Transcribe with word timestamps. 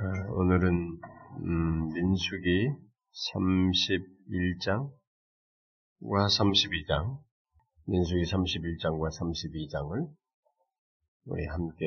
어, 0.00 0.32
오늘은 0.32 0.98
음, 1.42 1.92
민수기 1.92 2.70
31장과 3.34 4.88
32장, 6.00 7.18
민수기 7.84 8.22
31장과 8.22 9.10
32장을 9.10 10.08
우리 11.26 11.46
함께 11.48 11.84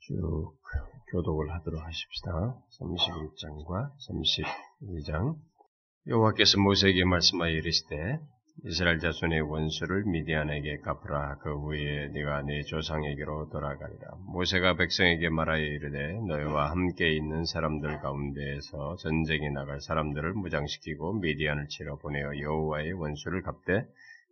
쭉 0.00 0.52
교독을 1.12 1.54
하도록 1.54 1.80
하십시다. 1.80 2.58
31장과 2.80 3.92
32장. 4.08 5.36
여호와께서 6.08 6.58
모세에게 6.60 7.04
말씀하여 7.04 7.52
이르시되 7.52 8.18
이스라엘 8.64 8.98
자손의 8.98 9.42
원수를 9.42 10.04
미디안에게 10.06 10.78
갚으라. 10.78 11.38
그 11.38 11.54
후에 11.54 12.08
네가 12.08 12.42
네 12.42 12.62
조상에게로 12.64 13.50
돌아가리라. 13.50 14.16
모세가 14.26 14.74
백성에게 14.74 15.28
말하여 15.28 15.62
이르되 15.62 16.14
너희와 16.26 16.72
함께 16.72 17.14
있는 17.14 17.44
사람들 17.44 18.00
가운데에서 18.00 18.96
전쟁에 18.96 19.50
나갈 19.50 19.80
사람들을 19.80 20.32
무장시키고 20.32 21.20
미디안을 21.20 21.68
치러 21.68 21.98
보내어 21.98 22.36
여호와의 22.40 22.94
원수를 22.94 23.42
갚되 23.42 23.86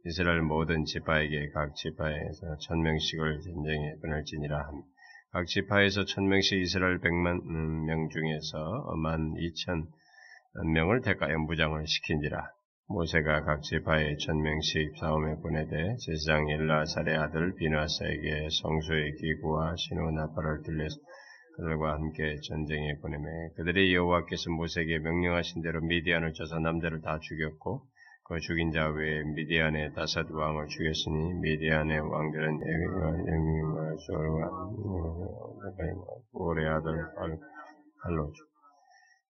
이스라엘 0.04 0.42
모든 0.42 0.84
지파에게 0.84 1.50
각 1.50 1.76
지파에서 1.76 2.58
천 2.58 2.82
명씩을 2.82 3.40
전쟁에 3.42 3.94
보낼지니라 4.02 4.58
함. 4.58 4.82
각 5.30 5.46
지파에서 5.46 6.04
천 6.04 6.26
명씩 6.28 6.60
이스라엘 6.62 6.98
백만 6.98 7.40
명 7.86 8.08
중에서 8.08 8.92
만 8.96 9.34
이천 9.38 9.86
명을 10.74 11.02
대가에 11.02 11.36
무장을 11.36 11.86
시킨지라. 11.86 12.55
모세가 12.88 13.42
각 13.42 13.62
지파에 13.62 14.16
천명씩 14.16 14.96
싸움에 15.00 15.34
보내되 15.42 15.96
제사장 15.96 16.46
일라살의 16.46 17.16
아들 17.16 17.52
비나사에게 17.56 18.48
성소의 18.62 19.16
기구와 19.16 19.74
신호 19.76 20.12
나팔을 20.12 20.62
들려서 20.62 20.96
그들과 21.56 21.94
함께 21.94 22.36
전쟁에 22.46 22.94
보내매 23.02 23.26
그들이 23.56 23.92
여호와께서 23.92 24.50
모세에게 24.50 25.00
명령하신 25.00 25.62
대로 25.62 25.80
미디안을 25.80 26.32
쳐서 26.34 26.60
남자를 26.60 27.00
다 27.00 27.18
죽였고 27.20 27.82
그 28.28 28.38
죽인 28.40 28.70
자 28.70 28.88
외에 28.88 29.22
미디안의 29.34 29.94
다섯 29.94 30.30
왕을 30.30 30.66
죽였으니 30.68 31.34
미디안의 31.40 31.98
왕들은 31.98 32.60
에미와 33.28 33.96
소르와 34.06 34.48
오레 36.34 36.68
아들 36.68 37.04
칼로 38.02 38.32
죽 38.32 38.55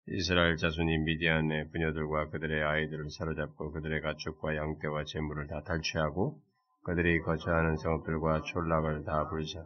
이스라엘 0.08 0.56
자손이 0.56 0.98
미디안의 0.98 1.70
부녀들과 1.70 2.30
그들의 2.30 2.64
아이들을 2.64 3.10
사로잡고 3.10 3.70
그들의 3.70 4.00
가축과 4.00 4.56
양떼와 4.56 5.04
재물을 5.04 5.46
다 5.46 5.62
탈취하고 5.62 6.40
그들이 6.82 7.20
거처하는 7.20 7.76
성읍들과 7.76 8.42
촌락을 8.42 9.04
다 9.04 9.28
불사 9.28 9.64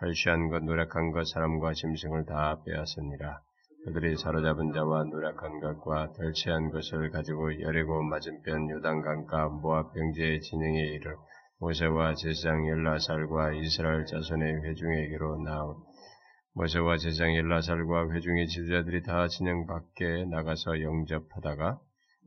탈취한 0.00 0.48
것 0.50 0.64
노력한 0.64 1.12
것 1.12 1.24
사람과 1.28 1.72
짐승을 1.72 2.26
다 2.26 2.60
빼앗으니라. 2.64 3.40
그들이 3.84 4.16
사로잡은 4.16 4.72
자와 4.72 5.04
노력한 5.04 5.60
것과 5.60 6.12
탈취한 6.14 6.70
것을 6.72 7.10
가지고 7.10 7.60
여리고 7.60 8.02
맞은편 8.02 8.68
요단강가 8.68 9.48
모압 9.50 9.94
병제의 9.94 10.40
진영에 10.40 10.80
이르 10.80 11.14
모세와 11.60 12.14
제사장 12.14 12.68
열라살과 12.68 13.52
이스라엘 13.52 14.04
자손의 14.04 14.64
회중에게로 14.64 15.44
나온 15.44 15.76
모세와 16.58 16.96
제장 16.96 17.32
일라살과 17.32 18.12
회중의 18.12 18.46
지도자들이 18.48 19.02
다 19.02 19.28
진영 19.28 19.66
밖에 19.66 20.24
나가서 20.30 20.80
영접하다가 20.80 21.78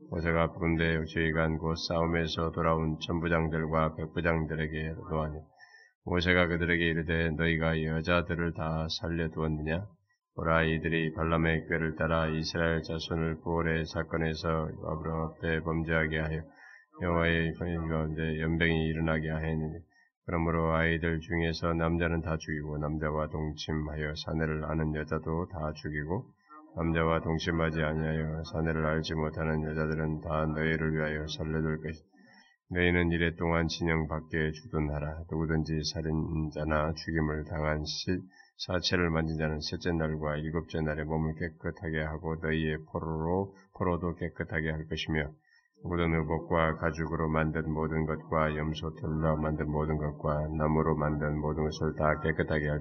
모세가 0.08 0.52
군대 0.52 1.04
저희간 1.12 1.58
곧 1.58 1.74
싸움에서 1.74 2.52
돌아온 2.52 2.96
천부장들과 3.00 3.96
백부장들에게 3.96 4.94
노하니 5.10 5.34
모세가 6.04 6.46
그들에게 6.46 6.84
이르되 6.90 7.30
너희가 7.30 7.82
여자들을 7.82 8.54
다 8.54 8.86
살려두었느냐? 9.00 9.84
보라 10.36 10.62
이들이 10.62 11.12
발람의 11.14 11.66
꾀를 11.68 11.96
따라 11.96 12.28
이스라엘 12.28 12.82
자손을 12.82 13.40
부월의 13.40 13.86
사건에서 13.86 14.68
아브라함 14.86 15.22
앞에 15.22 15.60
범죄하게 15.62 16.18
하여 16.20 16.42
여호와의 17.02 17.54
가운데 17.88 18.40
연병이 18.40 18.86
일어나게 18.90 19.28
하였느니 19.28 19.89
그러므로 20.26 20.72
아이들 20.74 21.20
중에서 21.20 21.74
남자는 21.74 22.22
다 22.22 22.36
죽이고 22.36 22.78
남자와 22.78 23.28
동침하여 23.28 24.14
사내를 24.14 24.64
아는 24.64 24.94
여자도 24.94 25.48
다 25.48 25.72
죽이고 25.74 26.26
남자와 26.76 27.20
동침하지 27.20 27.82
아니하여 27.82 28.44
사내를 28.44 28.86
알지 28.86 29.14
못하는 29.14 29.64
여자들은 29.64 30.20
다 30.20 30.46
너희를 30.46 30.94
위하여 30.94 31.26
살려둘 31.26 31.82
것이 31.82 32.00
너희는 32.72 33.10
이래 33.10 33.34
동안 33.34 33.66
진영 33.66 34.06
밖에 34.06 34.52
주둔하라. 34.52 35.24
누구든지 35.28 35.82
살인자나 35.92 36.92
죽임을 36.94 37.44
당한 37.46 37.84
시, 37.84 38.16
사체를 38.58 39.10
만진 39.10 39.38
자는 39.38 39.58
셋째 39.60 39.90
날과 39.90 40.36
일곱째 40.36 40.80
날에 40.80 41.02
몸을 41.02 41.34
깨끗하게 41.34 42.02
하고 42.02 42.36
너희의 42.36 42.78
포로로 42.92 43.56
포로도 43.74 44.14
깨끗하게 44.14 44.70
할 44.70 44.86
것이며 44.86 45.32
모든 45.82 46.14
의복과 46.14 46.76
가죽으로 46.76 47.28
만든 47.28 47.72
모든 47.72 48.04
것과 48.06 48.56
염소 48.56 48.94
털로 48.96 49.36
만든 49.38 49.70
모든 49.70 49.96
것과 49.96 50.48
나무로 50.58 50.96
만든 50.96 51.38
모든 51.38 51.64
것을 51.64 51.94
다 51.96 52.20
깨끗하게 52.20 52.68
할 52.68 52.80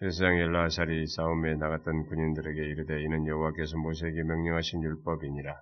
세상 0.00 0.34
엘라살이 0.34 1.06
싸움에 1.06 1.56
나갔던 1.56 2.06
군인들에게 2.06 2.58
이르되 2.58 3.02
이는 3.02 3.26
여호와께서 3.26 3.76
모세에게 3.78 4.22
명령하신 4.22 4.82
율법이니라. 4.82 5.54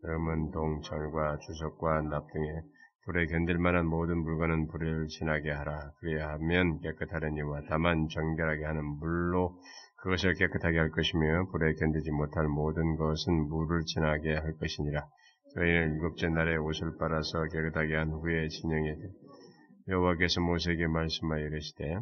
그러면 0.00 0.50
동철과 0.50 1.38
주석과 1.38 2.02
납 2.02 2.26
등에 2.32 2.62
불에 3.04 3.26
견딜 3.26 3.58
만한 3.58 3.86
모든 3.86 4.18
물건은 4.18 4.68
불을 4.68 5.08
지나게 5.08 5.50
하라. 5.50 5.92
그래야 6.00 6.30
하면 6.30 6.80
깨끗하려니와 6.80 7.62
다만 7.68 8.08
정결하게 8.08 8.64
하는 8.64 8.84
물로 8.98 9.58
그것을 10.02 10.34
깨끗하게 10.34 10.78
할 10.78 10.90
것이며 10.90 11.50
불에 11.50 11.74
견디지 11.74 12.10
못할 12.12 12.48
모든 12.48 12.96
것은 12.96 13.48
물을 13.48 13.82
지나게 13.84 14.34
할 14.34 14.56
것이니라. 14.56 15.06
저희는 15.54 15.94
일곱째 15.94 16.28
날에 16.28 16.56
옷을 16.56 16.96
빨아서 16.98 17.44
깨끗하게 17.52 17.94
한 17.96 18.10
후에 18.10 18.48
진영에 18.48 18.96
여호와께서 19.88 20.40
모세에게 20.40 20.86
말씀하여 20.86 21.44
이르시되 21.46 21.94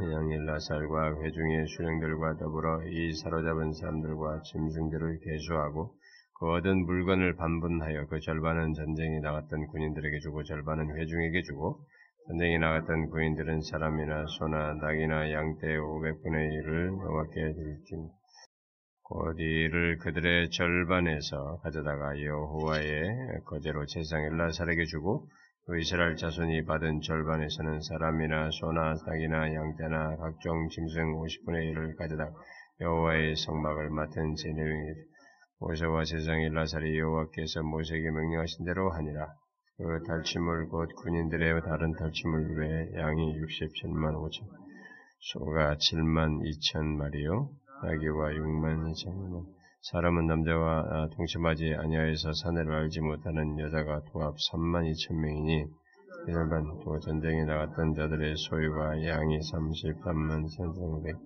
양일 0.00 0.46
라살과 0.46 1.20
회중의 1.20 1.66
수령들과 1.68 2.38
더불어 2.38 2.82
이 2.84 3.12
사로잡은 3.12 3.72
사람들과 3.74 4.40
짐승들을 4.42 5.18
개수하고 5.20 5.94
그 6.38 6.50
얻은 6.50 6.86
물건을 6.86 7.36
반분하여 7.36 8.06
그 8.06 8.20
절반은 8.20 8.72
전쟁에 8.72 9.20
나갔던 9.20 9.66
군인들에게 9.66 10.18
주고 10.20 10.42
절반은 10.42 10.96
회중에게 10.96 11.42
주고 11.42 11.84
전쟁에 12.26 12.56
나갔던 12.56 13.10
군인들은 13.10 13.60
사람이나 13.60 14.24
소나 14.38 14.74
낙이나 14.80 15.30
양떼 15.30 15.76
500분의 15.76 16.64
1을 16.64 17.02
여호와께 17.02 17.52
드릴지니 17.52 18.21
어디를 19.14 19.98
그들의 19.98 20.48
절반에서 20.50 21.60
가져다가 21.62 22.18
여호와의 22.22 23.42
거제로 23.44 23.84
제상 23.84 24.22
엘라살에게 24.22 24.86
주고 24.86 25.28
그 25.66 25.78
이스라엘 25.78 26.16
자손이 26.16 26.64
받은 26.64 27.02
절반에서는 27.02 27.82
사람이나 27.82 28.50
소나 28.50 28.94
닭이나 29.04 29.54
양떼나 29.54 30.16
각종 30.16 30.68
짐승 30.70 31.12
50분의 31.12 31.74
1을 31.74 31.96
가져다 31.98 32.30
여호와의 32.80 33.36
성막을 33.36 33.90
맡은 33.90 34.34
제내용이 34.34 34.94
모세와 35.60 36.04
제상 36.04 36.40
엘라살이 36.40 36.98
여호와께서 36.98 37.62
모세에게 37.62 38.10
명령하신 38.10 38.64
대로 38.64 38.90
하니라. 38.90 39.28
그 39.76 40.02
달치물 40.06 40.68
곧 40.68 40.88
군인들의 40.96 41.60
다른 41.62 41.92
달치물 41.92 42.58
외에 42.58 43.00
양이 43.00 43.34
67만 43.40 44.14
5천, 44.14 44.48
소가 45.20 45.76
7만 45.76 46.40
2천 46.40 46.84
마리요, 46.96 47.50
나귀와 47.82 48.30
6만 48.30 48.92
2천만 48.92 49.44
사람은 49.80 50.28
남자와 50.28 51.08
동침하지 51.16 51.74
아니하여서 51.74 52.32
사내를 52.32 52.72
알지 52.72 53.00
못하는 53.00 53.58
여자가 53.58 54.02
도합 54.12 54.36
3만 54.36 54.88
2천 54.92 55.16
명이니 55.16 55.66
일반 56.28 56.78
또 56.84 57.00
전쟁에 57.00 57.44
나갔던 57.44 57.94
자들의 57.94 58.36
소유가 58.36 59.04
양이 59.04 59.40
33만 59.40 60.48
3,500 60.48 61.16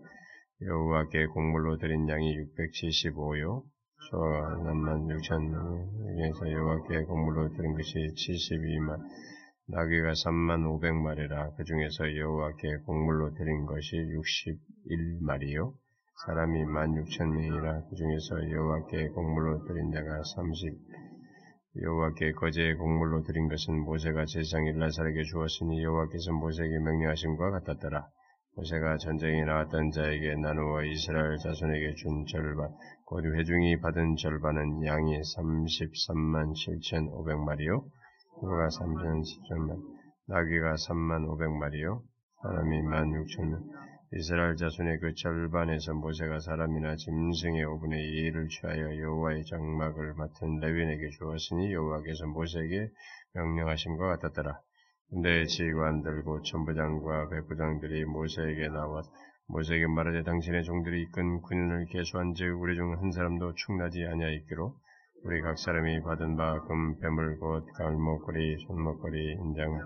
여호와께 0.63 1.27
공물로 1.27 1.77
드린 1.77 2.09
양이 2.09 2.35
675요. 2.35 3.63
소가 4.09 4.57
3만 4.57 5.05
6천 5.07 5.39
명에서 5.43 6.51
여호와께 6.51 7.03
공물로 7.05 7.53
드린 7.53 7.75
것이 7.75 7.99
72만. 8.17 9.03
나귀가 9.69 10.13
3만 10.13 10.65
500마리라. 10.65 11.55
그 11.59 11.65
중에서 11.65 12.17
여호와께 12.17 12.79
공물로 12.87 13.35
드린 13.35 13.67
것이 13.67 13.97
61마리요 13.99 15.75
사람이 16.25 16.65
만 16.65 16.97
육천 16.97 17.31
명이라 17.31 17.83
그 17.91 17.95
중에서 17.95 18.51
여호와께 18.51 19.09
공물로 19.09 19.65
드린 19.65 19.93
자가 19.93 20.23
삼십. 20.35 20.73
여호와께 21.83 22.33
거제의 22.33 22.77
공물로 22.77 23.23
드린 23.23 23.49
것은 23.49 23.85
모세가 23.85 24.25
제상 24.25 24.65
일라살에게 24.65 25.25
주었으니 25.25 25.85
여호와께서 25.85 26.33
모세에게 26.33 26.79
명령하신 26.79 27.37
것 27.37 27.51
같았더라. 27.51 28.09
모세가 28.57 28.97
전쟁에 28.97 29.45
나왔던 29.45 29.91
자에게 29.91 30.37
나누어 30.37 30.85
이스라엘 30.85 31.37
자손에게 31.37 31.95
준 31.97 32.25
절반, 32.25 32.71
곧 33.05 33.23
회중이 33.27 33.81
받은 33.81 34.17
절반은 34.17 34.87
양이 34.87 35.21
33만 35.21 36.55
7천 36.57 37.13
5백마리요, 37.13 37.85
소가 38.41 38.69
3천 38.69 39.21
10천만, 39.21 39.83
나귀가 40.29 40.77
3만 40.77 41.27
5백마리요, 41.29 42.01
사람이 42.41 42.81
1만 42.81 43.13
6천 43.13 43.51
명, 43.51 43.61
이스라엘 44.13 44.55
자손의 44.55 45.01
그 45.01 45.15
절반에서 45.15 45.95
모세가 45.95 46.39
사람이나 46.39 46.95
짐승의 46.95 47.65
5분의 47.65 48.31
2를 48.31 48.49
취하여 48.49 48.97
여호와의 49.01 49.45
장막을 49.47 50.15
맡은 50.15 50.61
레위인에게 50.61 51.11
주었으니 51.19 51.73
여호와께서 51.73 52.27
모세에게 52.29 52.89
명령하심과 53.35 54.17
같았더라. 54.17 54.61
근데 55.11 55.45
지휘관들 55.47 56.23
고 56.23 56.41
천부장과 56.43 57.31
백부장들이 57.31 58.05
모세에게 58.05 58.69
나와 58.69 59.03
모세에게 59.49 59.89
말하되 59.89 60.23
당신의 60.23 60.63
종들이 60.63 61.03
이끈 61.03 61.43
군인을 61.43 61.87
계수한즉 61.87 62.61
우리 62.61 62.77
중 62.77 62.95
한 62.95 63.11
사람도 63.11 63.55
충나지 63.55 64.05
아니하였기로 64.05 64.73
우리 65.25 65.41
각 65.43 65.59
사람이 65.59 66.03
받은 66.03 66.37
바 66.37 66.61
금, 66.63 66.99
뱀물, 67.01 67.39
곧, 67.41 67.67
갈목걸이, 67.77 68.59
손목걸이, 68.69 69.33
인장, 69.33 69.81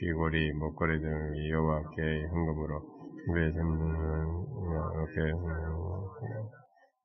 귀걸이, 0.00 0.52
목걸이 0.52 1.00
등을 1.00 1.50
여호와께 1.50 2.28
현금으로 2.28 2.80
왜 2.82 2.89
이렇게 4.94 5.32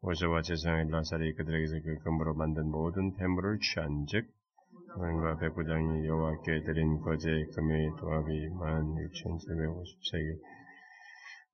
모세와 0.02 0.42
제사장의 0.42 0.90
라살이 0.92 1.34
그들에게서 1.36 1.82
그 1.84 1.98
금으로 2.04 2.36
만든 2.36 2.70
모든 2.70 3.16
폐물을 3.16 3.60
취한 3.60 4.06
즉 4.08 4.26
하나님과 4.96 5.40
백부장이 5.40 6.06
여호와께 6.08 6.64
드린 6.64 7.02
거제 7.02 7.28
금의 7.56 7.90
도합이 8.00 8.50
만 8.60 8.96
6,750세계 8.96 10.40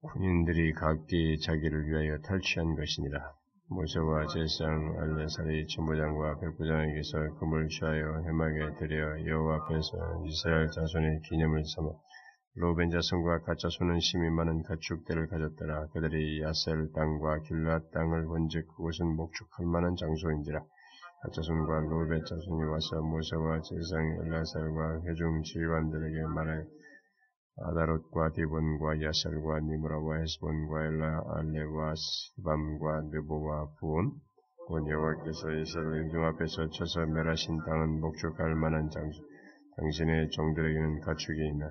군인들이 0.02 0.74
각기 0.74 1.40
자기를 1.40 1.88
위하여 1.88 2.18
탈취한 2.20 2.76
것이니라. 2.76 3.34
모세와 3.70 4.28
제사장 4.28 4.98
알레살이 5.00 5.68
천부장과 5.68 6.40
백부장에게서 6.40 7.36
금을 7.40 7.70
취하여 7.70 8.22
해막에 8.26 8.76
들여 8.80 9.26
여호와 9.26 9.56
앞에서 9.64 10.26
이스라엘 10.26 10.68
자손의 10.70 11.22
기념을 11.30 11.64
삼아 11.64 11.90
로벤 12.56 12.90
자손과 12.90 13.44
가짜손은 13.44 14.02
심이 14.02 14.30
많은 14.30 14.64
가축대를 14.64 15.28
가졌더라. 15.28 15.88
그들이 15.94 16.42
야셀 16.42 16.92
땅과 16.94 17.40
길랏 17.48 17.92
땅을 17.92 18.26
본즉 18.26 18.68
그곳은 18.76 19.16
목축할 19.16 19.66
만한 19.66 19.96
장소인지라. 19.96 20.62
가짜 21.22 21.42
손과 21.44 21.80
로벤 21.80 22.26
자손이 22.26 22.64
와서 22.66 23.02
모세와 23.04 23.62
제사장 23.62 24.18
엘라살과 24.26 25.02
회중 25.06 25.44
지휘관들에게 25.44 26.28
말하여 26.36 26.66
아다롯과 27.58 28.34
디본과 28.34 29.02
야셀과 29.02 29.60
니무라와 29.62 30.18
헤스본과 30.18 30.86
엘라 30.88 31.24
알레와 31.36 31.94
시밤과 31.96 33.02
느보와 33.12 33.68
부온 33.80 34.12
곧 34.68 34.90
여호와께서 34.90 35.52
이스라엘 35.52 36.10
중 36.10 36.26
앞에서 36.26 36.70
쳐서 36.70 37.06
멸하신 37.06 37.60
땅은 37.66 38.02
목축할 38.02 38.56
만한 38.56 38.90
장소 38.90 39.22
당신의 39.78 40.30
종들에게는 40.32 41.02
가축이 41.02 41.48
있나 41.48 41.70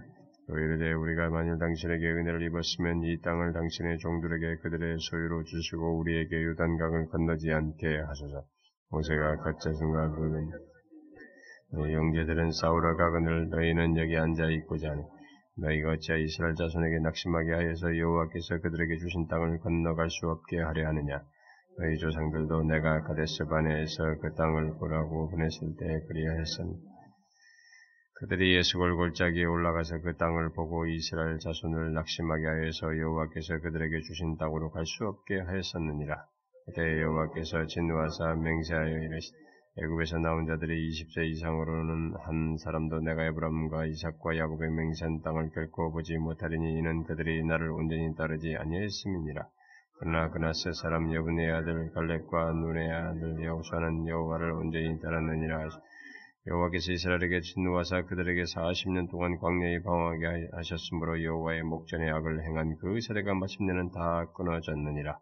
또 0.51 0.59
이르되 0.59 0.93
우리가 0.93 1.31
만일 1.31 1.59
당신에게 1.59 2.11
은혜를 2.11 2.43
입었으면 2.43 3.05
이 3.05 3.21
땅을 3.23 3.53
당신의 3.53 3.99
종들에게 3.99 4.57
그들의 4.57 4.97
소유로 4.99 5.45
주시고 5.45 5.99
우리에게 6.01 6.43
유단강을 6.43 7.07
건너지 7.07 7.53
않게 7.53 8.01
하소서 8.01 8.43
모세가 8.91 9.37
가짜 9.37 9.73
순간 9.73 10.11
그는 10.11 10.51
네 11.73 11.95
형제들은 11.95 12.51
싸우러 12.51 12.97
가거늘 12.97 13.49
너희는 13.49 13.97
여기 13.97 14.17
앉아 14.17 14.51
있고자 14.51 14.91
하니 14.91 15.03
너희가 15.59 15.93
어찌 15.93 16.15
이스라엘 16.19 16.57
자손에게 16.57 16.99
낙심하게 16.99 17.53
하여서 17.53 17.97
여호와께서 17.97 18.59
그들에게 18.59 18.97
주신 18.97 19.29
땅을 19.29 19.61
건너갈 19.61 20.11
수 20.11 20.27
없게 20.27 20.59
하려 20.59 20.89
하느냐? 20.89 21.23
너희 21.79 21.97
조상들도 21.99 22.65
내가 22.65 23.03
가데스 23.03 23.45
바네에서 23.45 24.17
그 24.21 24.35
땅을 24.35 24.79
보라고 24.81 25.31
보냈을 25.31 25.77
때 25.79 26.01
그리하였으니 26.09 26.90
그들이 28.21 28.55
예수골 28.57 28.97
골짜기에 28.97 29.47
올라가서 29.47 30.03
그 30.03 30.15
땅을 30.19 30.51
보고 30.53 30.87
이스라엘 30.87 31.39
자손을 31.39 31.95
낙심하게 31.95 32.47
하여서 32.47 32.99
여호와께서 32.99 33.61
그들에게 33.61 33.99
주신 34.03 34.37
땅으로 34.37 34.71
갈 34.71 34.85
수 34.85 35.07
없게 35.07 35.41
하였었느니라. 35.41 36.27
그때 36.67 37.01
여호와께서 37.01 37.65
진노하사 37.65 38.35
맹세하여 38.35 38.93
이르시 38.93 39.33
애굽에서 39.79 40.19
나온 40.19 40.47
자들이 40.47 40.91
20세 40.91 41.31
이상으로는 41.31 42.17
한 42.21 42.59
사람도 42.59 43.01
내가 43.01 43.25
에브람과 43.25 43.87
이삭과 43.87 44.37
야곱의 44.37 44.71
맹세한 44.71 45.23
땅을 45.23 45.49
결코 45.55 45.91
보지 45.91 46.19
못하리니 46.19 46.79
이는 46.79 47.05
그들이 47.05 47.43
나를 47.45 47.71
온전히 47.71 48.15
따르지 48.17 48.55
아니했음이니라. 48.55 49.49
그러나 49.99 50.29
그나스 50.29 50.75
사람 50.75 51.15
여분의 51.15 51.51
아들 51.53 51.91
갈렙과 51.93 52.53
눈의 52.53 52.93
아들 52.93 53.43
여호수아는 53.43 54.07
여호와를 54.09 54.51
온전히 54.53 55.01
따랐느니라. 55.01 55.71
여호와께서 56.47 56.93
이스라엘에게 56.93 57.43
진노하사 57.43 58.07
그들에게 58.07 58.45
40년 58.45 59.11
동안 59.11 59.37
광야에 59.39 59.83
방황하게 59.83 60.49
하셨으므로 60.53 61.23
여호와의 61.23 61.63
목전에 61.65 62.09
악을 62.09 62.43
행한 62.43 62.77
그 62.81 62.99
세대가 62.99 63.35
마침내는 63.35 63.91
다 63.93 64.25
끊어졌느니라. 64.35 65.19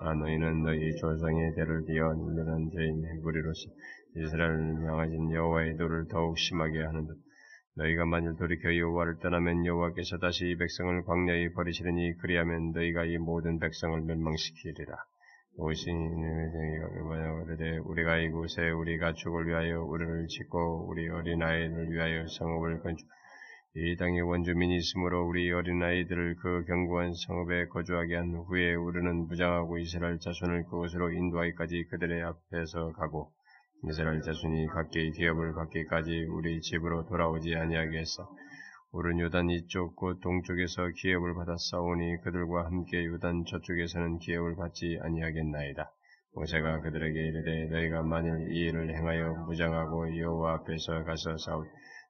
아 0.00 0.14
너희는 0.14 0.64
너희 0.64 0.96
조상의 0.96 1.54
대를 1.54 1.84
이어 1.88 2.12
늘려난 2.14 2.68
죄인 2.74 3.04
해부리로서 3.06 3.70
이스라엘을 4.16 4.90
향하신 4.90 5.32
여호와의 5.32 5.76
도를 5.76 6.08
더욱 6.08 6.36
심하게 6.36 6.82
하는 6.82 7.06
듯 7.06 7.16
너희가 7.76 8.04
만일 8.04 8.34
돌이켜 8.36 8.76
여호와를 8.76 9.20
떠나면 9.22 9.64
여호와께서 9.66 10.18
다시 10.18 10.50
이 10.50 10.56
백성을 10.56 11.00
광야에 11.04 11.52
버리시려니 11.52 12.16
그리하면 12.18 12.72
너희가 12.72 13.04
이 13.04 13.18
모든 13.18 13.60
백성을 13.60 14.00
멸망시키리라. 14.00 14.96
오신님의 15.58 16.52
정의가 16.52 17.44
그르되 17.44 17.78
우리가 17.78 18.18
이곳에 18.18 18.68
우리 18.70 18.98
가축을 18.98 19.48
위하여 19.48 19.82
우리를 19.82 20.26
짓고 20.28 20.86
우리 20.88 21.08
어린아이를 21.08 21.90
위하여 21.90 22.26
성읍을 22.28 22.80
건축 22.82 23.06
이 23.78 23.96
땅에 23.96 24.20
원주민이 24.20 24.76
있으므로 24.76 25.26
우리 25.26 25.52
어린아이들을 25.52 26.36
그 26.36 26.64
견고한 26.64 27.12
성읍에 27.12 27.66
거주하게 27.68 28.16
한 28.16 28.34
후에 28.34 28.74
우리는 28.74 29.28
무장하고 29.28 29.78
이스라엘 29.78 30.18
자손을 30.18 30.64
그곳으로 30.64 31.12
인도하기까지 31.12 31.84
그들의 31.90 32.22
앞에서 32.22 32.92
가고 32.92 33.32
이스라엘 33.84 34.22
자손이 34.22 34.66
각기 34.68 35.10
기업을 35.12 35.54
받기까지 35.54 36.24
우리 36.30 36.60
집으로 36.62 37.06
돌아오지 37.06 37.54
아니하게 37.54 37.98
했어. 37.98 38.28
우른 38.96 39.20
요단 39.20 39.50
이쪽 39.50 39.94
곧 39.94 40.20
동쪽에서 40.22 40.88
기업을 40.88 41.34
받아 41.34 41.54
싸우니 41.58 42.22
그들과 42.22 42.64
함께 42.64 43.04
요단 43.04 43.44
저쪽에서는 43.44 44.20
기업을 44.20 44.56
받지 44.56 44.98
아니하겠나이다. 45.02 45.92
모세가 46.34 46.80
그들에게 46.80 47.20
이르되 47.20 47.66
너희가 47.72 48.02
만일 48.02 48.50
이 48.50 48.58
일을 48.58 48.96
행하여 48.96 49.44
무장하고 49.46 50.18
여호와 50.18 50.54
앞에서 50.54 51.04
가서 51.04 51.36
싸우 51.36 51.66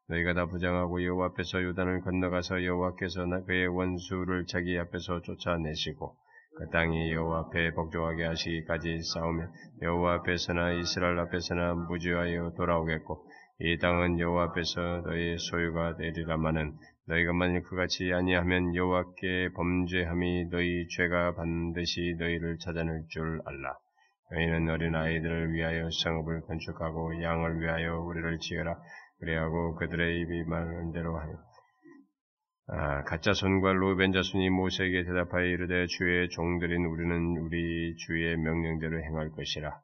너희가 0.08 0.34
다 0.34 0.46
부장하고 0.46 1.04
여호와 1.04 1.26
앞에서 1.30 1.60
요단을 1.60 2.02
건너가서 2.02 2.64
여호와께서 2.64 3.26
그의 3.46 3.66
원수를 3.66 4.46
자기 4.46 4.78
앞에서 4.78 5.22
쫓아내시고 5.22 6.14
그 6.56 6.70
땅이 6.70 7.10
여호와 7.10 7.46
앞에 7.46 7.72
복종하게 7.72 8.26
하시기까지 8.26 9.02
싸우면 9.12 9.50
여호와 9.82 10.14
앞에서나 10.18 10.74
이스라엘 10.74 11.18
앞에서나 11.18 11.74
무죄하여 11.88 12.52
돌아오겠고 12.56 13.26
이 13.58 13.78
땅은 13.78 14.18
여호와 14.18 14.44
앞에서 14.50 15.02
너희의 15.06 15.38
소유가 15.38 15.96
되리라마는 15.96 16.74
너희가 17.08 17.32
만일 17.32 17.62
그같이 17.62 18.12
아니하면 18.12 18.74
여호와께 18.74 19.52
범죄함이 19.54 20.50
너희 20.50 20.86
죄가 20.88 21.34
반드시 21.36 22.16
너희를 22.18 22.58
찾아낼 22.58 23.04
줄 23.08 23.40
알라. 23.46 23.78
너희는 24.32 24.68
어린 24.68 24.94
아이들을 24.94 25.52
위하여 25.52 25.88
성읍을 25.90 26.42
건축하고 26.42 27.22
양을 27.22 27.60
위하여 27.60 28.00
우리를 28.00 28.38
지어라. 28.40 28.76
그래하고 29.20 29.76
그들의 29.76 30.20
입이 30.20 30.44
말한 30.44 30.92
대로 30.92 31.16
하여 31.18 31.32
아, 32.68 33.04
가짜 33.04 33.32
손과 33.32 33.72
로벤 33.72 34.12
자손이 34.12 34.50
모세에게 34.50 35.04
대답하여 35.04 35.44
이르되 35.46 35.86
주의 35.86 36.28
종들인 36.28 36.84
우리는 36.84 37.38
우리 37.38 37.94
주의 37.96 38.36
명령대로 38.36 39.00
행할 39.02 39.30
것이라. 39.30 39.80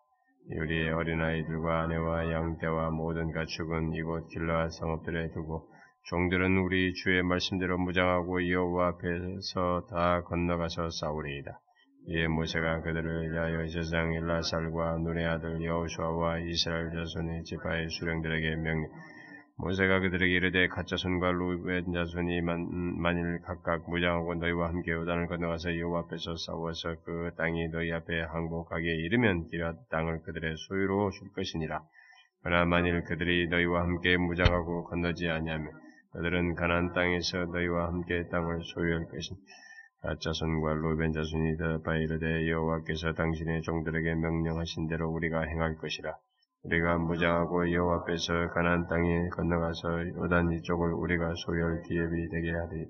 우리의 0.50 0.90
어린아이들과 0.90 1.82
아내와 1.82 2.32
양떼와 2.32 2.90
모든 2.90 3.32
가축은 3.32 3.94
이곳 3.94 4.28
길라 4.28 4.68
성읍들에 4.68 5.30
두고 5.32 5.68
종들은 6.04 6.58
우리 6.58 6.92
주의 6.94 7.22
말씀대로 7.22 7.78
무장하고 7.78 8.50
여호와 8.50 8.88
앞에서 8.88 9.86
다 9.88 10.22
건너가서 10.22 10.90
싸우리이다. 10.90 11.60
이에 12.08 12.26
모세가 12.26 12.82
그들을 12.82 13.30
위하여 13.30 13.68
제사장 13.68 14.12
일라살과 14.12 14.98
눈의 14.98 15.24
아들 15.24 15.62
여호수아와 15.62 16.40
이스라엘 16.40 16.90
자손의 16.90 17.44
지파의 17.44 17.88
수령들에게 17.90 18.56
명령 18.56 18.90
모세가 19.56 20.00
그들에게 20.00 20.34
이르되 20.34 20.66
가짜 20.68 20.96
손과 20.96 21.30
루벤 21.32 21.92
자손이 21.92 22.40
만, 22.40 22.68
만일 23.00 23.40
각각 23.42 23.88
무장하고 23.88 24.34
너희와 24.34 24.68
함께 24.68 24.92
요단을 24.92 25.28
건너가서 25.28 25.78
여호와 25.78 26.00
앞에서 26.00 26.36
싸워서 26.36 26.96
그 27.04 27.30
땅이 27.36 27.68
너희 27.68 27.92
앞에 27.92 28.22
항복하게 28.22 28.82
이르면 28.86 29.48
기라 29.48 29.74
땅을 29.90 30.22
그들의 30.22 30.56
소유로 30.56 31.10
줄 31.10 31.32
것이니라. 31.32 31.82
그러나 32.42 32.64
만일 32.64 33.04
그들이 33.04 33.48
너희와 33.48 33.82
함께 33.82 34.16
무장하고 34.16 34.84
건너지 34.84 35.28
아니하면 35.28 35.70
그들은 36.12 36.54
가나안 36.54 36.92
땅에서 36.92 37.44
너희와 37.44 37.88
함께 37.88 38.28
땅을 38.30 38.60
소유할 38.74 39.04
것이니 39.04 39.38
가짜 40.00 40.32
손과 40.32 40.74
루벤 40.74 41.12
자손이 41.12 41.58
대답하여 41.58 42.00
이르되 42.00 42.50
여호와께서 42.50 43.12
당신의 43.12 43.62
종들에게 43.62 44.14
명령하신 44.14 44.88
대로 44.88 45.10
우리가 45.10 45.42
행할 45.42 45.76
것이라. 45.76 46.12
우리가 46.64 46.96
무장하고 46.98 47.72
여호와 47.72 47.96
앞에서 48.02 48.50
가나안 48.54 48.86
땅에 48.86 49.28
건너가서 49.30 50.08
요단 50.14 50.52
이쪽을 50.52 50.92
우리가 50.92 51.34
소유할 51.34 51.82
기업이 51.82 52.28
되게 52.28 52.52
하리. 52.52 52.86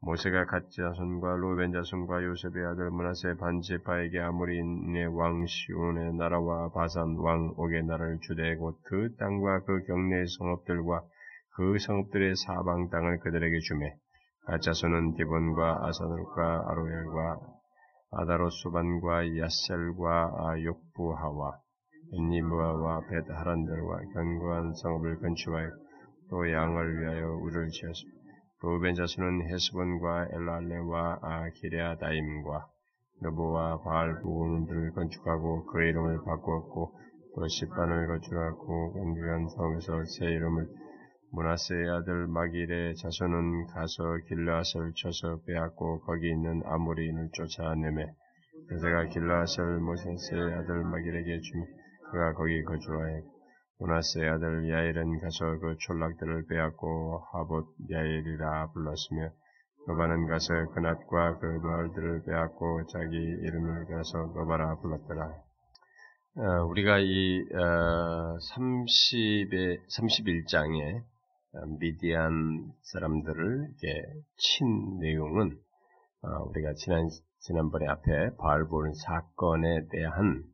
모세가 0.00 0.44
갓 0.44 0.70
자손과 0.70 1.36
로벤 1.36 1.72
자손과 1.72 2.22
요셉의 2.22 2.66
아들 2.66 2.90
문하세 2.90 3.34
반제파에게 3.40 4.20
아무리 4.20 4.58
인의 4.58 5.06
왕 5.06 5.44
시온의 5.46 6.14
나라와 6.14 6.70
바산 6.70 7.16
왕 7.16 7.54
옥의 7.56 7.82
나라를 7.84 8.18
주되 8.20 8.54
곧그 8.56 9.16
땅과 9.18 9.64
그 9.64 9.82
경내의 9.86 10.26
성읍들과 10.38 11.02
그 11.56 11.78
성읍들의 11.78 12.36
사방 12.36 12.90
땅을 12.90 13.18
그들에게 13.20 13.58
주매 13.60 13.96
갓 14.46 14.60
자손은 14.60 15.14
디본과 15.14 15.86
아사늘과 15.86 16.64
아로엘과 16.68 17.40
아다로수반과 18.12 19.36
야셀과 19.38 20.62
욕부하와 20.62 21.58
엔니무아와 22.12 23.00
벳하란들과 23.08 24.00
견고한 24.14 24.74
성읍을 24.74 25.20
건축하여 25.20 25.70
또 26.30 26.50
양을 26.50 27.00
위하여 27.00 27.34
우를 27.36 27.68
지었습니다. 27.68 28.18
로벤 28.60 28.94
자손은 28.94 29.48
헤스본과 29.48 30.28
엘랄레와 30.32 31.18
아기레아다임과 31.22 32.66
너보와 33.22 33.82
바알 33.82 34.20
부군들을 34.20 34.92
건축하고 34.92 35.66
그 35.66 35.82
이름을 35.82 36.24
바꾸었고 36.24 36.92
또 37.34 37.46
십마를 37.46 38.06
건축하고 38.06 38.92
건축한 38.94 39.48
성읍에 39.48 40.04
새 40.04 40.26
이름을 40.26 40.66
므낫세의 41.30 41.90
아들 41.90 42.26
마길의 42.26 42.96
자손은 42.96 43.66
가서 43.66 44.16
길르앗을 44.28 44.92
쳐서 44.96 45.40
빼앗고 45.46 46.00
거기 46.00 46.30
있는 46.30 46.62
아모리인을 46.64 47.28
쫓아내매 47.32 48.06
모세가 48.68 49.04
길르앗을 49.06 49.78
므낫세의 49.80 50.54
아들 50.54 50.84
마길에게 50.84 51.40
주매 51.40 51.64
그가 52.10 52.32
거기 52.34 52.62
거주하였고 52.64 53.22
므낫세의 53.80 54.28
아들 54.28 54.70
야일은 54.70 55.20
가서 55.20 55.58
그 55.60 55.76
촌락들을 55.78 56.46
빼앗고 56.46 57.22
하봇야일이라 57.32 58.72
불렀으며 58.72 59.30
노바는 59.86 60.26
가서 60.26 60.70
그낫과 60.74 61.38
그 61.38 61.46
마을들을 61.46 62.24
빼앗고 62.24 62.86
자기 62.86 63.16
이름을 63.16 63.86
따라서 63.86 64.32
노바라 64.34 64.80
불렀더라. 64.80 65.48
어, 66.36 66.64
우리가 66.66 66.98
이 66.98 67.40
어, 67.54 68.36
30의 68.54 69.78
31장에 69.88 71.02
미디안 71.80 72.72
사람들을 72.82 73.68
이렇게 73.68 74.02
친 74.36 74.98
내용은 75.00 75.56
어, 76.22 76.44
우리가 76.48 76.74
지난 76.74 77.08
지난번에 77.40 77.86
앞에 77.86 78.36
바알볼 78.38 78.92
사건에 78.94 79.86
대한 79.90 80.44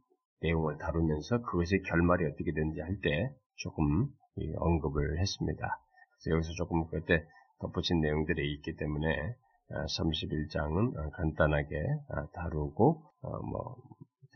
내용을 0.40 0.78
다루면서 0.78 1.42
그것의 1.42 1.82
결말이 1.88 2.26
어떻게 2.26 2.52
되는지 2.52 2.80
할 2.80 3.00
때 3.00 3.30
조금 3.56 4.08
언급을 4.56 5.18
했습니다. 5.20 5.80
그래서 6.22 6.34
여기서 6.34 6.52
조금 6.56 6.86
그때 6.88 7.24
덧붙인 7.60 8.00
내용들이 8.00 8.52
있기 8.54 8.76
때문에 8.76 9.36
31장은 9.70 10.96
어, 10.96 11.10
간단하게 11.10 11.76
어, 12.10 12.26
다루고 12.32 13.02
뭐 13.22 13.76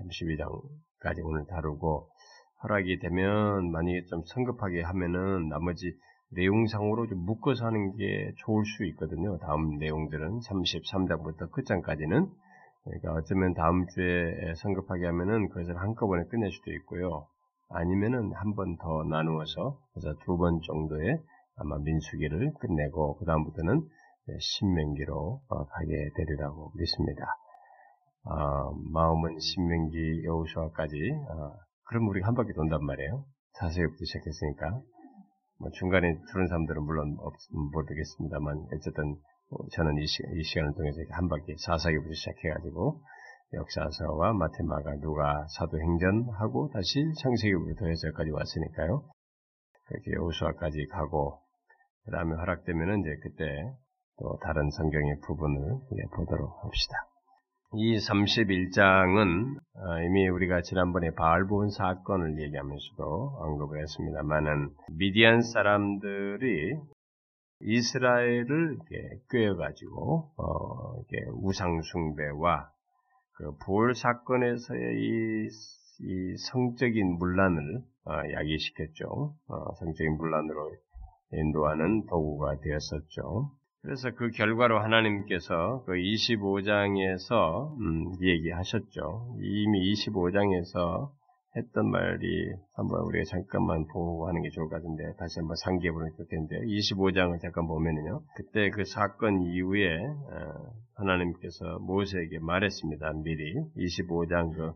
32장까지 0.01 1.25
오늘 1.25 1.45
다루고 1.47 2.09
허락이 2.63 2.99
되면 3.01 3.71
만약에 3.71 4.05
좀 4.07 4.23
성급하게 4.27 4.83
하면은 4.83 5.49
나머지 5.49 5.93
내용상으로 6.31 7.07
좀 7.07 7.25
묶어서 7.25 7.67
하는 7.67 7.97
게 7.97 8.33
좋을 8.39 8.65
수 8.65 8.85
있거든요. 8.87 9.39
다음 9.39 9.79
내용들은 9.79 10.41
33장부터 10.41 11.51
끝장까지는 11.53 12.27
그러니까 12.89 13.13
어쩌면 13.13 13.55
다음 13.55 13.87
주에 13.87 14.55
성급하게 14.57 15.07
하면은 15.07 15.49
그것을 15.51 15.77
한꺼번에 15.79 16.25
끝낼 16.25 16.51
수도 16.51 16.73
있고요. 16.73 17.27
아니면은 17.71 18.33
한 18.35 18.55
번 18.55 18.77
더 18.79 19.05
나누어서 19.05 19.79
그래서 19.93 20.15
두 20.25 20.37
번 20.39 20.59
정도의 20.67 21.21
아마 21.57 21.77
민수기를 21.79 22.53
끝내고 22.61 23.19
그 23.19 23.27
다음부터는 23.27 23.83
신명기로 24.41 25.41
어, 25.49 25.65
가게 25.67 26.11
되리라고 26.17 26.73
믿습니다. 26.77 27.25
어, 28.25 28.73
마음은 28.93 29.39
신명기 29.39 30.25
여우수아까지 30.25 30.97
어, 31.31 31.53
그럼 31.85 32.09
우리가 32.09 32.29
한 32.29 32.35
바퀴 32.35 32.53
돈단 32.55 32.85
말이에요. 32.85 33.25
자세히부터 33.59 34.05
시작했으니까 34.05 34.81
뭐 35.61 35.71
중간에 35.73 36.15
들은 36.31 36.47
사람들은 36.47 36.83
물론 36.85 37.17
없, 37.21 37.35
모르겠습니다만 37.73 38.67
어쨌든 38.75 39.05
뭐 39.07 39.19
저는 39.73 39.97
이, 39.99 40.07
시, 40.07 40.23
이 40.35 40.43
시간 40.45 40.69
을 40.69 40.75
통해서 40.75 40.99
한 41.11 41.29
바퀴 41.29 41.55
사사기부터 41.57 42.13
시작해가지고 42.13 43.01
역사서와 43.55 44.35
마테마가 44.35 44.97
누가 45.01 45.47
사도행전하고 45.57 46.71
다시 46.73 47.03
창세기부터 47.23 47.87
해서까지 47.87 48.31
왔으니까요. 48.31 49.09
그렇게 49.87 50.13
여호수아까지 50.13 50.87
가고 50.91 51.41
그 52.05 52.11
다음에 52.11 52.37
허락되면은 52.37 53.01
이제 53.01 53.17
그때 53.23 53.45
또 54.19 54.39
다른 54.43 54.69
성경의 54.71 55.21
부분을 55.27 55.81
보도록 56.15 56.65
합시다. 56.65 56.95
이 57.75 57.97
31장은 57.99 59.59
어, 59.59 60.03
이미 60.03 60.29
우리가 60.29 60.63
지난번에 60.63 61.11
바알본 61.15 61.71
사건을 61.71 62.41
얘기하면서도 62.41 63.37
언급을 63.41 63.83
했습니다만은 63.83 64.71
미디안 64.99 65.43
사람들이 65.43 66.79
이스라엘을 67.61 68.79
꿰어가지고 69.31 70.31
어, 70.37 71.03
우상 71.43 71.83
숭배와 71.83 72.71
그 73.35 73.57
부월 73.65 73.95
사건에서의 73.95 74.81
이, 74.81 75.49
이 76.01 76.37
성적인 76.51 77.19
문란을 77.19 77.83
어, 78.07 78.13
야기시켰죠. 78.33 79.35
어, 79.49 79.75
성적인 79.79 80.17
문란으로 80.17 80.73
인도하는 81.33 82.07
도구가 82.07 82.61
되었었죠. 82.61 83.51
그래서 83.83 84.11
그 84.17 84.31
결과로 84.31 84.81
하나님께서 84.81 85.85
그 85.87 85.93
25장에서 85.93 87.77
음, 87.81 88.13
얘기하셨죠. 88.21 89.37
이미 89.41 89.93
25장에서 89.93 91.11
했던 91.57 91.91
말이 91.91 92.53
한번 92.75 93.01
우리가 93.07 93.25
잠깐만 93.25 93.87
보고 93.87 94.29
하는 94.29 94.43
게 94.43 94.51
좋을 94.51 94.69
것 94.69 94.77
같은데 94.77 95.03
다시 95.19 95.41
한번 95.41 95.57
상기해 95.57 95.93
보는 95.93 96.11
게 96.11 96.17
좋겠는데요. 96.17 96.61
25장을 96.61 97.41
잠깐 97.41 97.67
보면은요. 97.67 98.23
그때 98.37 98.71
그 98.71 98.85
사건 98.85 99.43
이후에 99.43 99.97
어, 99.97 100.73
하나님께서 100.97 101.79
모세에게 101.81 102.39
말했습니다. 102.41 103.13
미리 103.25 103.55
25장 103.77 104.55
그 104.55 104.73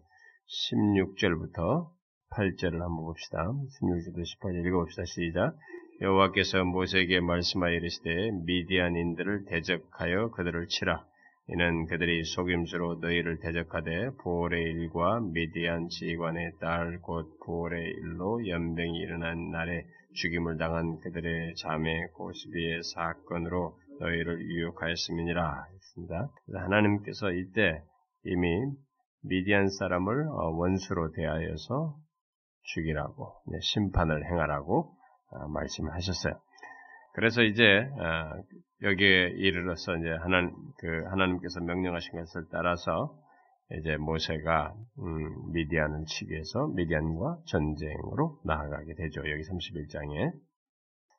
16절부터 0.73 1.91
8절을 2.33 2.81
한번 2.81 3.05
봅시다. 3.05 3.39
16절부터 3.45 4.23
18절 4.41 4.67
읽어봅시다. 4.67 5.05
시작. 5.05 5.55
여호와께서 6.01 6.65
모세에게 6.65 7.21
말씀하여 7.21 7.75
이르시되 7.75 8.31
미디안인들을 8.45 9.45
대적하여 9.45 10.31
그들을 10.31 10.67
치라. 10.69 11.05
이는 11.53 11.85
그들이 11.87 12.25
속임수로 12.25 13.01
너희를 13.03 13.39
대적하되 13.41 14.11
부올의 14.23 14.63
일과 14.63 15.21
미디안 15.21 15.89
지휘관의 15.89 16.53
딸 16.61 16.99
곧 17.03 17.39
부올의 17.45 17.91
일로 17.91 18.49
연병이 18.49 18.99
일어난 18.99 19.51
날에 19.51 19.85
죽임을 20.15 20.57
당한 20.57 20.99
그들의 21.01 21.55
자매 21.57 22.07
고스비의 22.15 22.83
사건으로 22.95 23.77
너희를 24.01 24.41
유혹하였음이니라 24.41 25.67
했습니다. 25.75 26.31
하나님께서 26.55 27.31
이때 27.33 27.83
이미 28.25 28.49
미디안 29.23 29.69
사람을 29.69 30.29
어, 30.29 30.57
원수로 30.57 31.13
대하여서 31.13 31.97
죽이라고 32.63 33.43
심판을 33.61 34.25
행하라고 34.25 34.95
어, 35.33 35.49
말씀을 35.49 35.93
하셨어요. 35.93 36.41
그래서 37.15 37.43
이제 37.43 37.63
어, 37.63 38.43
여기에 38.83 39.35
이르러서 39.37 39.97
이제 39.97 40.11
하나님 40.21 40.51
그 40.79 41.05
하나님께서 41.09 41.61
명령하신 41.61 42.13
것을 42.19 42.47
따라서 42.51 43.17
이제 43.79 43.97
모세가 43.97 44.75
음, 44.99 45.53
미디안을 45.53 46.05
치기 46.07 46.33
위해서 46.33 46.67
미디안과 46.69 47.39
전쟁으로 47.47 48.41
나아가게 48.45 48.95
되죠. 48.95 49.21
여기 49.21 49.43
31장에 49.43 50.33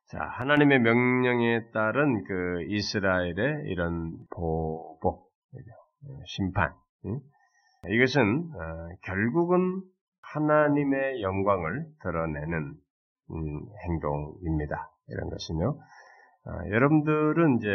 자 0.07 0.19
하나님의 0.19 0.79
명령에 0.79 1.71
따른 1.71 2.23
그 2.25 2.63
이스라엘의 2.67 3.63
이런 3.67 4.17
보복 4.29 5.31
심판 6.25 6.73
이것은 7.89 8.51
어, 8.55 8.89
결국은 9.03 9.81
하나님의 10.21 11.21
영광을 11.21 11.85
드러내는 12.01 12.73
음, 13.31 13.65
행동입니다. 13.85 14.89
이런 15.07 15.29
것은요. 15.29 15.77
어, 16.45 16.51
여러분들은 16.69 17.57
이제 17.57 17.67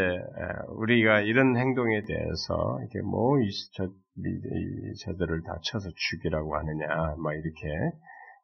우리가 0.76 1.20
이런 1.20 1.56
행동에 1.56 2.02
대해서 2.02 2.78
이렇게 2.80 3.00
뭐 3.00 3.40
이, 3.40 3.48
저, 3.72 3.84
이, 3.84 4.94
저들을 5.04 5.42
다 5.42 5.58
쳐서 5.62 5.88
죽이라고 5.94 6.54
하느냐, 6.54 7.14
뭐 7.16 7.32
이렇게 7.32 7.68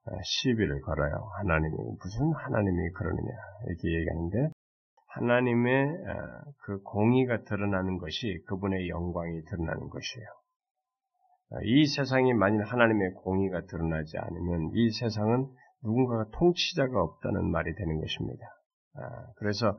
어, 0.06 0.16
시비를 0.22 0.80
걸어요. 0.80 1.28
하나님이 1.38 1.76
무슨 1.76 2.32
하나님이 2.32 2.90
그러느냐 2.92 3.32
이렇게 3.66 3.98
얘기하는데 3.98 4.48
하나님의 5.08 5.88
어, 5.88 6.40
그 6.62 6.82
공의가 6.82 7.42
드러나는 7.42 7.98
것이 7.98 8.42
그분의 8.46 8.88
영광이 8.88 9.44
드러나는 9.44 9.90
것이에요. 9.90 10.26
이 11.64 11.86
세상이 11.86 12.32
만일 12.32 12.62
하나님의 12.62 13.12
공의가 13.22 13.60
드러나지 13.66 14.16
않으면 14.16 14.70
이 14.72 14.90
세상은 14.90 15.46
누군가가 15.82 16.30
통치자가 16.32 17.00
없다는 17.00 17.50
말이 17.50 17.74
되는 17.74 18.00
것입니다. 18.00 18.46
아, 18.96 19.26
그래서 19.36 19.76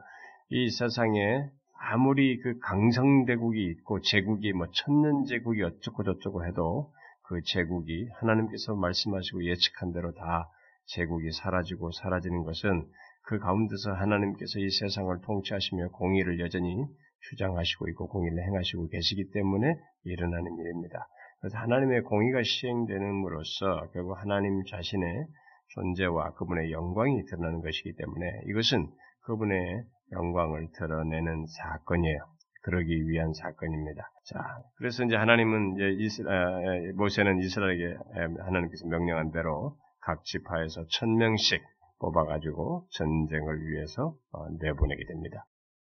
이 0.49 0.69
세상에 0.69 1.49
아무리 1.79 2.37
그 2.37 2.59
강성대국이 2.59 3.65
있고 3.71 3.99
제국이 4.01 4.53
뭐 4.53 4.67
천년 4.71 5.25
제국이 5.25 5.63
어쩌고 5.63 6.03
저쩌고 6.03 6.45
해도 6.45 6.91
그 7.23 7.41
제국이 7.43 8.07
하나님께서 8.19 8.75
말씀하시고 8.75 9.43
예측한 9.43 9.91
대로 9.91 10.13
다 10.13 10.49
제국이 10.85 11.31
사라지고 11.31 11.91
사라지는 11.91 12.43
것은 12.43 12.85
그 13.23 13.39
가운데서 13.39 13.93
하나님께서 13.93 14.59
이 14.59 14.69
세상을 14.69 15.19
통치하시며 15.21 15.89
공의를 15.89 16.39
여전히 16.39 16.85
주장하시고 17.29 17.89
있고 17.89 18.07
공의를 18.07 18.43
행하시고 18.43 18.89
계시기 18.89 19.31
때문에 19.31 19.73
일어나는 20.03 20.57
일입니다. 20.59 21.07
그래서 21.41 21.57
하나님의 21.57 22.03
공의가 22.03 22.43
시행되는으로써 22.43 23.89
결국 23.93 24.13
하나님 24.13 24.63
자신의 24.69 25.25
존재와 25.69 26.33
그분의 26.35 26.71
영광이 26.71 27.25
드러나는 27.25 27.61
것이기 27.61 27.95
때문에 27.95 28.41
이것은 28.49 28.87
그분의 29.21 29.85
영광을 30.11 30.67
드러내는 30.77 31.45
사건이에요. 31.47 32.19
그러기 32.63 33.07
위한 33.07 33.31
사건입니다. 33.33 34.09
자, 34.25 34.39
그래서 34.77 35.03
이제 35.03 35.15
하나님은 35.15 35.75
이제 35.75 36.03
이스라, 36.03 36.59
모세는 36.95 37.37
이스라엘에게 37.39 37.95
하나님께서 38.39 38.87
명령한 38.87 39.31
대로 39.31 39.77
각 40.01 40.23
지파에서 40.23 40.85
천 40.89 41.15
명씩 41.15 41.61
뽑아가지고 41.99 42.87
전쟁을 42.91 43.67
위해서 43.67 44.15
어, 44.31 44.49
내보내게 44.59 45.05
됩니다. 45.05 45.45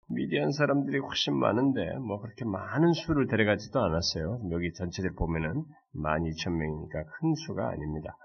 미디안 0.09 0.51
사람들이 0.51 0.99
훨씬 0.99 1.35
많은데 1.35 1.97
뭐 1.97 2.21
그렇게 2.21 2.45
많은 2.45 2.93
수를 2.93 3.27
데려가지도 3.27 3.79
않았어요. 3.83 4.39
여기 4.51 4.71
전체를 4.73 5.13
보면은 5.15 5.63
만 5.93 6.25
이천 6.25 6.57
명이니까 6.57 7.03
큰 7.03 7.33
수가 7.35 7.69
아닙니다. 7.69 8.15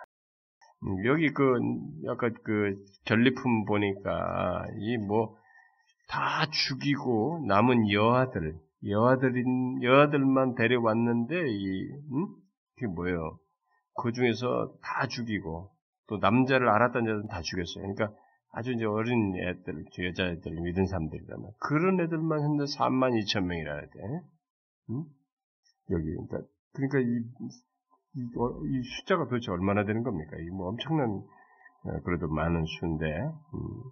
음, 0.84 1.04
여기 1.06 1.32
그 1.32 1.58
약간 2.06 2.34
그 2.44 2.76
전리품 3.04 3.64
보니까 3.64 4.66
이 4.78 4.96
뭐 4.98 5.36
다 6.08 6.46
죽이고 6.50 7.44
남은 7.46 7.90
여아들 7.90 8.58
여아들인 8.88 9.82
여아들만 9.82 10.54
데려왔는데 10.54 11.34
이 11.48 11.90
음? 12.12 12.26
그게 12.74 12.86
뭐예요? 12.88 13.38
그 14.02 14.12
중에서 14.12 14.72
다 14.82 15.06
죽이고 15.06 15.70
또 16.08 16.18
남자를 16.18 16.68
알았던 16.68 17.04
자들은 17.04 17.26
다 17.28 17.40
죽였어요. 17.42 17.94
그러니까 17.94 18.12
아주 18.52 18.72
이제 18.72 18.84
어린 18.84 19.34
애들, 19.36 19.84
여자애들, 19.98 20.52
믿은 20.60 20.86
사람들이라면 20.86 21.50
그런 21.58 22.00
애들만 22.00 22.40
했는데 22.40 22.64
3만 22.64 23.12
2천 23.22 23.44
명이라 23.44 23.72
해야 23.72 23.82
돼. 23.82 23.88
응? 24.90 25.04
여기 25.90 26.04
그러니까 26.04 26.38
그러니까 26.74 26.98
이, 26.98 27.22
이, 28.14 28.38
어, 28.38 28.60
이, 28.66 28.82
숫자가 28.98 29.24
도대체 29.26 29.50
얼마나 29.50 29.84
되는 29.84 30.02
겁니까? 30.02 30.36
이 30.38 30.50
뭐 30.50 30.68
엄청난 30.68 31.10
어, 31.84 32.00
그래도 32.04 32.28
많은 32.28 32.64
수인데 32.66 33.06
음, 33.06 33.82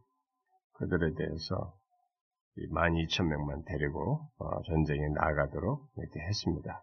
그들에 0.74 1.14
대해서 1.14 1.74
1만 2.59 2.95
2천 3.07 3.26
명만 3.26 3.62
데리고 3.64 4.21
어, 4.38 4.62
전쟁에 4.66 5.09
나가도록 5.14 5.88
이렇게 5.97 6.21
했습니다. 6.21 6.83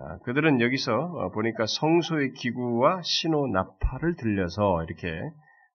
아, 0.00 0.18
그들은 0.24 0.60
여기서 0.60 0.92
어, 0.92 1.30
보니까 1.30 1.66
성소의 1.66 2.32
기구와 2.32 3.02
신호 3.02 3.46
나팔을 3.48 4.16
들려서 4.16 4.82
이렇게 4.84 5.08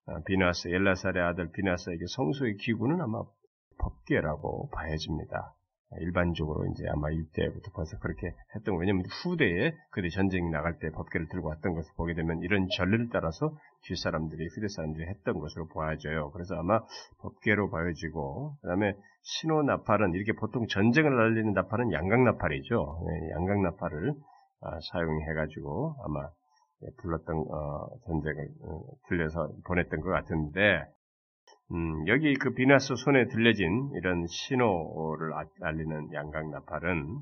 어, 0.06 0.24
비나스 0.26 0.70
엘라살의 0.70 1.22
아들 1.24 1.52
비나스에게 1.52 2.06
성소의 2.16 2.58
기구는 2.58 3.02
아마 3.02 3.24
법계라고 3.80 4.70
봐야집니다. 4.70 5.56
일반적으로 6.00 6.66
이제 6.72 6.86
아마 6.90 7.10
이때부터 7.10 7.72
벌써 7.74 7.98
그렇게 8.00 8.34
했던 8.56 8.76
거. 8.76 8.80
왜냐면 8.80 9.04
후대에 9.06 9.74
그들이 9.92 10.10
전쟁이 10.12 10.50
나갈 10.50 10.78
때 10.80 10.90
법계를 10.92 11.28
들고 11.30 11.48
왔던 11.50 11.74
것을 11.74 11.92
보게 11.96 12.14
되면 12.14 12.42
이런 12.42 12.68
전례를 12.78 13.10
따라서 13.12 13.56
뒷사람들이 13.84 14.48
후대 14.48 14.68
사람들이 14.68 15.08
했던 15.08 15.40
것으로 15.40 15.68
보아져요. 15.68 16.32
그래서 16.32 16.56
아마 16.56 16.80
법계로 17.20 17.70
보여지고 17.70 18.56
그다음에 18.62 18.94
신호 19.22 19.64
나팔은 19.64 20.14
이렇게 20.14 20.34
보통 20.34 20.68
전쟁을 20.68 21.16
날리는 21.16 21.54
나팔은 21.54 21.94
양각 21.94 22.22
나팔이죠. 22.24 23.06
네, 23.08 23.32
양각 23.32 23.62
나팔을 23.62 24.14
아, 24.62 24.80
사용해 24.92 25.34
가지고 25.34 25.96
아마 26.06 26.30
불렀던 26.98 27.36
어, 27.36 27.88
전쟁을 28.06 28.48
어, 28.64 28.82
들려서 29.08 29.50
보냈던 29.66 30.02
것 30.02 30.10
같은데 30.10 30.86
음, 31.72 32.08
여기 32.08 32.34
그 32.36 32.54
비나스 32.54 32.96
손에 32.96 33.28
들려진 33.28 33.90
이런 33.96 34.26
신호를 34.28 35.34
아, 35.34 35.46
알리는 35.62 36.14
양각 36.14 36.50
나팔은 36.50 37.20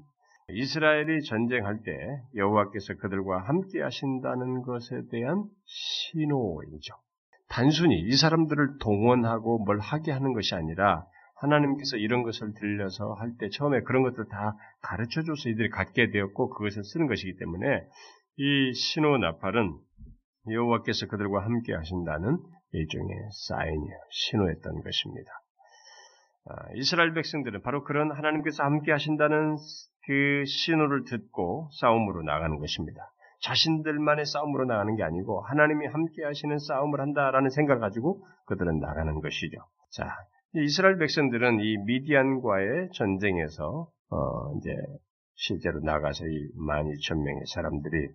이스라엘이 0.50 1.24
전쟁할 1.24 1.82
때 1.84 1.92
여호와께서 2.36 2.96
그들과 2.96 3.40
함께 3.48 3.82
하신다는 3.82 4.64
것에 4.64 5.04
대한 5.10 5.46
신호이죠. 5.66 6.94
단순히 7.48 8.00
이 8.02 8.12
사람들을 8.18 8.78
동원하고 8.80 9.64
뭘 9.64 9.80
하게 9.80 10.12
하는 10.12 10.34
것이 10.34 10.56
아니라 10.56 11.06
하나님께서 11.36 11.98
이런 11.98 12.24
것을 12.24 12.54
들려서 12.54 13.14
할 13.14 13.32
때 13.38 13.50
처음에 13.50 13.82
그런 13.82 14.04
것들 14.04 14.26
다 14.30 14.56
가르쳐 14.82 15.22
줘서 15.24 15.50
이들이 15.50 15.70
갖게 15.70 16.10
되었고 16.12 16.50
그것을 16.50 16.84
쓰는 16.84 17.08
것이기 17.08 17.38
때문에 17.38 17.84
이 18.38 18.74
신호 18.74 19.18
나팔은 19.18 19.74
여호와께서 20.50 21.08
그들과 21.08 21.44
함께 21.44 21.74
하신다는 21.74 22.38
일종의 22.74 23.16
사인이에요. 23.48 23.98
신호했던 24.10 24.82
것입니다. 24.82 25.32
아, 26.46 26.56
이스라엘 26.76 27.14
백성들은 27.14 27.62
바로 27.62 27.84
그런 27.84 28.12
하나님께서 28.12 28.64
함께 28.64 28.92
하신다는 28.92 29.58
그 30.06 30.44
신호를 30.46 31.04
듣고 31.06 31.70
싸움으로 31.80 32.24
나가는 32.24 32.58
것입니다. 32.58 33.02
자신들만의 33.42 34.26
싸움으로 34.26 34.66
나가는 34.66 34.96
게 34.96 35.04
아니고 35.04 35.42
하나님이 35.42 35.88
함께 35.88 36.24
하시는 36.24 36.58
싸움을 36.58 37.00
한다라는 37.00 37.50
생각을 37.50 37.80
가지고 37.80 38.26
그들은 38.46 38.80
나가는 38.80 39.20
것이죠. 39.20 39.58
자, 39.92 40.08
이스라엘 40.54 40.98
백성들은 40.98 41.60
이 41.60 41.78
미디안과의 41.86 42.90
전쟁에서 42.94 43.90
어 44.10 44.54
이제 44.58 44.76
실제로 45.36 45.80
나가서 45.80 46.26
이 46.26 46.52
12,000명의 46.56 47.52
사람들이 47.54 48.10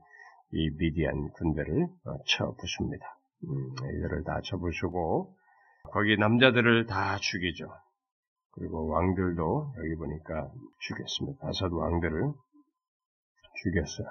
이 0.52 0.70
미디안 0.78 1.30
군대를 1.32 1.82
어, 2.04 2.18
쳐 2.26 2.54
부숩니다. 2.56 3.15
음, 3.48 3.70
이들을 3.74 4.24
다 4.24 4.40
쳐부수고 4.42 5.34
거기 5.92 6.16
남자들을 6.16 6.86
다 6.86 7.16
죽이죠. 7.16 7.68
그리고 8.52 8.88
왕들도 8.88 9.74
여기 9.78 9.94
보니까 9.96 10.50
죽였습니다. 10.80 11.46
다섯 11.46 11.72
왕들을 11.72 12.32
죽였어요. 13.62 14.08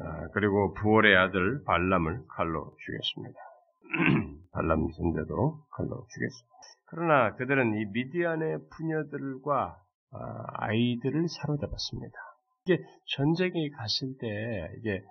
아, 0.00 0.28
그리고 0.32 0.74
부월의 0.74 1.16
아들 1.16 1.62
발람을 1.64 2.24
칼로 2.28 2.74
죽였습니다. 2.78 3.38
발람 4.52 4.88
선대도 4.96 5.64
칼로 5.70 6.06
죽였습니다. 6.10 6.58
그러나 6.86 7.34
그들은 7.36 7.74
이 7.74 7.84
미디안의 7.92 8.58
부녀들과 8.70 9.76
아, 10.10 10.72
이들을 10.72 11.28
사로잡았습니다. 11.28 12.16
이게 12.64 12.82
전쟁에 13.16 13.70
갔을 13.76 14.16
때 14.20 14.70
이게 14.78 15.02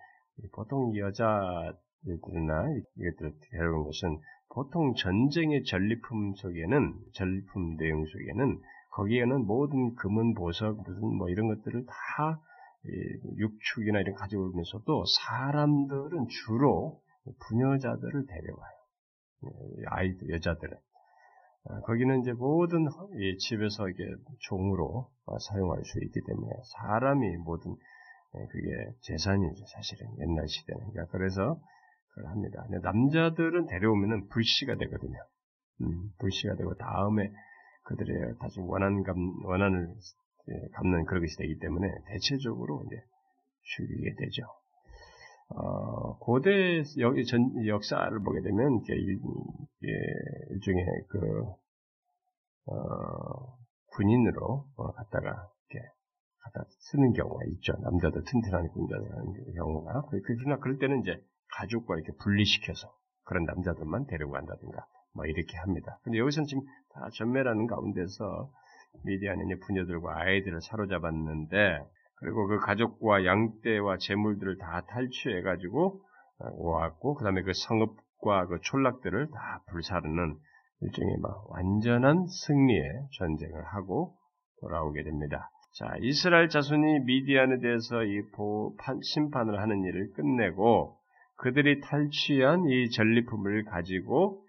보통 0.54 0.96
여자 0.98 1.74
들이나 2.04 2.66
이것들을 2.96 3.34
데려온 3.52 3.84
것은 3.84 4.20
보통 4.50 4.94
전쟁의 4.96 5.64
전리품 5.66 6.34
속에는 6.36 6.94
전리품 7.14 7.78
내용 7.78 8.06
속에는 8.06 8.62
거기에는 8.92 9.46
모든 9.46 9.94
금은 9.96 10.34
보석 10.34 10.82
무슨 10.84 11.18
뭐 11.18 11.30
이런 11.30 11.48
것들을 11.48 11.86
다 11.86 12.42
육축이나 13.38 14.00
이런 14.00 14.16
가져오면서도 14.16 15.04
사람들은 15.06 16.28
주로 16.30 17.02
부녀자들을 17.48 18.26
데려와요. 18.26 18.78
아이들 19.88 20.30
여자들은. 20.30 20.78
아, 21.70 21.82
거기는 21.82 22.22
이제 22.22 22.32
모든 22.32 22.88
집에서 23.40 23.90
이게 23.90 24.04
종으로 24.40 25.10
사용할 25.50 25.84
수 25.84 26.00
있기 26.02 26.22
때문에 26.26 26.50
사람이 26.78 27.38
모든 27.38 27.76
그게 28.32 28.92
재산이죠 29.02 29.66
사실은. 29.68 30.08
옛날 30.20 30.48
시대는. 30.48 30.92
그러니까 30.92 31.12
그래서 31.12 31.60
합니다. 32.26 32.66
남자들은 32.82 33.68
데려오면은 33.68 34.28
불씨가 34.30 34.76
되거든요. 34.76 35.18
음, 35.82 36.10
불씨가 36.20 36.56
되고 36.56 36.74
다음에 36.76 37.32
그들의 37.84 38.36
다시 38.40 38.60
원한 38.60 39.04
감, 39.04 39.16
원한을 39.46 39.94
갚는 40.74 41.06
그런 41.06 41.22
것이 41.22 41.38
되기 41.38 41.60
때문에 41.60 41.88
대체적으로 42.08 42.84
이제 42.86 42.96
죽이게 43.62 44.16
되죠. 44.18 44.44
어, 45.50 46.18
고대 46.18 46.84
역, 47.00 47.16
전, 47.24 47.66
역사를 47.68 48.20
보게 48.20 48.42
되면 48.42 48.82
이게 48.84 48.94
일종의 50.52 50.86
그 51.08 51.44
어, 52.66 53.58
군인으로 53.96 54.66
어, 54.76 54.92
갖다가 54.92 55.50
이렇게 55.70 55.88
갖다 56.44 56.66
쓰는 56.80 57.14
경우가 57.14 57.46
있죠. 57.54 57.74
남자들 57.82 58.24
튼튼한 58.24 58.68
군자들 58.70 59.12
하는 59.12 59.54
경우가 59.56 60.04
그러나 60.10 60.58
그럴 60.60 60.78
때는 60.80 61.02
이제 61.02 61.24
가족과 61.56 61.96
이렇게 61.96 62.12
분리시켜서 62.20 62.88
그런 63.26 63.44
남자들만 63.46 64.08
데려간다든가 64.08 64.86
뭐 65.14 65.26
이렇게 65.26 65.58
합니다. 65.58 66.00
근데 66.04 66.20
여기서는 66.20 66.48
지금 66.48 66.64
다 66.94 67.08
전멸하는 67.14 67.68
가운데서 67.68 68.50
미디안의 69.04 69.60
부녀들과 69.66 70.22
아이들을 70.22 70.62
사로잡았는데 70.62 71.80
그리고 72.20 72.48
그 72.48 72.60
가족과 72.60 73.26
양떼와 73.26 73.98
재물들을 73.98 74.58
다 74.58 74.82
탈취해 74.88 75.42
가지고 75.42 76.02
오왔고 76.40 77.16
그 77.16 77.24
다음에 77.24 77.42
그 77.42 77.52
성읍과 77.54 78.48
그 78.48 78.60
촌락들을 78.62 79.30
다 79.32 79.64
불사르는 79.70 80.38
일종의 80.82 81.18
막 81.22 81.50
완전한 81.50 82.28
승리의 82.28 83.08
전쟁을 83.18 83.64
하고 83.66 84.16
돌아오게 84.62 85.04
됩니다. 85.04 85.50
자, 85.74 85.96
이스라엘 86.02 86.50
자손이 86.50 87.02
미디안에 87.02 87.60
대해서 87.60 88.04
이 88.04 88.22
심판을 89.14 89.60
하는 89.60 89.84
일을 89.84 90.14
끝내고 90.14 90.97
그들이 91.38 91.82
탈취한 91.82 92.68
이 92.70 92.90
전리품을 92.90 93.66
가지고 93.66 94.44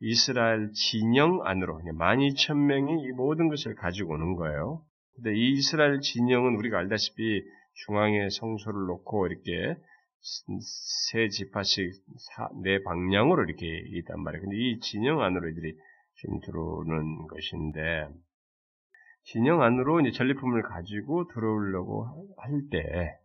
이스라엘 0.00 0.70
진영 0.72 1.40
안으로 1.44 1.80
12,000명이 1.80 3.04
이 3.04 3.12
모든 3.12 3.48
것을 3.48 3.74
가지고 3.74 4.14
오는 4.14 4.36
거예요. 4.36 4.82
근데 5.14 5.34
이 5.34 5.52
이스라엘 5.52 6.00
진영은 6.00 6.54
우리가 6.56 6.78
알다시피 6.78 7.42
중앙에 7.84 8.28
성소를 8.30 8.86
놓고 8.86 9.26
이렇게 9.26 9.76
세 10.20 11.28
지파씩 11.28 11.92
네 12.62 12.82
방향으로 12.84 13.44
이렇게 13.44 13.66
있단 13.66 14.20
말이에요. 14.22 14.42
근데 14.42 14.56
이 14.56 14.78
진영 14.80 15.20
안으로 15.20 15.48
이들이 15.48 15.76
지금 16.20 16.40
들어오는 16.40 17.26
것인데 17.26 18.08
진영 19.24 19.62
안으로 19.62 20.00
이제 20.00 20.12
전리품을 20.16 20.62
가지고 20.62 21.28
들어오려고 21.28 22.06
할 22.38 22.62
때, 22.70 23.18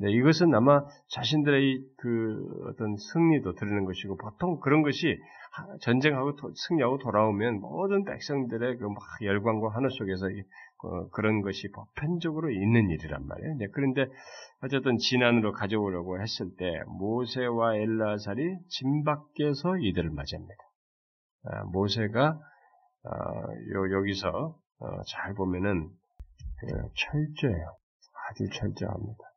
네, 0.00 0.12
이것은 0.12 0.54
아마 0.54 0.84
자신들의 1.08 1.80
그 1.96 2.66
어떤 2.68 2.96
승리도 2.96 3.54
드리는 3.54 3.84
것이고 3.84 4.16
보통 4.16 4.60
그런 4.60 4.82
것이 4.82 5.18
전쟁하고 5.80 6.34
승리하고 6.54 6.98
돌아오면 6.98 7.60
모든 7.60 8.04
백성들의 8.04 8.78
그 8.78 8.84
막 8.88 8.96
열광과 9.22 9.74
하늘 9.74 9.90
속에서 9.90 10.26
어, 10.84 11.08
그런 11.08 11.42
것이 11.42 11.68
보편적으로 11.72 12.50
있는 12.52 12.88
일이란 12.90 13.26
말이에요. 13.26 13.54
네, 13.56 13.66
그런데 13.72 14.06
어쨌든 14.62 14.96
진안으로 14.98 15.52
가져오려고 15.52 16.20
했을 16.20 16.54
때 16.56 16.80
모세와 16.86 17.74
엘라살이 17.74 18.58
진 18.68 19.02
밖에서 19.02 19.76
이들을 19.76 20.10
맞이합니다. 20.10 20.62
아, 21.44 21.64
모세가 21.72 22.38
어, 23.04 23.10
요, 23.74 23.92
여기서 23.98 24.56
어, 24.80 25.02
잘 25.08 25.34
보면은 25.34 25.88
그 26.60 26.66
철저해요. 26.94 27.76
아주 28.30 28.48
철저합니다. 28.52 29.27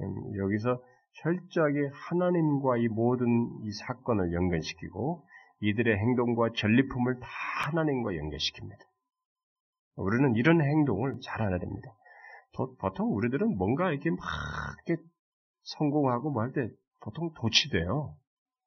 음, 0.00 0.36
여기서 0.36 0.82
철저하게 1.22 1.90
하나님과 1.92 2.76
이 2.78 2.88
모든 2.88 3.26
이 3.64 3.72
사건을 3.72 4.32
연결시키고 4.32 5.24
이들의 5.60 5.96
행동과 5.96 6.50
전리품을 6.56 7.18
다 7.20 7.26
하나님과 7.66 8.12
연결시킵니다. 8.12 8.78
우리는 9.96 10.34
이런 10.36 10.60
행동을 10.60 11.18
잘 11.22 11.42
알아야 11.42 11.58
됩니다. 11.58 11.90
보통 12.80 13.14
우리들은 13.14 13.56
뭔가 13.56 13.90
이렇게 13.90 14.10
막 14.10 14.18
이렇게 14.86 15.02
성공하고 15.64 16.30
뭐 16.30 16.42
할 16.42 16.52
때 16.52 16.68
보통 17.00 17.32
도취돼요. 17.34 18.16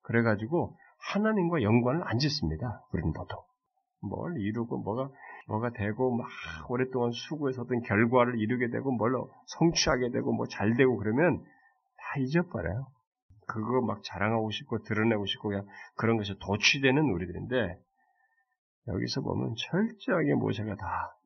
그래가지고 0.03 0.77
하나님과 1.13 1.61
연관을 1.61 2.07
안 2.07 2.19
짓습니다. 2.19 2.85
우리는 2.93 3.11
보통. 3.13 3.39
뭘 4.01 4.37
이루고 4.39 4.77
뭐가 4.79 5.09
뭐가 5.47 5.71
되고 5.71 6.15
막 6.15 6.27
오랫동안 6.69 7.12
수고해서 7.12 7.63
어떤 7.63 7.82
결과를 7.82 8.39
이루게 8.39 8.69
되고 8.69 8.91
뭘로 8.91 9.32
성취하게 9.47 10.12
되고 10.12 10.32
뭐 10.34 10.45
잘 10.47 10.75
되고 10.75 10.97
그러면 10.97 11.39
다 11.41 12.19
잊어버려요. 12.19 12.88
그거 13.47 13.82
막 13.82 14.01
자랑하고 14.04 14.49
싶고 14.51 14.84
드러내고 14.84 15.25
싶고 15.25 15.49
그냥 15.49 15.65
그런 15.95 16.17
것이 16.17 16.34
도취되는 16.39 17.01
우리들인데 17.04 17.77
여기서 18.88 19.21
보면 19.21 19.56
철저하게 19.58 20.36
모세가 20.36 20.75
다 20.75 21.17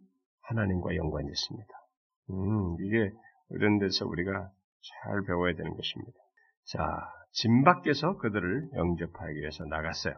하나님과 0.41 0.95
연관이 0.95 1.27
있습니다. 1.29 1.67
음, 2.31 2.75
이게 2.81 3.11
이런 3.51 3.79
데서 3.79 4.05
우리가 4.07 4.49
잘 5.03 5.21
배워야 5.25 5.53
되는 5.55 5.75
것입니다. 5.75 6.17
자, 6.65 6.79
진 7.31 7.63
밖에서 7.63 8.17
그들을 8.17 8.69
영접하기 8.73 9.35
위해서 9.35 9.65
나갔어요. 9.65 10.15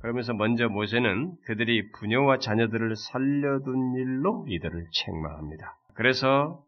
그러면서 0.00 0.32
먼저 0.32 0.68
모세는 0.68 1.36
그들이 1.46 1.90
부녀와 1.92 2.38
자녀들을 2.38 2.94
살려둔 2.96 3.94
일로 3.94 4.46
이들을 4.48 4.86
책망합니다. 4.92 5.76
그래서 5.94 6.64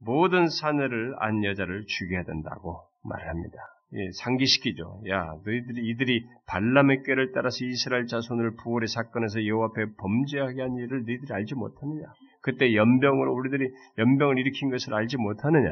모든 0.00 0.48
사내를 0.48 1.14
안 1.18 1.44
여자를 1.44 1.84
죽여야 1.86 2.24
된다고 2.24 2.82
말합니다. 3.02 3.56
예, 3.94 4.10
상기시키죠. 4.22 5.02
야, 5.08 5.24
너희들이 5.44 5.88
이들이 5.90 6.26
발람의 6.46 7.04
꾀를 7.04 7.32
따라서 7.32 7.64
이스라엘 7.64 8.06
자손을 8.06 8.56
부월의 8.56 8.88
사건에서 8.88 9.46
여호와 9.46 9.66
앞에 9.66 9.86
범죄하게 9.96 10.62
한 10.62 10.76
일을 10.76 11.04
너희들이 11.04 11.32
알지 11.32 11.54
못하느냐? 11.54 12.04
그때 12.42 12.74
연병을 12.74 13.28
우리들이 13.28 13.72
연병을 13.98 14.38
일으킨 14.38 14.70
것을 14.70 14.94
알지 14.94 15.16
못하느냐? 15.16 15.70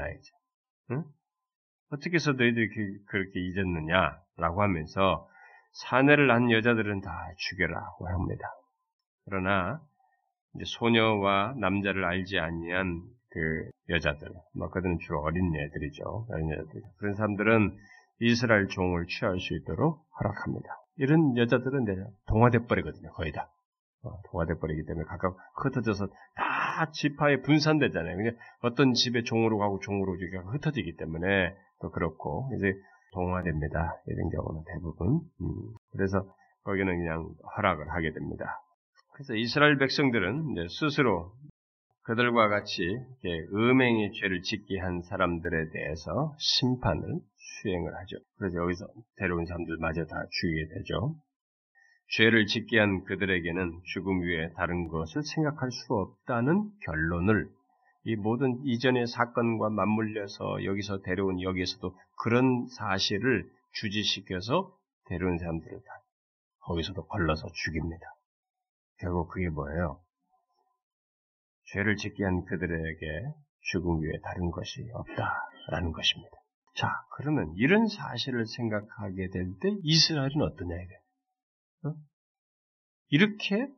응? 0.92 1.04
어떻게 1.90 2.14
해서 2.14 2.32
너희들이 2.32 2.68
그렇게 3.06 3.40
잊었느냐라고 3.40 4.62
하면서 4.62 5.26
사내를 5.72 6.26
낳은 6.26 6.50
여자들은 6.50 7.00
다 7.00 7.10
죽여라고 7.36 8.08
합니다. 8.08 8.46
그러나 9.24 9.80
이제 10.54 10.64
소녀와 10.66 11.54
남자를 11.56 12.04
알지 12.04 12.38
아니한 12.38 13.02
그 13.30 13.70
여자들, 13.88 14.28
뭐 14.54 14.68
그들은 14.68 14.98
주로 15.00 15.22
어린 15.22 15.54
애들이죠. 15.54 16.26
어린 16.30 16.50
여자들. 16.50 16.82
그런 16.98 17.14
사람들은 17.14 17.76
이스라엘 18.20 18.68
종을 18.68 19.06
취할 19.06 19.40
수 19.40 19.54
있도록 19.54 20.04
허락합니다. 20.20 20.68
이런 20.96 21.36
여자들은 21.36 21.82
이제 21.84 21.96
동화돼 22.26 22.66
버리거든요, 22.66 23.10
거의 23.12 23.32
다. 23.32 23.50
어, 24.04 24.20
동화돼 24.30 24.58
버리기 24.58 24.84
때문에 24.84 25.06
각각 25.06 25.36
흩어져서 25.62 26.08
다 26.34 26.90
지파에 26.92 27.40
분산되잖아요. 27.40 28.16
그냥 28.16 28.36
어떤 28.60 28.92
집에 28.94 29.22
종으로 29.22 29.58
가고 29.58 29.78
종으로 29.80 30.16
흩어지기 30.52 30.96
때문에 30.96 31.54
또 31.80 31.90
그렇고 31.90 32.50
이제 32.56 32.74
동화됩니다. 33.12 33.96
이런 34.06 34.30
경우는 34.30 34.64
대부분. 34.66 35.20
음, 35.40 35.74
그래서 35.92 36.24
거기는 36.64 36.86
그냥 36.86 37.34
허락을 37.56 37.90
하게 37.90 38.12
됩니다. 38.12 38.60
그래서 39.14 39.34
이스라엘 39.34 39.78
백성들은 39.78 40.54
스스로 40.68 41.32
그들과 42.04 42.48
같이 42.48 42.82
음행의 43.52 44.12
죄를 44.20 44.42
짓게 44.42 44.78
한 44.80 45.02
사람들에 45.02 45.70
대해서 45.70 46.34
심판을 46.38 47.20
수행을 47.36 47.94
하죠. 47.94 48.16
그래서 48.38 48.58
여기서 48.58 48.86
데려온 49.16 49.46
사람들마저 49.46 50.06
다 50.06 50.16
죽이게 50.30 50.74
되죠. 50.74 51.14
죄를 52.16 52.46
짓게 52.46 52.78
한 52.78 53.04
그들에게는 53.04 53.80
죽음 53.94 54.20
위에 54.22 54.52
다른 54.56 54.88
것을 54.88 55.22
생각할 55.22 55.70
수 55.70 55.94
없다는 55.94 56.70
결론을 56.84 57.48
이 58.04 58.16
모든 58.16 58.60
이전의 58.64 59.06
사건과 59.06 59.70
맞물려서 59.70 60.64
여기서 60.64 61.02
데려온 61.02 61.40
여기에서도 61.40 61.96
그런 62.22 62.66
사실을 62.68 63.48
주지시켜서 63.74 64.76
데려온 65.06 65.38
사람들을 65.38 65.80
다 65.84 66.02
거기서도 66.60 67.06
걸러서 67.06 67.46
죽입니다. 67.64 68.06
결국 68.98 69.28
그게 69.28 69.48
뭐예요? 69.48 70.00
죄를 71.72 71.96
짓게 71.96 72.24
한 72.24 72.44
그들에게 72.44 73.06
죽음 73.72 74.02
위에 74.02 74.12
다른 74.22 74.50
것이 74.50 74.88
없다라는 74.92 75.92
것입니다. 75.92 76.36
자, 76.74 76.88
그러면 77.16 77.52
이런 77.56 77.86
사실을 77.86 78.46
생각하게 78.46 79.28
될 79.28 79.58
때 79.60 79.76
이스라엘은 79.82 80.42
어떠냐 80.42 80.74
이게? 80.74 80.94
어? 81.84 81.94
이렇게 83.08 83.68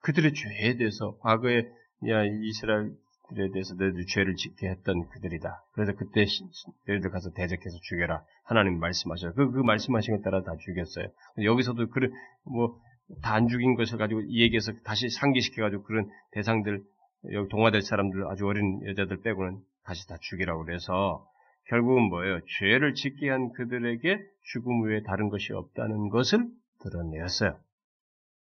그들의 0.00 0.34
죄에 0.34 0.76
대해서 0.76 1.16
과거에 1.18 1.62
야 2.08 2.24
이스라엘 2.24 2.94
그들에 3.28 3.50
대해서 3.52 3.74
너희들 3.74 4.06
죄를 4.06 4.36
짓게 4.36 4.68
했던 4.68 5.08
그들이다. 5.08 5.64
그래서 5.72 5.92
그때 5.92 6.26
너희들 6.86 7.10
가서 7.10 7.30
대적해서 7.32 7.76
죽여라. 7.82 8.24
하나님 8.44 8.78
말씀하셔요. 8.78 9.32
그, 9.34 9.50
그 9.50 9.58
말씀하신 9.60 10.16
것 10.16 10.22
따라 10.22 10.42
다 10.42 10.52
죽였어요. 10.58 11.08
여기서도 11.42 11.88
그런, 11.90 12.12
뭐, 12.44 12.80
다 13.22 13.34
안 13.34 13.48
죽인 13.48 13.76
것을 13.76 13.98
가지고 13.98 14.22
이 14.22 14.42
얘기해서 14.42 14.72
다시 14.84 15.08
상기시켜가지고 15.08 15.84
그런 15.84 16.10
대상들, 16.32 16.82
여기 17.32 17.48
동화될 17.48 17.82
사람들, 17.82 18.26
아주 18.28 18.46
어린 18.46 18.84
여자들 18.86 19.20
빼고는 19.22 19.60
다시 19.84 20.08
다 20.08 20.16
죽이라고 20.20 20.64
그래서 20.64 21.26
결국은 21.68 22.04
뭐예요? 22.08 22.40
죄를 22.58 22.94
짓게 22.94 23.28
한 23.30 23.52
그들에게 23.52 24.18
죽음 24.42 24.84
외에 24.84 25.02
다른 25.02 25.28
것이 25.28 25.52
없다는 25.52 26.08
것을 26.08 26.48
드러내었어요. 26.82 27.58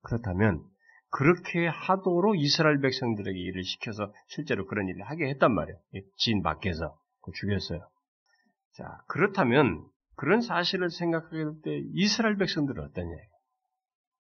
그렇다면 0.03 0.63
그렇게 1.13 1.67
하도록 1.67 2.39
이스라엘 2.39 2.81
백성들에게 2.81 3.39
일을 3.39 3.65
시켜서 3.65 4.13
실제로 4.29 4.67
그런 4.67 4.89
일을 4.89 5.03
하게 5.03 5.29
했단 5.29 5.55
말이에요. 5.55 5.79
진 6.17 6.43
밖에서 6.43 6.99
죽였어요. 7.35 7.87
자 8.73 8.99
그렇다면 9.09 9.87
그런 10.17 10.41
사실을 10.41 10.91
생각하게 10.91 11.37
될 11.37 11.63
때 11.63 11.83
이스라엘 11.93 12.37
백성들은 12.39 12.83
어떠냐? 12.83 13.11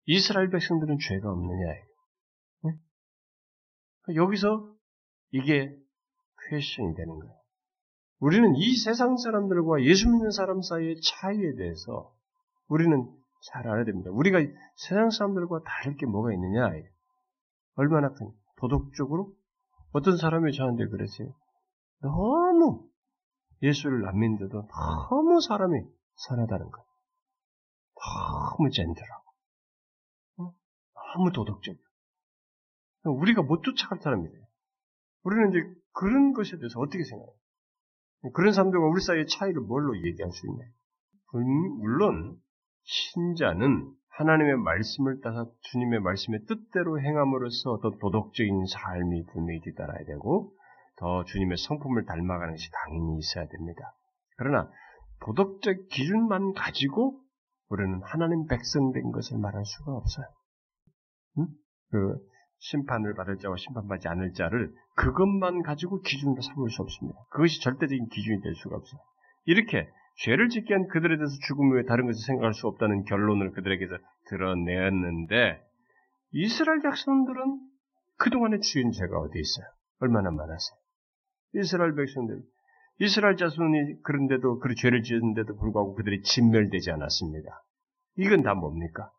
이스라엘 0.05 0.49
백성들은 0.49 0.97
죄가 0.99 1.29
없느냐? 1.29 1.73
네? 2.63 2.71
여기서 4.15 4.73
이게 5.31 5.75
퀘션이 6.49 6.95
되는 6.95 7.19
거예요. 7.19 7.35
우리는 8.19 8.55
이 8.55 8.75
세상 8.77 9.17
사람들과 9.17 9.83
예수 9.83 10.09
믿는 10.09 10.31
사람 10.31 10.61
사이의 10.61 11.01
차이에 11.01 11.55
대해서 11.55 12.13
우리는 12.67 13.05
잘 13.41 13.67
알아야 13.67 13.85
됩니다. 13.85 14.09
우리가 14.11 14.39
세상 14.75 15.09
사람들과 15.09 15.61
다를 15.63 15.95
게 15.95 16.05
뭐가 16.05 16.33
있느냐? 16.33 16.69
얼마나 17.75 18.09
큰 18.13 18.31
도덕적으로 18.57 19.33
어떤 19.91 20.17
사람이 20.17 20.51
저한테 20.53 20.87
그랬어요. 20.87 21.33
너무 22.01 22.89
예수를 23.61 24.07
안 24.07 24.19
믿는데도 24.19 24.67
너무 25.09 25.41
사람이 25.41 25.81
선하다는 26.15 26.69
거. 26.69 26.85
너무 27.95 28.69
젠틀하고 28.69 29.23
너무 30.37 31.31
도덕적이고 31.33 31.83
우리가 33.03 33.41
못 33.41 33.61
쫓아갈 33.63 33.99
사람이래요. 33.99 34.45
우리는 35.23 35.49
이제 35.49 35.59
그런 35.93 36.33
것에 36.33 36.57
대해서 36.57 36.79
어떻게 36.79 37.03
생각해요? 37.03 37.33
그런 38.33 38.53
사람들과 38.53 38.85
우리 38.85 39.01
사이의 39.01 39.27
차이를 39.27 39.61
뭘로 39.61 39.97
얘기할 40.05 40.31
수 40.31 40.47
있냐? 40.47 40.65
물론 41.79 42.41
신자는 42.83 43.93
하나님의 44.09 44.57
말씀을 44.57 45.21
따라 45.21 45.45
주님의 45.71 46.01
말씀의 46.01 46.41
뜻대로 46.45 46.99
행함으로써 46.99 47.71
어떤 47.71 47.97
도덕적인 47.99 48.65
삶이 48.65 49.25
분명히 49.31 49.61
뒤따라야 49.61 50.05
되고 50.05 50.53
더 50.97 51.23
주님의 51.23 51.57
성품을 51.57 52.05
닮아가는 52.05 52.53
것이 52.53 52.69
당연히 52.71 53.17
있어야 53.19 53.47
됩니다. 53.47 53.95
그러나 54.37 54.69
도덕적 55.21 55.87
기준만 55.89 56.53
가지고 56.53 57.21
우리는 57.69 58.01
하나님 58.03 58.45
백성 58.47 58.91
된 58.91 59.11
것을 59.11 59.37
말할 59.37 59.63
수가 59.63 59.93
없어요. 59.93 60.25
응? 61.37 61.47
그 61.91 62.17
심판을 62.59 63.13
받을 63.13 63.37
자와 63.37 63.55
심판받지 63.55 64.07
않을 64.09 64.33
자를 64.33 64.73
그것만 64.95 65.63
가지고 65.63 66.01
기준으로 66.01 66.41
삼을 66.41 66.69
수 66.69 66.81
없습니다. 66.81 67.19
그것이 67.31 67.61
절대적인 67.61 68.09
기준이 68.09 68.41
될 68.41 68.53
수가 68.55 68.75
없어요. 68.75 68.99
이렇게 69.45 69.89
죄를 70.19 70.49
짓게 70.49 70.73
한 70.73 70.87
그들에 70.87 71.15
대해서 71.15 71.33
죽음 71.47 71.73
외에 71.73 71.83
다른 71.85 72.05
것을 72.05 72.21
생각할 72.25 72.53
수 72.53 72.67
없다는 72.67 73.05
결론을 73.05 73.51
그들에게서 73.51 73.97
드러내었는데 74.27 75.63
이스라엘 76.31 76.81
백성들은 76.81 77.59
그동안의 78.17 78.59
주인 78.61 78.91
죄가 78.91 79.17
어디 79.17 79.39
있어요? 79.39 79.65
얼마나 79.99 80.29
많았어요? 80.29 80.77
이스라엘 81.55 81.95
백성들 81.95 82.41
이스라엘 82.99 83.37
자손이 83.37 84.01
그런데도 84.03 84.59
그 84.59 84.75
죄를 84.75 85.03
지었는데도 85.03 85.55
불구하고 85.55 85.95
그들이 85.95 86.21
진멸되지 86.21 86.91
않았습니다. 86.91 87.63
이건 88.17 88.43
다 88.43 88.53
뭡니까? 88.55 89.09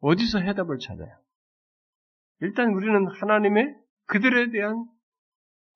어디서 0.00 0.38
해답을 0.38 0.78
찾아요? 0.78 1.14
일단 2.40 2.70
우리는 2.70 3.06
하나님의 3.06 3.76
그들에 4.06 4.50
대한 4.50 4.86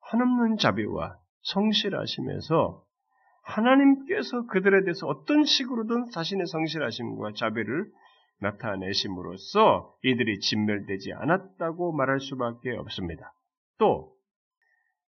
한없는 0.00 0.56
자비와 0.56 1.18
성실하심에서 1.42 2.85
하나님께서 3.46 4.46
그들에 4.46 4.82
대해서 4.82 5.06
어떤 5.06 5.44
식으로든 5.44 6.10
자신의 6.10 6.46
성실하심과 6.46 7.32
자비를 7.36 7.86
나타내심으로써 8.40 9.94
이들이 10.02 10.40
진멸되지 10.40 11.12
않았다고 11.14 11.92
말할 11.92 12.20
수밖에 12.20 12.72
없습니다. 12.72 13.32
또 13.78 14.12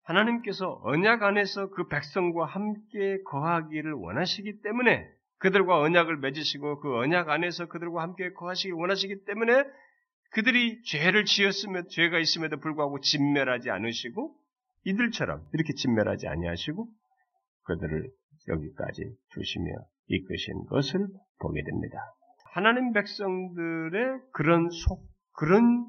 하나님께서 0.04 0.80
언약 0.84 1.22
안에서 1.22 1.68
그 1.70 1.88
백성과 1.88 2.46
함께 2.46 3.18
거하기를 3.24 3.92
원하시기 3.92 4.62
때문에 4.62 5.06
그들과 5.38 5.80
언약을 5.80 6.18
맺으시고 6.18 6.80
그 6.80 6.96
언약 6.96 7.28
안에서 7.28 7.66
그들과 7.66 8.02
함께 8.02 8.32
거하시기 8.32 8.72
원하시기 8.72 9.24
때문에 9.24 9.64
그들이 10.30 10.82
죄를 10.84 11.24
지었으며 11.24 11.82
죄가 11.88 12.18
있음에도 12.18 12.58
불구하고 12.58 13.00
진멸하지 13.00 13.70
않으시고 13.70 14.34
이들처럼 14.84 15.44
이렇게 15.52 15.74
진멸하지 15.74 16.28
아니하시고 16.28 16.88
그들을 17.64 18.10
여기까지 18.48 19.04
두시며 19.32 19.70
이끄신 20.08 20.66
것을 20.66 21.06
보게 21.40 21.62
됩니다. 21.62 21.98
하나님 22.52 22.92
백성들의 22.92 24.20
그런 24.32 24.68
속 24.70 25.06
그런 25.32 25.86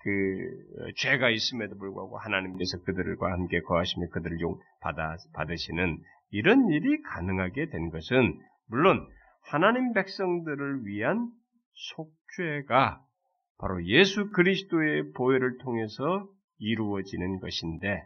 그 0.00 0.92
죄가 0.96 1.30
있음에도 1.30 1.76
불구하고 1.76 2.18
하나님께서 2.18 2.82
그들과 2.84 3.32
함께 3.32 3.60
거하시며 3.60 4.08
그들을 4.12 4.40
용 4.40 4.58
받아 4.80 5.16
받으시는 5.34 5.98
이런 6.30 6.68
일이 6.68 7.00
가능하게 7.02 7.70
된 7.70 7.90
것은 7.90 8.38
물론 8.68 9.06
하나님 9.42 9.92
백성들을 9.92 10.84
위한 10.84 11.30
속죄가 11.72 13.00
바로 13.58 13.84
예수 13.86 14.30
그리스도의 14.30 15.12
보혈을 15.12 15.58
통해서 15.58 16.28
이루어지는 16.58 17.40
것인데 17.40 18.04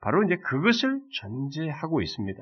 바로 0.00 0.22
이제 0.22 0.36
그것을 0.36 1.00
전제하고 1.20 2.02
있습니다. 2.02 2.40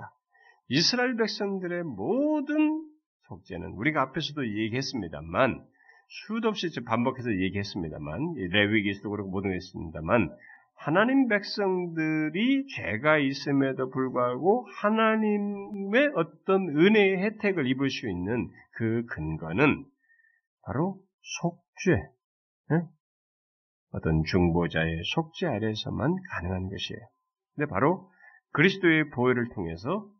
이스라엘 0.69 1.17
백성들의 1.17 1.85
모든 1.85 2.87
속죄는 3.29 3.73
우리가 3.73 4.03
앞에서도 4.03 4.47
얘기했습니다만 4.47 5.65
수도 6.09 6.49
없이 6.49 6.69
반복해서 6.85 7.31
얘기했습니다만 7.31 8.35
레위기에서도 8.51 9.11
그렇고 9.11 9.31
모든 9.31 9.51
게 9.51 9.57
있습니다만 9.57 10.31
하나님 10.77 11.29
백성들이 11.29 12.67
죄가 12.77 13.19
있음에도 13.19 13.91
불구하고 13.91 14.67
하나님의 14.81 16.13
어떤 16.15 16.69
은혜의 16.69 17.19
혜택을 17.23 17.67
입을 17.69 17.91
수 17.91 18.09
있는 18.09 18.51
그 18.73 19.07
근거는 19.07 19.85
바로 20.63 20.99
속죄, 21.23 22.03
어떤 23.93 24.25
중보자의 24.25 25.03
속죄 25.15 25.47
아래에서만 25.47 26.17
가능한 26.31 26.69
것이에요. 26.69 27.01
근데 27.55 27.71
바로 27.71 28.11
그리스도의 28.53 29.11
보혈을 29.11 29.51
통해서 29.55 30.11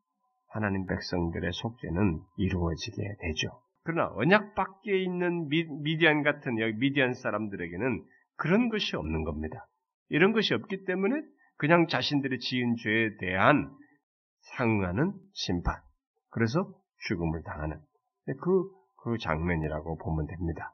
하나님 0.55 0.87
백성들의 0.87 1.51
속죄는 1.53 2.21
이루어지게 2.37 2.97
되죠. 3.21 3.49
그러나 3.83 4.13
언약 4.15 4.55
밖에 4.55 5.03
있는 5.03 5.49
미, 5.49 5.67
디안 5.99 6.23
같은 6.23 6.61
여기 6.61 6.75
미디안 6.79 7.13
사람들에게는 7.13 8.05
그런 8.37 8.69
것이 8.69 8.95
없는 8.95 9.25
겁니다. 9.25 9.67
이런 10.11 10.33
것이 10.33 10.55
없기 10.55 10.85
때문에 10.85 11.23
그냥 11.57 11.89
자신들이 11.89 12.39
지은 12.39 12.77
죄에 12.77 13.17
대한 13.19 13.69
상응하는 14.57 15.13
심판, 15.33 15.75
그래서 16.31 16.73
죽음을 17.09 17.43
당하는 17.43 17.77
그, 18.41 18.71
그 19.03 19.19
장면이라고 19.19 19.99
보면 19.99 20.27
됩니다. 20.27 20.73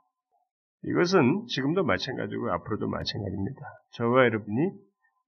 이것은 0.85 1.47
지금도 1.47 1.85
마찬가지고 1.85 2.53
앞으로도 2.53 2.87
마찬가지입니다. 2.87 3.61
저와 3.93 4.25
여러분이 4.25 4.73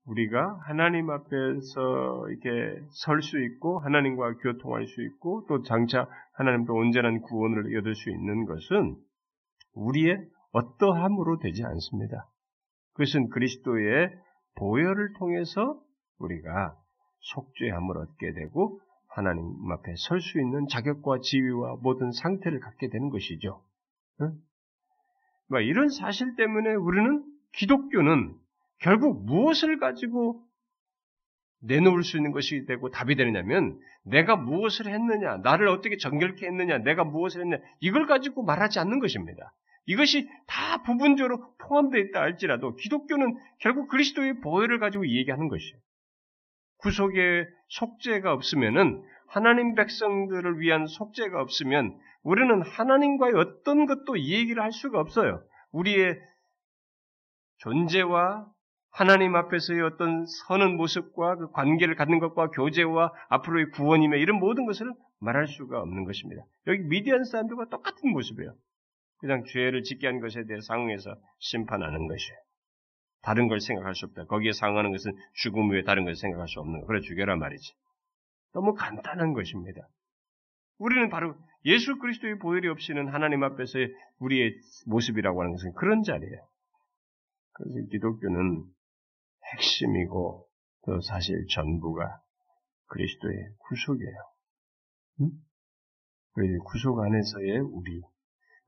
우리가 0.04 0.58
하나님 0.64 1.10
앞에서 1.10 2.28
이렇게 2.28 2.80
설 2.90 3.22
수 3.22 3.38
있고 3.44 3.78
하나님과 3.78 4.34
교통할 4.38 4.86
수 4.86 5.02
있고 5.02 5.46
또 5.48 5.62
장차 5.62 6.08
하나님도 6.34 6.74
온전한 6.74 7.20
구원을 7.20 7.76
얻을 7.78 7.94
수 7.94 8.10
있는 8.10 8.44
것은 8.46 8.96
우리의 9.74 10.18
어떠함으로 10.52 11.38
되지 11.38 11.64
않습니다. 11.64 12.28
그것은 12.94 13.28
그리스도의 13.30 14.10
보혈을 14.56 15.14
통해서 15.18 15.80
우리가 16.18 16.76
속죄함을 17.20 17.96
얻게 17.96 18.32
되고 18.32 18.80
하나님 19.08 19.44
앞에 19.70 19.94
설 20.08 20.20
수 20.20 20.40
있는 20.40 20.66
자격과 20.68 21.20
지위와 21.22 21.76
모든 21.82 22.10
상태를 22.10 22.60
갖게 22.60 22.88
되는 22.88 23.08
것이죠. 23.08 23.62
응? 24.20 24.32
뭐 25.48 25.60
이런 25.60 25.88
사실 25.88 26.34
때문에 26.36 26.74
우리는 26.74 27.24
기독교는 27.52 28.34
결국 28.78 29.24
무엇을 29.24 29.78
가지고 29.78 30.42
내놓을 31.60 32.02
수 32.02 32.16
있는 32.16 32.32
것이 32.32 32.64
되고 32.66 32.90
답이 32.90 33.14
되느냐면 33.16 33.78
내가 34.04 34.36
무엇을 34.36 34.86
했느냐, 34.88 35.38
나를 35.38 35.68
어떻게 35.68 35.96
정결케 35.96 36.46
했느냐, 36.46 36.78
내가 36.78 37.04
무엇을 37.04 37.42
했느냐 37.42 37.62
이걸 37.80 38.06
가지고 38.06 38.42
말하지 38.42 38.80
않는 38.80 38.98
것입니다. 38.98 39.52
이것이 39.86 40.28
다 40.46 40.82
부분적으로 40.82 41.54
포함되어 41.58 42.00
있다 42.00 42.20
할지라도 42.20 42.76
기독교는 42.76 43.36
결국 43.58 43.88
그리스도의 43.88 44.40
보혈을 44.40 44.78
가지고 44.78 45.08
얘기하는 45.08 45.48
것이에요. 45.48 45.78
구속의 46.78 47.46
속죄가 47.68 48.32
없으면은 48.32 49.02
하나님 49.28 49.74
백성들을 49.74 50.60
위한 50.60 50.86
속죄가 50.86 51.40
없으면 51.40 51.98
우리는 52.22 52.62
하나님과의 52.62 53.34
어떤 53.34 53.86
것도 53.86 54.18
얘기를 54.20 54.62
할 54.62 54.72
수가 54.72 55.00
없어요. 55.00 55.42
우리의 55.72 56.18
존재와 57.58 58.46
하나님 58.92 59.34
앞에서의 59.34 59.80
어떤 59.82 60.26
서는 60.26 60.76
모습과 60.76 61.36
그 61.36 61.50
관계를 61.50 61.94
갖는 61.96 62.18
것과 62.18 62.48
교제와 62.50 63.10
앞으로의 63.30 63.70
구원이며 63.70 64.18
이런 64.18 64.38
모든 64.38 64.66
것을 64.66 64.92
말할 65.18 65.46
수가 65.46 65.80
없는 65.80 66.04
것입니다. 66.04 66.42
여기 66.66 66.82
미디안 66.82 67.24
사람들과 67.24 67.68
똑같은 67.70 68.10
모습이에요. 68.10 68.54
그냥 69.18 69.44
죄를 69.46 69.82
짓게 69.82 70.06
한 70.06 70.20
것에 70.20 70.44
대해 70.44 70.60
상응해서 70.60 71.16
심판하는 71.38 72.06
것이에요. 72.06 72.38
다른 73.22 73.48
걸 73.48 73.60
생각할 73.60 73.94
수 73.94 74.04
없다. 74.06 74.26
거기에 74.26 74.52
상응하는 74.52 74.92
것은 74.92 75.12
죽음 75.34 75.70
외에 75.70 75.84
다른 75.84 76.04
것을 76.04 76.16
생각할 76.16 76.46
수 76.48 76.60
없는 76.60 76.80
거. 76.80 76.86
그래 76.86 77.00
죽여라 77.00 77.36
말이지. 77.36 77.72
너무 78.52 78.74
간단한 78.74 79.32
것입니다. 79.32 79.80
우리는 80.78 81.08
바로 81.08 81.34
예수 81.64 81.96
그리스도의 81.98 82.38
보혈이 82.40 82.68
없이는 82.68 83.08
하나님 83.08 83.42
앞에서의 83.44 83.88
우리의 84.18 84.54
모습이라고 84.86 85.40
하는 85.40 85.52
것은 85.52 85.72
그런 85.74 86.02
자리예요. 86.02 86.46
그래서 87.52 87.88
기독교는 87.90 88.64
핵심이고 89.54 90.46
또 90.86 91.00
사실 91.00 91.46
전부가 91.54 92.20
그리스도의 92.86 93.36
구속이에요. 93.68 94.16
응? 95.20 95.30
그리고 96.34 96.64
구속 96.64 97.00
안에서의 97.00 97.58
우리, 97.60 98.00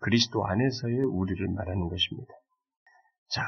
그리스도 0.00 0.46
안에서의 0.46 0.98
우리를 1.04 1.46
말하는 1.48 1.88
것입니다. 1.88 2.32
자, 3.28 3.42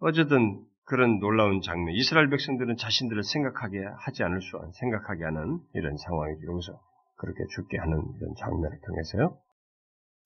어쨌든 0.00 0.64
그런 0.84 1.18
놀라운 1.18 1.60
장면, 1.62 1.94
이스라엘 1.94 2.28
백성들은 2.30 2.76
자신들을 2.76 3.22
생각하게 3.22 3.84
하지 3.98 4.22
않을 4.22 4.40
수, 4.42 4.58
생각하게 4.80 5.24
하는 5.24 5.60
이런 5.74 5.96
상황이 5.96 6.34
여기서 6.46 6.80
그렇게 7.16 7.44
죽게 7.54 7.78
하는 7.78 8.02
이런 8.16 8.34
장면을 8.38 8.80
통해서요. 8.86 9.38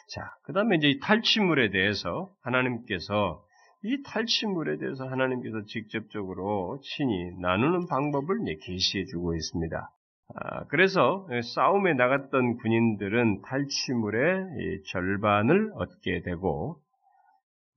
자, 0.09 0.35
그 0.45 0.53
다음에 0.53 0.77
이제 0.77 0.99
탈취물에 1.03 1.71
대해서 1.71 2.33
하나님께서 2.43 3.45
이 3.85 4.03
탈취물에 4.03 4.79
대해서 4.79 5.07
하나님께서 5.07 5.65
직접적으로 5.67 6.81
친히 6.83 7.31
나누는 7.41 7.87
방법을 7.87 8.39
계시해 8.61 9.05
주고 9.05 9.35
있습니다. 9.35 9.91
아, 10.35 10.65
그래서 10.65 11.27
싸움에 11.55 11.95
나갔던 11.95 12.57
군인들은 12.57 13.43
탈취물의 13.43 14.83
절반을 14.91 15.73
얻게 15.75 16.23
되고 16.23 16.81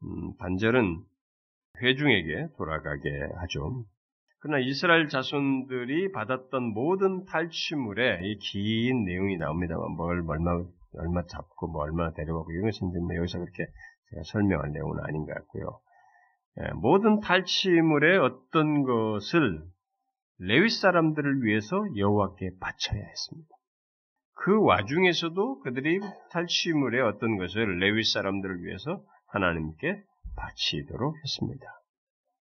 음, 0.04 0.36
반절은 0.38 1.04
회중에게 1.82 2.48
돌아가게 2.58 3.10
하죠. 3.38 3.86
그러나 4.40 4.60
이스라엘 4.60 5.08
자손들이 5.08 6.12
받았던 6.12 6.74
모든 6.74 7.26
탈취물에 7.26 8.22
이 8.24 8.40
긴 8.40 9.06
내용이 9.06 9.38
나옵니다만 9.38 9.92
뭘 9.92 10.18
얼마 10.18 10.64
얼마 10.98 11.24
잡고 11.28 11.68
뭐 11.68 11.84
얼마 11.84 12.12
데려가고 12.12 12.52
이런 12.52 12.66
것은 12.66 12.88
뭐 12.88 13.16
여기서 13.16 13.38
그렇게 13.38 13.68
제가 14.10 14.24
설명할 14.26 14.72
내용은 14.72 15.00
아닌 15.04 15.26
것 15.26 15.34
같고요. 15.36 15.80
예, 16.60 16.72
모든 16.74 17.20
탈취물의 17.22 18.18
어떤 18.18 18.84
것을 18.84 19.64
레위 20.40 20.70
사람들을 20.70 21.44
위해서 21.44 21.78
여호와께 21.96 22.52
바쳐야 22.60 23.02
했습니다. 23.02 23.50
그 24.34 24.62
와중에서도 24.62 25.62
그들이 25.62 26.00
탈취물의 26.32 27.02
어떤 27.02 27.38
것을 27.38 27.78
레위 27.78 28.04
사람들을 28.04 28.64
위해서 28.64 29.04
하나님께 29.28 30.04
바치도록 30.36 31.16
했습니다. 31.24 31.66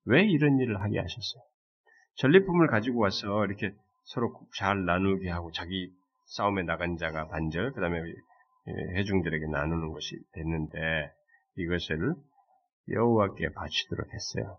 왜 0.04 0.24
이런 0.24 0.58
일을 0.58 0.80
하게 0.80 0.98
하셨어요? 0.98 1.42
전리품을 2.16 2.68
가지고 2.68 3.00
와서 3.00 3.44
이렇게 3.46 3.72
서로 4.04 4.32
잘 4.56 4.84
나누게 4.84 5.30
하고 5.30 5.50
자기 5.52 5.90
싸움에 6.26 6.62
나간 6.62 6.96
자가 6.96 7.28
반절, 7.28 7.72
그 7.72 7.80
다음에 7.80 8.00
회중들에게 8.96 9.46
나누는 9.46 9.92
것이 9.92 10.16
됐는데 10.32 10.78
이것을 11.56 12.14
여호와께 12.88 13.52
바치도록 13.52 14.06
했어요. 14.12 14.58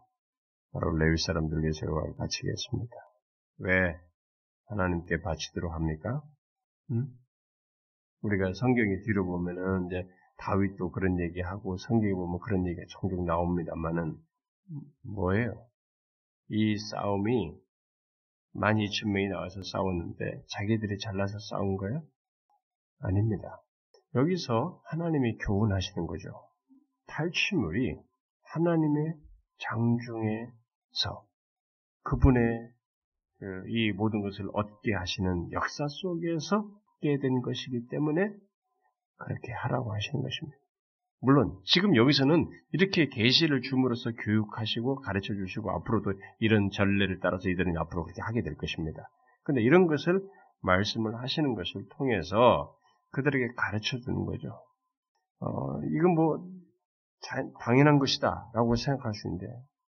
바로 0.73 0.95
레위 0.97 1.17
사람들 1.17 1.61
위해서 1.61 1.85
여호와께 1.85 2.17
바치겠습니다. 2.17 2.95
왜 3.59 3.99
하나님께 4.65 5.21
바치도록 5.21 5.73
합니까? 5.73 6.21
음? 6.91 7.07
우리가 8.21 8.51
성경에 8.53 9.01
뒤로 9.05 9.25
보면은 9.25 9.87
이제 9.87 10.07
다윗도 10.37 10.91
그런 10.91 11.19
얘기하고 11.19 11.77
성경에 11.77 12.13
보면 12.13 12.39
그런 12.39 12.67
얘기가 12.67 12.85
종종 12.89 13.25
나옵니다만은 13.25 14.17
뭐예요? 15.03 15.65
이 16.49 16.77
싸움이 16.77 17.55
만 18.53 18.77
이천 18.79 19.11
명이 19.11 19.29
나와서 19.29 19.61
싸웠는데 19.61 20.43
자기들이 20.49 20.97
잘나서 20.99 21.37
싸운 21.49 21.77
거예요? 21.77 22.03
아닙니다. 22.99 23.61
여기서 24.15 24.81
하나님이 24.85 25.37
교훈하시는 25.37 26.07
거죠. 26.07 26.29
탈취물이 27.07 27.97
하나님의 28.53 29.13
장중에서 29.59 31.25
그분의 32.03 32.71
그이 33.39 33.91
모든 33.91 34.21
것을 34.21 34.49
얻게 34.53 34.93
하시는 34.93 35.51
역사 35.51 35.87
속에서 35.87 36.67
얻게 36.97 37.19
된 37.19 37.41
것이기 37.41 37.87
때문에 37.89 38.31
그렇게 39.17 39.51
하라고 39.51 39.93
하시는 39.93 40.21
것입니다. 40.21 40.57
물론 41.19 41.59
지금 41.65 41.95
여기서는 41.95 42.47
이렇게 42.71 43.07
계시를 43.09 43.61
줌으로써 43.61 44.11
교육하시고 44.11 45.01
가르쳐 45.01 45.33
주시고 45.33 45.71
앞으로도 45.71 46.13
이런 46.39 46.69
전례를 46.69 47.19
따라서 47.21 47.49
이들은 47.49 47.75
앞으로 47.77 48.03
그렇게 48.03 48.21
하게 48.21 48.43
될 48.43 48.55
것입니다. 48.55 49.09
근데 49.43 49.61
이런 49.61 49.87
것을 49.87 50.21
말씀을 50.61 51.15
하시는 51.15 51.55
것을 51.55 51.87
통해서 51.97 52.75
그들에게 53.11 53.53
가르쳐 53.55 53.97
주는 53.97 54.25
거죠. 54.25 54.49
어, 55.39 55.79
이건 55.83 56.13
뭐 56.13 56.56
당연한 57.59 57.99
것이다 57.99 58.51
라고 58.53 58.75
생각할 58.75 59.13
수 59.13 59.27
있는데 59.27 59.47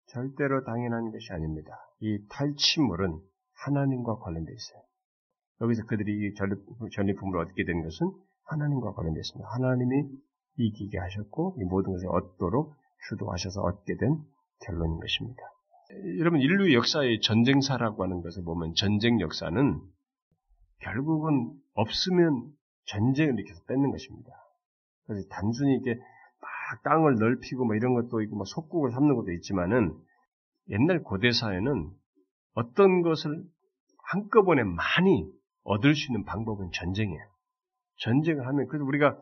절대로 0.07 0.63
당연한 0.63 1.11
것이 1.11 1.31
아닙니다. 1.31 1.71
이 1.99 2.25
탈취물은 2.29 3.19
하나님과 3.65 4.19
관련되어 4.19 4.53
있어요. 4.53 4.81
여기서 5.61 5.85
그들이 5.85 6.33
전리품을 6.91 7.39
얻게 7.39 7.63
된 7.65 7.81
것은 7.81 8.11
하나님과 8.45 8.93
관련되어 8.93 9.19
있습니다. 9.19 9.49
하나님이 9.49 10.09
이기게 10.57 10.97
하셨고 10.97 11.55
이 11.59 11.63
모든 11.63 11.91
것을 11.93 12.07
얻도록 12.09 12.73
주도하셔서 13.09 13.61
얻게 13.61 13.97
된 13.97 14.17
결론인 14.65 14.99
것입니다. 14.99 15.41
여러분 16.19 16.39
인류 16.39 16.73
역사의 16.73 17.21
전쟁사라고 17.21 18.03
하는 18.03 18.21
것을 18.21 18.43
보면 18.43 18.73
전쟁 18.75 19.19
역사는 19.19 19.81
결국은 20.81 21.53
없으면 21.73 22.51
전쟁을 22.85 23.33
일으켜서 23.39 23.63
뺏는 23.67 23.91
것입니다. 23.91 24.31
그래서 25.05 25.27
단순히 25.29 25.75
이게 25.75 25.95
막 25.95 26.14
땅을 26.83 27.15
넓히고 27.15 27.65
뭐 27.65 27.75
이런 27.75 27.93
것도 27.93 28.21
있고 28.21 28.35
뭐 28.35 28.45
속국을 28.45 28.91
삼는 28.91 29.15
것도 29.15 29.31
있지만은 29.33 29.93
옛날 30.69 31.03
고대 31.03 31.31
사회는 31.31 31.91
어떤 32.53 33.01
것을 33.01 33.43
한꺼번에 34.11 34.63
많이 34.63 35.29
얻을 35.63 35.95
수 35.95 36.11
있는 36.11 36.25
방법은 36.25 36.69
전쟁이에요. 36.73 37.23
전쟁을 37.97 38.47
하면 38.47 38.67
그래서 38.67 38.85
우리가 38.85 39.17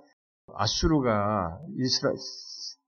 아수르가 0.56 1.60
이스라엘 1.78 2.16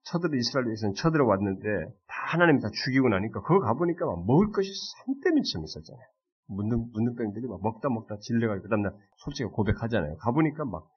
쳐들어 0.04 0.36
이스라엘에서는 0.38 0.94
쳐들어 0.96 1.26
왔는데 1.26 1.68
다 2.08 2.16
하나님 2.28 2.60
다 2.60 2.70
죽이고 2.72 3.10
나니까 3.10 3.42
그거 3.42 3.60
가보니까 3.60 4.06
막 4.06 4.26
먹을 4.26 4.52
것이 4.52 4.70
산더미처럼 5.06 5.66
있었잖아요. 5.66 6.06
묻는 6.48 6.92
묻는병들이 6.94 7.48
막 7.48 7.60
먹다 7.64 7.90
먹다 7.90 8.18
질려가지고 8.20 8.64
그다음날 8.64 8.94
솔직히 9.18 9.50
고백하잖아요. 9.50 10.18
가보니까 10.18 10.66
막 10.66 10.88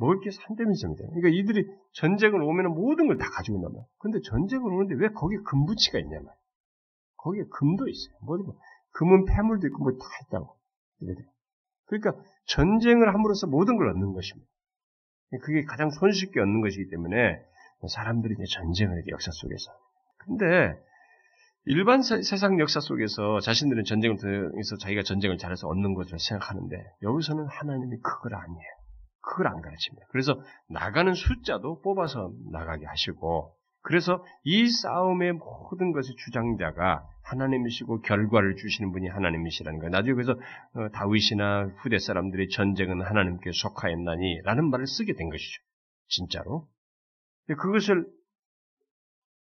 먹을 0.00 0.20
게 0.20 0.30
산더미처럼 0.30 0.94
있잖아요. 0.94 1.12
그러니까 1.14 1.28
이들이 1.28 1.68
전쟁을 1.92 2.42
오면 2.42 2.72
모든 2.74 3.06
걸 3.06 3.18
다 3.18 3.28
가지고 3.30 3.60
나면 3.60 3.84
근데 3.98 4.18
전쟁을 4.24 4.72
오는데 4.72 4.94
왜 4.96 5.08
거기에 5.10 5.38
금부치가 5.44 5.98
있냐면 5.98 6.26
거기에 7.18 7.44
금도 7.50 7.86
있어요. 7.86 8.16
뭐든 8.22 8.46
뭐 8.46 8.56
금은 8.92 9.26
폐물도 9.26 9.66
있고 9.68 9.78
뭐 9.84 9.92
다 9.92 10.04
있다고. 10.26 10.56
그러니까 11.86 12.14
전쟁을 12.46 13.12
함으로써 13.14 13.46
모든 13.46 13.76
걸 13.76 13.88
얻는 13.90 14.12
것입니다. 14.14 14.48
그게 15.42 15.62
가장 15.64 15.90
손쉽게 15.90 16.40
얻는 16.40 16.60
것이기 16.62 16.88
때문에 16.90 17.38
사람들이 17.88 18.34
이제 18.34 18.44
전쟁을 18.56 18.96
해요, 18.96 19.04
역사 19.08 19.30
속에서. 19.32 19.70
근데 20.18 20.74
일반 21.66 22.02
세, 22.02 22.22
상 22.22 22.58
역사 22.58 22.80
속에서 22.80 23.40
자신들은 23.40 23.84
전쟁을 23.84 24.16
통해서 24.16 24.76
자기가 24.78 25.02
전쟁을 25.02 25.36
잘해서 25.38 25.68
얻는 25.68 25.94
것으로 25.94 26.18
생각하는데 26.18 26.76
여기서는 27.02 27.46
하나님이 27.46 27.98
그걸 28.02 28.34
아니에요. 28.34 28.79
그걸 29.22 29.48
안 29.48 29.60
가르칩니다. 29.60 30.06
그래서 30.10 30.40
나가는 30.68 31.12
숫자도 31.12 31.82
뽑아서 31.82 32.32
나가게 32.50 32.86
하시고 32.86 33.54
그래서 33.82 34.24
이 34.44 34.68
싸움의 34.68 35.32
모든 35.32 35.92
것의 35.92 36.14
주장자가 36.24 37.06
하나님이시고 37.22 38.02
결과를 38.02 38.56
주시는 38.56 38.92
분이 38.92 39.08
하나님이시라는 39.08 39.78
거예요. 39.78 39.90
나중에 39.90 40.14
그래서 40.14 40.32
어, 40.32 40.88
다윗이나 40.92 41.70
후대 41.78 41.98
사람들이 41.98 42.48
전쟁은 42.50 43.02
하나님께 43.02 43.50
속하였나니 43.52 44.42
라는 44.42 44.70
말을 44.70 44.86
쓰게 44.86 45.14
된 45.14 45.30
것이죠. 45.30 45.62
진짜로. 46.08 46.68
그것을 47.46 48.06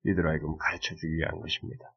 이들 0.06 0.26
하여금 0.26 0.56
가르쳐 0.58 0.96
주기 0.96 1.18
위한 1.18 1.39
것입니다. 1.42 1.94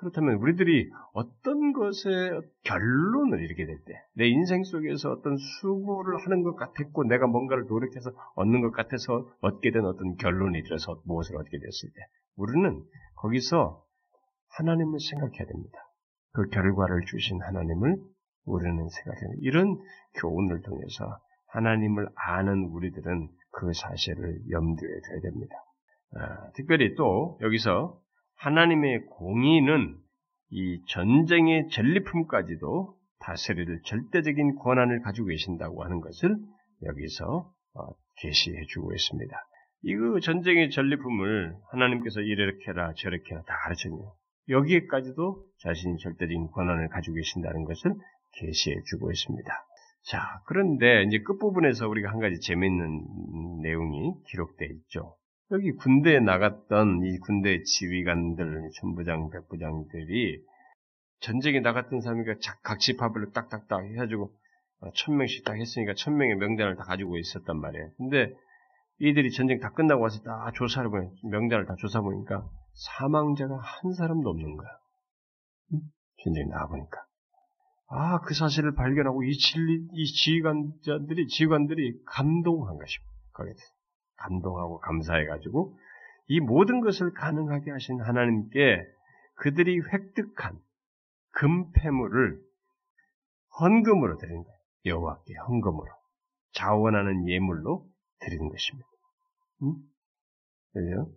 그렇다면 0.00 0.36
우리들이 0.36 0.90
어떤 1.12 1.74
것의 1.74 2.40
결론을 2.64 3.42
이르게 3.42 3.66
될 3.66 3.76
때, 3.84 3.92
내 4.14 4.26
인생 4.28 4.64
속에서 4.64 5.12
어떤 5.12 5.36
수고를 5.36 6.18
하는 6.24 6.42
것 6.42 6.56
같았고, 6.56 7.04
내가 7.04 7.26
뭔가를 7.26 7.66
노력해서 7.66 8.10
얻는 8.34 8.62
것 8.62 8.70
같아서 8.70 9.28
얻게 9.40 9.70
된 9.70 9.84
어떤 9.84 10.16
결론이 10.16 10.62
들어서 10.62 11.02
무엇을 11.04 11.36
얻게 11.36 11.58
됐을 11.58 11.90
때, 11.90 12.00
우리는 12.36 12.82
거기서 13.16 13.84
하나님을 14.56 14.98
생각해야 15.00 15.46
됩니다. 15.46 15.78
그 16.32 16.48
결과를 16.48 17.04
주신 17.06 17.42
하나님을 17.42 17.96
우리는 18.46 18.88
생각해야 18.88 19.20
됩니다. 19.20 19.40
이런 19.42 19.76
교훈을 20.18 20.62
통해서 20.62 21.18
하나님을 21.48 22.08
아는 22.14 22.70
우리들은 22.72 23.28
그 23.52 23.72
사실을 23.74 24.40
염두에 24.50 24.88
둬야 24.88 25.20
됩니다. 25.20 25.54
아, 26.16 26.50
특별히 26.52 26.94
또 26.94 27.38
여기서 27.42 28.00
하나님의 28.40 29.04
공의는 29.06 29.96
이 30.50 30.82
전쟁의 30.88 31.68
전리품까지도 31.68 32.96
다스릴 33.20 33.82
절대적인 33.84 34.56
권한을 34.56 35.02
가지고 35.02 35.26
계신다고 35.26 35.84
하는 35.84 36.00
것을 36.00 36.36
여기서 36.82 37.52
어, 37.74 37.86
계시해 38.16 38.64
주고 38.68 38.94
있습니다. 38.94 39.36
이거 39.82 40.20
전쟁의 40.20 40.70
전리품을 40.70 41.54
하나님께서 41.70 42.20
이렇게 42.20 42.58
해라 42.68 42.92
저렇게 42.96 43.30
해라 43.30 43.42
다 43.46 43.54
가르쳤네요. 43.64 44.14
여기에까지도 44.48 45.44
자신이 45.58 45.98
절대적인 45.98 46.48
권한을 46.48 46.88
가지고 46.88 47.16
계신다는 47.16 47.64
것을 47.64 47.92
계시해 48.32 48.74
주고 48.86 49.10
있습니다. 49.10 49.52
자, 50.10 50.40
그런데 50.46 51.04
이제 51.04 51.18
끝부분에서 51.18 51.88
우리가 51.88 52.10
한 52.10 52.20
가지 52.20 52.40
재미있는 52.40 53.60
내용이 53.62 54.14
기록되어 54.28 54.68
있죠. 54.68 55.19
여기 55.52 55.72
군대에 55.72 56.20
나갔던 56.20 57.02
이 57.04 57.18
군대 57.18 57.62
지휘관들, 57.62 58.70
천부장, 58.80 59.30
백부장들이 59.30 60.44
전쟁에 61.20 61.60
나갔던 61.60 62.00
사람이니까 62.00 62.34
각지파별로 62.62 63.32
딱딱딱 63.32 63.84
해가지고 63.84 64.32
어, 64.80 64.90
천 64.94 65.16
명씩 65.16 65.44
딱 65.44 65.56
했으니까 65.56 65.94
천 65.94 66.16
명의 66.16 66.36
명단을 66.36 66.76
다 66.76 66.84
가지고 66.84 67.18
있었단 67.18 67.60
말이에요. 67.60 67.90
근데 67.98 68.32
이들이 69.00 69.32
전쟁 69.32 69.60
다 69.60 69.72
끝나고 69.72 70.02
와서 70.02 70.22
다 70.22 70.50
조사를 70.54 70.88
보니 70.88 71.08
명단을 71.24 71.66
다 71.66 71.74
조사 71.78 72.00
보니까 72.00 72.48
사망자가 72.74 73.56
한 73.56 73.92
사람도 73.92 74.30
없는 74.30 74.56
거야. 74.56 74.68
진정이 76.22 76.46
나와보니까. 76.48 77.04
아, 77.88 78.20
그 78.20 78.34
사실을 78.34 78.74
발견하고 78.74 79.24
이 79.24 79.32
진리, 79.36 79.84
이 79.92 80.04
지휘관자들이, 80.04 81.26
지휘관들이 81.26 82.04
감동한 82.06 82.78
것입니다. 82.78 83.10
거기에 83.32 83.54
감동하고 84.20 84.80
감사해가지고 84.80 85.76
이 86.28 86.40
모든 86.40 86.80
것을 86.80 87.12
가능하게 87.12 87.70
하신 87.72 88.00
하나님께 88.00 88.86
그들이 89.36 89.80
획득한 89.80 90.58
금폐물을 91.32 92.40
헌금으로 93.60 94.18
드리는 94.18 94.42
거예요. 94.42 94.58
여호와께 94.86 95.34
헌금으로 95.48 95.86
자원하는 96.52 97.28
예물로 97.28 97.86
드리는 98.20 98.48
것입니다. 98.48 98.88
응? 99.62 99.74
그죠? 100.72 101.12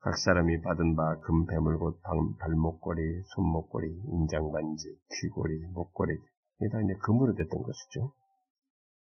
각 0.00 0.18
사람이 0.18 0.60
받은 0.60 0.96
바 0.96 1.18
금폐물 1.20 1.78
곧 1.78 2.00
발목걸이, 2.38 3.22
손목걸이, 3.34 3.86
인장반지, 4.12 4.98
귀걸이, 5.20 5.66
목걸이 5.72 6.12
이게 6.60 6.68
다 6.68 6.78
이제 6.82 6.94
금으로 7.02 7.34
됐던 7.34 7.62
것이죠. 7.62 8.12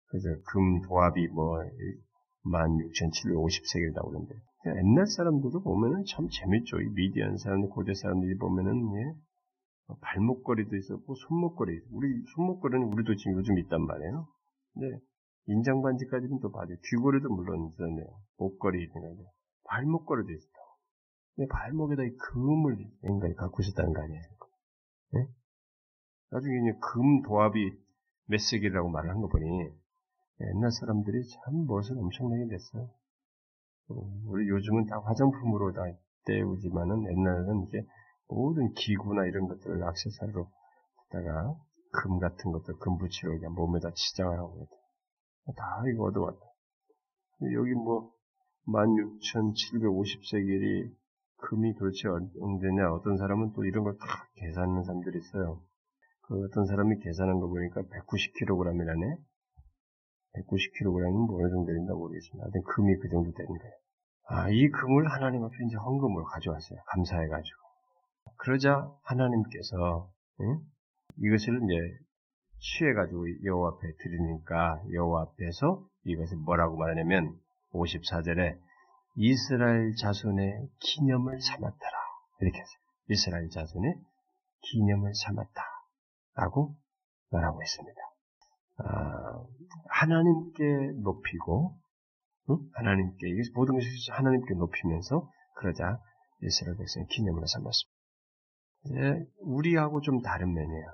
그래서 0.09 0.29
금 0.53 0.83
도합이 0.83 1.29
뭐 1.29 1.61
16,750세계를 2.45 3.95
나오는데 3.95 4.35
옛날 4.67 5.07
사람들도 5.07 5.63
보면은 5.63 6.05
참 6.07 6.29
재밌죠. 6.29 6.81
이 6.81 6.89
미디안 6.95 7.37
사람들, 7.37 7.71
고대 7.71 7.95
사람들이 7.95 8.39
보면은 8.39 8.73
예, 8.97 9.15
발목걸이도 10.01 10.77
있었고 10.77 11.15
손목걸이, 11.15 11.81
우리 11.91 12.23
손목걸이는 12.35 12.93
우리도 12.93 13.17
지금 13.17 13.39
요즘 13.39 13.59
있단 13.59 13.85
말이에요. 13.85 14.27
근데 14.75 14.99
인장 15.47 15.83
반지까지는 15.83 16.39
또 16.41 16.53
봐도 16.53 16.75
귀걸이도 16.91 17.29
물론 17.29 17.69
있었네요. 17.73 18.07
목걸이 18.39 18.89
거 18.89 19.01
발목걸이도 19.65 20.31
있었다. 20.31 20.59
근데 21.35 21.49
발목에다 21.49 22.05
이 22.05 22.11
금을 22.17 22.77
인간이 23.05 23.35
갖고 23.35 23.63
있었다는 23.63 23.93
거 23.93 24.03
아니에요? 24.03 24.23
네? 25.15 25.27
나중에 26.31 26.55
이제 26.63 26.79
금 26.81 27.23
도합이 27.23 27.59
몇 28.27 28.39
세기라고 28.39 28.89
말을 28.91 29.11
한거 29.11 29.29
보니 29.29 29.71
옛날 30.41 30.71
사람들이 30.73 31.23
참 31.29 31.67
멋을 31.67 31.99
엄청나게 31.99 32.47
냈어요. 32.47 32.89
우리 34.27 34.49
요즘은 34.49 34.87
다 34.87 34.99
화장품으로 35.05 35.73
다 35.73 35.83
때우지만은 36.25 37.05
옛날에는 37.11 37.67
이제 37.69 37.85
모든 38.29 38.73
기구나 38.73 39.27
이런 39.27 39.47
것들을 39.49 39.83
악세사리로 39.83 40.49
다가 41.11 41.55
금 41.93 42.19
같은 42.19 42.53
것들 42.53 42.79
금 42.79 42.97
붙이고 42.97 43.33
그냥 43.39 43.53
몸에다 43.55 43.91
치장을 43.95 44.39
하고 44.39 44.67
다 45.57 45.83
이거 45.93 46.05
얻어왔다. 46.05 46.41
여기 47.55 47.75
뭐 47.75 48.13
16,750세겔이 48.67 50.91
금이 51.39 51.75
도대체 51.75 52.09
언제냐 52.09 52.93
어떤 52.93 53.17
사람은 53.19 53.53
또 53.53 53.65
이런 53.65 53.83
걸 53.85 53.99
다 53.99 54.07
계산하는 54.37 54.85
사람들이 54.85 55.19
있어요. 55.19 55.61
그 56.23 56.43
어떤 56.45 56.65
사람이 56.67 56.99
계산한 57.01 57.41
거 57.41 57.49
보니까 57.49 57.83
190kg이라네. 57.83 59.19
190kg은 60.35 61.27
뭐 61.27 61.41
어느 61.41 61.51
정도 61.51 61.73
된다고 61.73 62.01
모르겠습니다. 62.01 62.45
하여튼 62.45 62.63
금이 62.63 62.97
그 62.99 63.09
정도 63.09 63.33
되는 63.33 63.59
거예요. 63.59 63.75
아, 64.29 64.49
이 64.49 64.69
금을 64.71 65.11
하나님 65.11 65.45
앞에 65.45 65.55
이제 65.67 65.77
헌금으로 65.77 66.25
가져왔어요. 66.25 66.79
감사해가지고. 66.87 67.59
그러자 68.39 68.91
하나님께서 69.03 70.11
응? 70.41 70.61
이것을 71.19 71.61
이제 71.65 71.75
취해가지고 72.59 73.45
여호와 73.45 73.73
앞에 73.75 73.89
드리니까 73.99 74.83
여호와 74.93 75.23
앞에서 75.23 75.85
이것을 76.05 76.39
뭐라고 76.39 76.77
말하냐면 76.77 77.37
54절에 77.73 78.59
이스라엘 79.17 79.95
자손의 79.95 80.69
기념을 80.81 81.41
삼았더라 81.41 81.99
이렇게 82.41 82.59
했어요. 82.59 82.83
이스라엘 83.09 83.49
자손의 83.51 83.95
기념을 84.63 85.13
삼았다라고 85.15 86.75
말하고 87.31 87.63
있습니다. 87.63 88.12
아, 88.79 89.45
하나님께 89.89 90.93
높이고 91.03 91.77
응? 92.51 92.57
하나님께 92.75 93.27
모든 93.55 93.75
것을 93.75 93.89
하나님께 94.13 94.55
높이면서 94.55 95.29
그러자 95.57 95.99
이스라엘 96.43 96.77
백성의 96.77 97.07
기념으로 97.09 97.47
삼았습니다. 97.47 97.93
우리하고 99.41 100.01
좀 100.01 100.21
다른 100.23 100.53
면이에요. 100.53 100.87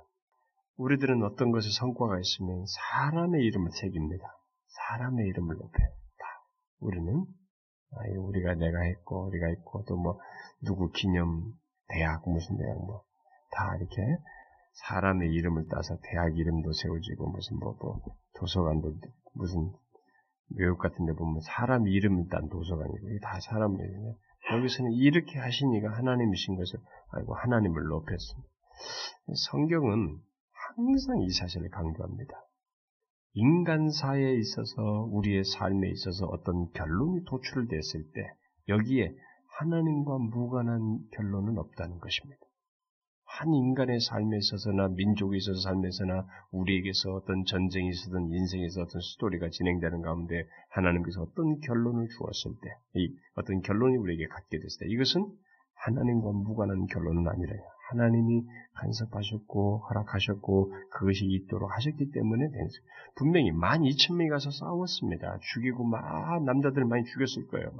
우리들은 0.76 1.22
어떤 1.22 1.50
것에 1.50 1.68
성과가 1.78 2.20
있으면 2.20 2.64
사람의 2.66 3.42
이름을 3.44 3.70
새깁니다. 3.72 4.24
사람의 4.66 5.26
이름을 5.26 5.56
높여요. 5.56 5.88
다. 6.18 6.24
우리는 6.80 7.24
아, 7.92 7.96
우리가 8.18 8.54
내가 8.54 8.80
했고 8.82 9.26
우리가 9.28 9.48
있고 9.48 9.84
또 9.84 9.96
뭐 9.96 10.20
누구 10.62 10.90
기념 10.90 11.52
대학 11.88 12.22
무슨 12.28 12.58
대학 12.58 12.76
뭐 12.84 13.08
다 13.50 13.76
이렇게 13.76 14.02
사람의 14.86 15.32
이름을 15.32 15.66
따서 15.68 15.96
대학 16.02 16.36
이름도 16.36 16.72
세워지고 16.72 17.30
무슨 17.30 17.58
뭐, 17.58 17.76
뭐 17.80 18.00
도서관도 18.38 18.94
무슨 19.34 19.72
외국 20.56 20.78
같은 20.78 21.04
데 21.04 21.12
보면 21.12 21.40
사람 21.40 21.86
이름을 21.86 22.28
딴 22.30 22.48
도서관이고 22.48 23.08
이게 23.08 23.18
다 23.20 23.38
사람 23.40 23.74
이름이에요. 23.74 24.14
여기서는 24.52 24.92
이렇게 24.92 25.38
하시니가 25.38 25.90
하나님이신 25.90 26.56
것을 26.56 26.78
알고 27.10 27.34
하나님을 27.34 27.82
높였습니다. 27.84 28.48
성경은 29.50 30.18
항상 30.76 31.20
이 31.22 31.30
사실을 31.30 31.68
강조합니다. 31.70 32.32
인간사에 33.34 34.34
있어서 34.36 34.82
우리의 35.10 35.44
삶에 35.44 35.90
있어서 35.90 36.26
어떤 36.26 36.70
결론이 36.72 37.24
도출됐을 37.26 38.10
때 38.12 38.32
여기에 38.68 39.14
하나님과 39.58 40.18
무관한 40.18 41.00
결론은 41.12 41.58
없다는 41.58 41.98
것입니다. 41.98 42.47
한 43.30 43.52
인간의 43.52 44.00
삶에 44.00 44.38
있어서나 44.38 44.88
민족에 44.88 45.36
있어서 45.36 45.60
삶에서나 45.60 46.26
우리에게서 46.50 47.14
어떤 47.14 47.44
전쟁이 47.44 47.90
있어든 47.90 48.32
인생에서 48.32 48.82
어떤 48.82 49.00
스토리가 49.00 49.50
진행되는 49.50 50.00
가운데 50.00 50.46
하나님께서 50.70 51.22
어떤 51.22 51.60
결론을 51.60 52.08
주었을 52.08 52.58
때, 52.62 52.70
이 52.94 53.14
어떤 53.34 53.60
결론이 53.60 53.96
우리에게 53.96 54.26
갖게 54.28 54.58
됐을 54.58 54.80
때, 54.80 54.86
이것은 54.88 55.26
하나님과 55.74 56.32
무관한 56.32 56.86
결론은 56.86 57.28
아니라요. 57.28 57.60
하나님이 57.90 58.44
간섭하셨고 58.74 59.86
허락하셨고 59.88 60.72
그것이 60.90 61.24
있도록 61.26 61.70
하셨기 61.70 62.10
때문에 62.10 62.50
되는 62.50 62.68
분명히 63.16 63.52
만 63.52 63.84
이천 63.84 64.16
명이 64.16 64.30
가서 64.30 64.50
싸웠습니다. 64.50 65.38
죽이고 65.54 65.84
막 65.84 66.44
남자들 66.44 66.84
많이 66.84 67.04
죽였을 67.04 67.46
거예요. 67.48 67.70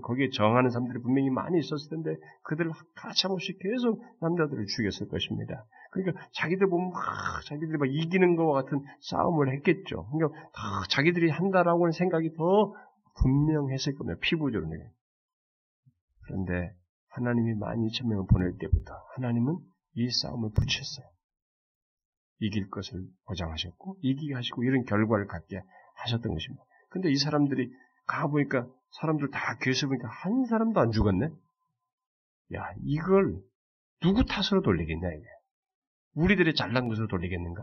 거기에 0.00 0.30
정하는 0.30 0.70
사람들이 0.70 1.02
분명히 1.02 1.28
많이 1.28 1.58
있었을 1.58 1.90
텐데 1.90 2.16
그들을 2.44 2.72
가차없이 2.94 3.58
계속 3.58 4.02
남자들을 4.20 4.64
죽였을 4.66 5.08
것입니다. 5.08 5.66
그러니까 5.90 6.26
자기들 6.32 6.68
보면 6.68 6.90
막 6.90 7.02
자기들이 7.44 7.76
막 7.76 7.86
이기는 7.86 8.36
것과 8.36 8.62
같은 8.62 8.82
싸움을 9.00 9.52
했겠죠. 9.56 10.08
그러니까 10.10 10.40
다 10.54 10.82
자기들이 10.88 11.28
한다라고 11.28 11.84
하는 11.84 11.92
생각이 11.92 12.32
더 12.34 12.74
분명했을 13.20 13.94
겁니다. 13.96 14.18
피부적으로. 14.22 14.70
그런데 16.24 16.74
하나님이 17.08 17.54
만 17.54 17.82
이천 17.82 18.08
명을 18.08 18.24
보낼 18.30 18.56
때부터 18.56 18.94
하나님은 19.16 19.58
이 19.94 20.10
싸움을 20.10 20.50
붙였어요. 20.54 21.06
이길 22.40 22.70
것을 22.70 23.06
보장하셨고 23.26 23.98
이기게 24.00 24.34
하시고 24.34 24.64
이런 24.64 24.84
결과를 24.84 25.26
갖게 25.26 25.62
하셨던 25.96 26.32
것입니다. 26.32 26.64
근데 26.88 27.10
이 27.10 27.16
사람들이 27.16 27.70
가보니까 28.06 28.66
사람들 28.92 29.30
다 29.30 29.56
교회에서 29.60 29.88
보니까 29.88 30.08
한 30.08 30.44
사람도 30.46 30.80
안 30.80 30.90
죽었네? 30.90 31.28
야, 32.54 32.72
이걸 32.84 33.40
누구 34.00 34.24
탓으로 34.24 34.62
돌리겠냐, 34.62 35.08
이게. 35.08 35.24
우리들이 36.14 36.54
잘난 36.54 36.88
것으로 36.88 37.08
돌리겠는가? 37.08 37.62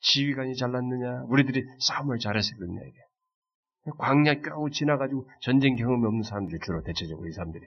지휘관이 0.00 0.54
잘났느냐? 0.56 1.24
우리들이 1.24 1.66
싸움을 1.80 2.18
잘해서 2.18 2.54
그랬냐, 2.56 2.80
이게. 2.82 2.98
광야 3.98 4.40
겨우 4.42 4.70
지나가지고 4.70 5.28
전쟁 5.40 5.74
경험이 5.74 6.06
없는 6.06 6.22
사람들이 6.22 6.60
주로 6.62 6.82
대체적으로 6.82 7.26
이 7.28 7.32
사람들이. 7.32 7.66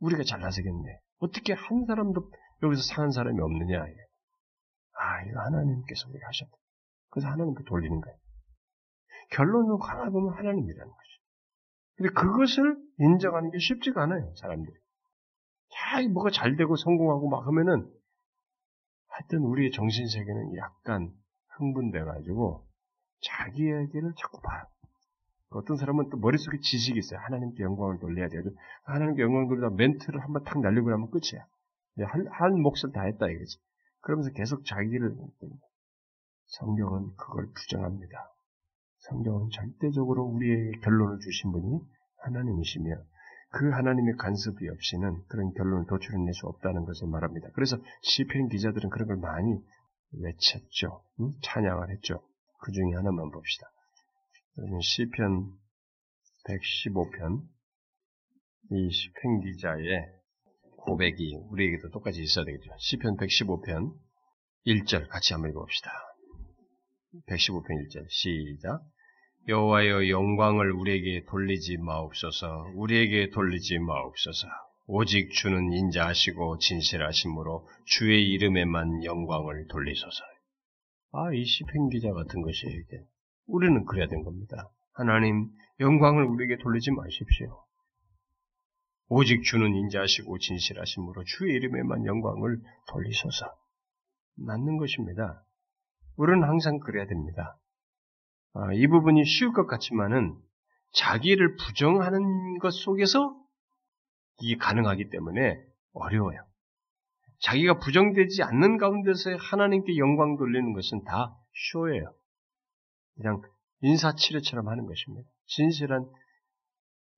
우리가 0.00 0.24
잘나서겠네. 0.24 1.00
어떻게 1.20 1.52
한 1.52 1.86
사람도 1.86 2.30
여기서 2.62 2.82
상한 2.82 3.12
사람이 3.12 3.40
없느냐, 3.40 3.86
이게. 3.86 4.00
아, 5.00 5.22
이거 5.22 5.40
하나님께서 5.40 6.08
우리가 6.08 6.26
하셨다. 6.26 6.50
그래서 7.10 7.28
하나님께 7.28 7.64
돌리는 7.64 8.00
거예요. 8.00 8.18
결론으로 9.30 9.78
가보면 9.78 10.34
하나님이라는 10.34 10.92
거죠. 10.92 11.07
근데 11.98 12.12
그것을 12.12 12.76
인정하는 13.00 13.50
게 13.50 13.58
쉽지가 13.58 14.00
않아요, 14.04 14.32
사람들이. 14.36 14.72
자, 15.70 16.00
뭐가 16.08 16.30
잘 16.30 16.56
되고 16.56 16.76
성공하고 16.76 17.28
막 17.28 17.44
하면은, 17.48 17.92
하여튼 19.08 19.40
우리의 19.40 19.72
정신세계는 19.72 20.56
약간 20.56 21.12
흥분돼가지고, 21.56 22.64
자기에게를 23.20 24.12
자꾸 24.16 24.40
봐요. 24.40 24.64
어떤 25.50 25.76
사람은 25.76 26.10
또 26.10 26.18
머릿속에 26.18 26.58
지식이 26.60 27.00
있어요. 27.00 27.18
하나님께 27.18 27.64
영광을 27.64 27.98
돌려야 27.98 28.28
돼요. 28.28 28.42
하나님께 28.84 29.22
영광을 29.22 29.48
돌리다 29.48 29.70
멘트를 29.70 30.22
한번 30.22 30.44
탁 30.44 30.60
날리고 30.60 30.90
나면 30.90 31.10
끝이야. 31.10 31.44
한, 32.06 32.28
한 32.30 32.62
몫을 32.62 32.92
다 32.92 33.02
했다 33.02 33.28
이거지. 33.28 33.58
그러면서 34.02 34.30
계속 34.30 34.64
자기를, 34.64 35.16
성경은 36.46 37.16
그걸 37.16 37.50
부정합니다. 37.52 38.30
성경은 39.00 39.50
절대적으로 39.50 40.24
우리에게 40.24 40.80
결론을 40.80 41.18
주신 41.20 41.52
분이 41.52 41.80
하나님이시며 42.18 42.96
그 43.50 43.70
하나님의 43.70 44.16
간섭이 44.16 44.68
없이는 44.68 45.22
그런 45.28 45.52
결론을 45.54 45.86
도출해낼 45.86 46.34
수 46.34 46.46
없다는 46.46 46.84
것을 46.84 47.08
말합니다. 47.08 47.48
그래서 47.54 47.78
시편 48.02 48.48
기자들은 48.48 48.90
그런 48.90 49.08
걸 49.08 49.16
많이 49.16 49.58
외쳤죠. 50.12 51.02
응? 51.20 51.32
찬양을 51.42 51.90
했죠. 51.90 52.22
그 52.60 52.72
중에 52.72 52.92
하나만 52.94 53.30
봅시다. 53.30 53.70
시편 54.82 55.52
115편 56.44 57.42
이 58.70 58.90
시편 58.90 59.40
기자의 59.40 60.12
고백이 60.78 61.36
우리에게도 61.50 61.90
똑같이 61.90 62.20
있어야 62.22 62.44
되겠죠. 62.44 62.70
시편 62.78 63.16
115편 63.16 63.94
1절 64.66 65.08
같이 65.08 65.32
한번 65.32 65.50
읽어봅시다. 65.50 66.07
115편 67.26 67.66
1절 67.68 68.06
시작 68.08 68.82
여호와여 69.48 70.08
영광을 70.08 70.72
우리에게 70.72 71.24
돌리지 71.28 71.78
마옵소서 71.78 72.72
우리에게 72.74 73.30
돌리지 73.30 73.78
마옵소서 73.78 74.48
오직 74.90 75.32
주는 75.32 75.70
인자하시고 75.70 76.58
진실하심으로 76.60 77.68
주의 77.84 78.26
이름에만 78.30 79.04
영광을 79.04 79.66
돌리소서. 79.66 80.24
아, 81.12 81.30
이 81.34 81.44
시편 81.44 81.90
기자 81.90 82.10
같은 82.14 82.40
것이에요, 82.40 82.74
이게. 82.74 83.04
우리는 83.46 83.84
그래야 83.84 84.08
된 84.08 84.22
겁니다. 84.22 84.70
하나님, 84.94 85.50
영광을 85.78 86.24
우리에게 86.24 86.56
돌리지 86.62 86.92
마십시오. 86.92 87.62
오직 89.10 89.42
주는 89.42 89.74
인자하시고 89.74 90.38
진실하심으로 90.38 91.22
주의 91.24 91.52
이름에만 91.56 92.06
영광을 92.06 92.58
돌리소서. 92.90 93.44
맞는 94.36 94.78
것입니다. 94.78 95.44
우리는 96.18 96.42
항상 96.42 96.80
그래야 96.80 97.06
됩니다. 97.06 97.56
아, 98.52 98.72
이 98.74 98.88
부분이 98.88 99.24
쉬울 99.24 99.52
것 99.52 99.66
같지만은 99.66 100.36
자기를 100.92 101.56
부정하는 101.56 102.58
것 102.58 102.70
속에서 102.72 103.36
이게 104.40 104.56
가능하기 104.56 105.10
때문에 105.10 105.62
어려워요. 105.92 106.44
자기가 107.40 107.78
부정되지 107.78 108.42
않는 108.42 108.78
가운데서 108.78 109.36
하나님께 109.36 109.96
영광 109.96 110.36
돌리는 110.36 110.72
것은 110.72 111.04
다 111.04 111.36
쇼예요. 111.72 112.12
그냥 113.16 113.40
인사치레처럼 113.82 114.68
하는 114.68 114.86
것입니다. 114.86 115.28
진실한 115.46 116.04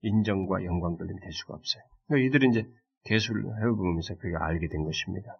인정과 0.03 0.65
영광 0.65 0.99
돌림이 0.99 1.21
될 1.21 1.33
수가 1.33 1.55
없어요. 1.55 1.83
그러니까 2.07 2.27
이들이 2.27 2.49
이제 2.51 2.71
개수를 3.05 3.45
해보면서 3.45 4.15
그게 4.17 4.37
알게 4.37 4.69
된 4.69 4.85
것입니다. 4.85 5.37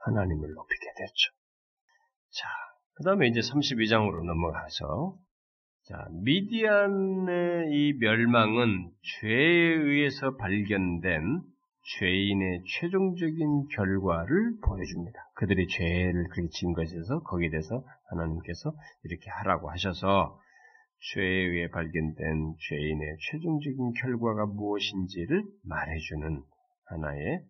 하나님을 0.00 0.52
높이게 0.52 0.86
됐죠. 0.98 1.39
자, 2.32 2.48
그 2.94 3.04
다음에 3.04 3.26
이제 3.28 3.40
32장으로 3.40 4.24
넘어가서 4.24 5.16
자, 5.84 6.06
미디안의 6.22 7.70
이 7.72 7.94
멸망은 7.98 8.90
죄에 9.20 9.74
의해서 9.74 10.36
발견된 10.36 11.42
죄인의 11.98 12.62
최종적인 12.66 13.66
결과를 13.74 14.58
보여줍니다. 14.62 15.18
그들이 15.34 15.66
죄를 15.66 16.28
그렇게 16.28 16.48
지은 16.50 16.74
것에서 16.74 17.22
거기에 17.22 17.50
대해서 17.50 17.82
하나님께서 18.10 18.72
이렇게 19.04 19.30
하라고 19.30 19.70
하셔서 19.70 20.38
죄에 21.14 21.24
의해 21.24 21.68
발견된 21.70 22.54
죄인의 22.68 23.16
최종적인 23.30 23.92
결과가 24.02 24.46
무엇인지를 24.46 25.42
말해주는 25.64 26.42
하나의 26.84 27.40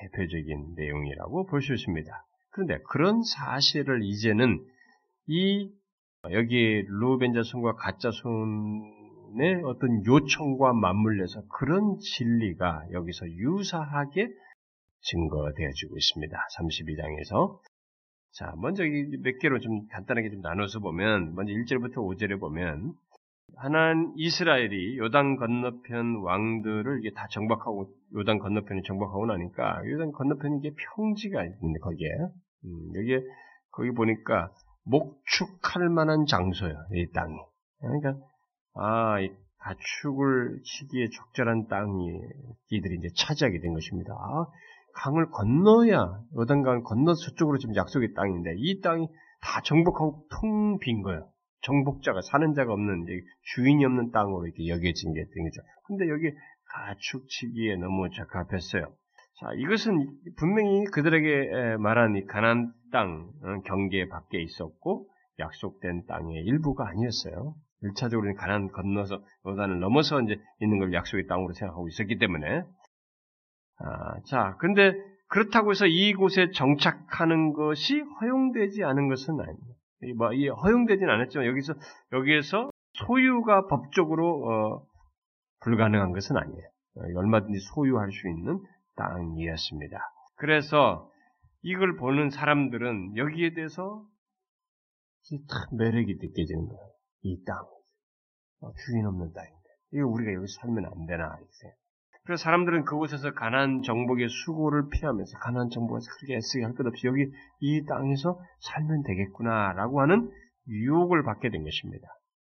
대표적인 0.00 0.74
내용이라고 0.74 1.46
볼 1.46 1.60
수 1.60 1.74
있습니다. 1.74 2.10
그런데 2.56 2.78
그런 2.88 3.22
사실을 3.22 4.02
이제는 4.02 4.64
이 5.26 5.70
여기 6.32 6.82
루벤 6.88 7.34
자손과 7.34 7.74
가짜 7.74 8.10
손의 8.10 9.62
어떤 9.64 10.02
요청과 10.06 10.72
맞물려서 10.72 11.42
그런 11.48 11.98
진리가 11.98 12.86
여기서 12.92 13.26
유사하게 13.28 14.30
증거되어지고 15.02 15.98
있습니다. 15.98 16.38
32장에서 16.58 17.60
자, 18.32 18.54
먼저 18.56 18.84
몇 19.22 19.38
개로 19.38 19.60
좀 19.60 19.86
간단하게 19.88 20.30
좀 20.30 20.40
나눠서 20.40 20.80
보면 20.80 21.34
먼저 21.34 21.52
1절부터 21.52 21.96
5절에 21.96 22.40
보면 22.40 22.94
하나님 23.54 24.12
이스라엘이 24.16 24.98
요단 24.98 25.36
건너편 25.36 26.22
왕들을 26.22 27.00
이게 27.00 27.10
다 27.12 27.26
정박하고 27.30 27.92
요단 28.14 28.38
건너편을 28.38 28.82
정박하고 28.86 29.26
나니까 29.26 29.82
요단 29.86 30.12
건너편에 30.12 30.56
이게 30.58 30.74
평지가 30.94 31.44
있는데 31.44 31.78
거기에 31.80 32.08
음, 32.66 32.94
여기에 32.94 33.22
거기 33.70 33.90
보니까 33.92 34.50
목축할 34.84 35.88
만한 35.88 36.26
장소예요. 36.26 36.74
이 36.94 37.10
땅이. 37.12 37.34
그러니까 37.80 38.14
아, 38.74 39.20
이 39.20 39.30
가축을 39.58 40.60
치기에 40.62 41.08
적절한 41.10 41.66
땅이 41.68 42.20
이들이 42.70 42.96
이제 42.98 43.08
차지하게 43.16 43.60
된 43.60 43.74
것입니다. 43.74 44.12
아, 44.14 44.46
강을 44.94 45.30
건너야 45.30 46.20
요단강을 46.36 46.82
건너 46.84 47.14
서쪽으로 47.14 47.58
지금 47.58 47.74
약속의 47.74 48.14
땅인데 48.14 48.54
이 48.56 48.80
땅이 48.80 49.08
다 49.42 49.60
정복하고 49.62 50.26
텅빈 50.30 51.02
거예요. 51.02 51.28
정복자가 51.62 52.20
사는 52.22 52.54
자가 52.54 52.72
없는 52.72 53.06
주인이 53.54 53.84
없는 53.84 54.12
땅으로 54.12 54.46
이렇게 54.46 54.68
여겨진 54.68 55.14
게 55.14 55.20
된 55.20 55.44
거죠. 55.44 55.60
근데 55.84 56.08
여기 56.08 56.30
가축치기에 56.72 57.76
너무 57.76 58.08
적합했어요. 58.10 58.92
자, 59.38 59.48
이것은 59.54 60.08
분명히 60.38 60.84
그들에게 60.86 61.76
말한 61.78 62.16
이 62.16 62.24
가난 62.24 62.72
땅 62.90 63.30
어, 63.42 63.60
경계 63.66 64.08
밖에 64.08 64.40
있었고 64.40 65.08
약속된 65.38 66.06
땅의 66.06 66.42
일부가 66.44 66.88
아니었어요. 66.88 67.54
1차적으로는 67.82 68.36
가난 68.36 68.68
건너서 68.68 69.22
요단을 69.46 69.78
넘어서 69.78 70.22
이제 70.22 70.40
있는 70.60 70.78
걸 70.78 70.94
약속의 70.94 71.26
땅으로 71.26 71.52
생각하고 71.52 71.86
있었기 71.88 72.16
때문에 72.16 72.62
아, 73.78 74.20
자, 74.24 74.56
근데 74.58 74.94
그렇다고 75.28 75.70
해서 75.70 75.86
이곳에 75.86 76.50
정착하는 76.52 77.52
것이 77.52 78.00
허용되지 78.00 78.84
않은 78.84 79.08
것은 79.08 79.38
아닙니다. 79.38 79.74
뭐, 80.16 80.32
이 80.32 80.48
허용되진 80.48 81.10
않았지만 81.10 81.46
여기서 81.46 81.74
여기에서 82.12 82.70
소유가 83.06 83.66
법적으로 83.66 84.48
어, 84.48 84.86
불가능한 85.60 86.12
것은 86.12 86.38
아니에요. 86.38 86.68
어, 86.96 87.18
얼마든지 87.18 87.58
소유할 87.74 88.10
수 88.12 88.28
있는 88.28 88.60
땅이었습니다. 88.96 89.98
그래서 90.36 91.10
이걸 91.62 91.96
보는 91.96 92.30
사람들은 92.30 93.16
여기에 93.16 93.54
대해서 93.54 94.06
참 95.28 95.78
매력이 95.78 96.14
느껴지는 96.20 96.68
거예요. 96.68 96.92
이 97.22 97.42
땅. 97.44 97.56
어, 98.60 98.72
주인 98.72 99.06
없는 99.06 99.32
땅인데. 99.32 99.68
이거 99.92 100.06
우리가 100.06 100.32
여기 100.34 100.46
살면 100.46 100.84
안 100.84 101.06
되나, 101.06 101.24
이렇게. 101.36 101.76
그래서 102.24 102.42
사람들은 102.42 102.84
그곳에서 102.84 103.32
가난 103.34 103.82
정복의 103.82 104.28
수고를 104.28 104.88
피하면서 104.90 105.38
가난 105.38 105.70
정복에서 105.70 106.06
그렇게 106.18 106.36
애쓰게 106.36 106.64
할 106.64 106.74
것 106.74 106.86
없이 106.86 107.06
여기 107.06 107.30
이 107.60 107.84
땅에서 107.86 108.40
살면 108.60 109.02
되겠구나라고 109.04 110.00
하는 110.00 110.30
유혹을 110.68 111.22
받게 111.22 111.50
된 111.50 111.62
것입니다. 111.62 112.06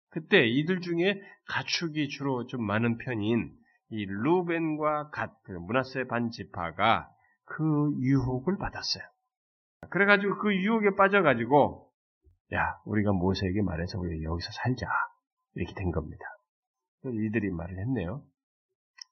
그때 0.09 0.45
이들 0.47 0.79
중에 0.79 1.21
가축이 1.49 2.07
주로 2.09 2.47
좀 2.47 2.65
많은 2.65 2.97
편인 2.97 3.51
이 3.89 4.05
루벤과 4.05 5.09
갓, 5.09 5.31
그 5.43 5.51
문하세 5.51 6.05
반 6.05 6.29
지파가 6.29 7.09
그 7.45 7.93
유혹을 7.99 8.57
받았어요. 8.57 9.03
그래가지고 9.89 10.37
그 10.39 10.55
유혹에 10.55 10.95
빠져가지고 10.95 11.89
야 12.53 12.79
우리가 12.85 13.13
모세에게 13.13 13.61
말해서 13.61 13.99
우리 13.99 14.23
여기서 14.23 14.49
살자 14.51 14.87
이렇게 15.55 15.73
된 15.75 15.91
겁니다. 15.91 16.23
이들이 17.05 17.51
말을 17.51 17.77
했네요. 17.79 18.23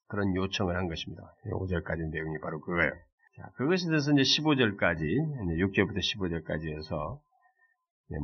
그런 0.08 0.34
요청을 0.36 0.76
한 0.76 0.88
것입니다. 0.88 1.22
5절까지 1.46 2.10
내용이 2.10 2.38
바로 2.40 2.60
그거예요. 2.60 2.92
자, 3.36 3.50
그것에 3.56 3.88
대해서 3.88 4.12
이제 4.12 4.22
15절까지, 4.22 5.02
이제 5.02 5.82
6절부터 5.82 5.98
15절까지 5.98 6.76
해서 6.76 7.20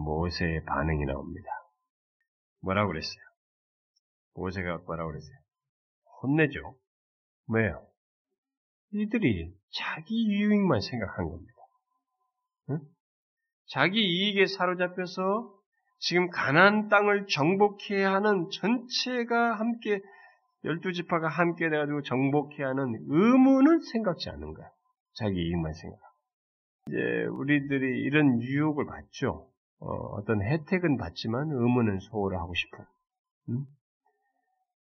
모세의 0.04 0.64
반응이 0.64 1.04
나옵니다. 1.06 1.48
뭐라고 2.62 2.88
그랬어요? 2.88 3.22
모세가 4.34 4.78
뭐라고 4.86 5.10
그랬어요? 5.10 5.36
혼내죠. 6.22 6.76
왜요? 7.48 7.86
이들이 8.92 9.52
자기 9.70 10.30
유익만 10.30 10.80
생각한 10.80 11.28
겁니다. 11.28 11.52
응? 12.70 12.80
자기 13.66 14.00
이익에 14.00 14.46
사로잡혀서 14.46 15.54
지금 15.98 16.30
가난 16.30 16.88
땅을 16.88 17.26
정복해야 17.26 18.12
하는 18.12 18.48
전체가 18.50 19.54
함께 19.54 20.00
열두 20.64 20.92
지파가 20.92 21.28
함께 21.28 21.68
돼가지고 21.68 22.02
정복해야 22.02 22.68
하는 22.68 22.98
의무는 23.08 23.80
생각지 23.92 24.30
않는 24.30 24.54
거야. 24.54 24.68
자기 25.14 25.36
이익만 25.36 25.72
생각. 25.74 25.98
이제 26.88 26.96
우리들이 27.30 28.00
이런 28.02 28.40
유혹을 28.40 28.86
받죠. 28.86 29.48
어, 29.78 30.24
떤 30.24 30.42
혜택은 30.42 30.96
받지만 30.96 31.50
의무는 31.50 31.98
소홀하고 31.98 32.52
싶어. 32.54 32.84
응? 33.50 33.66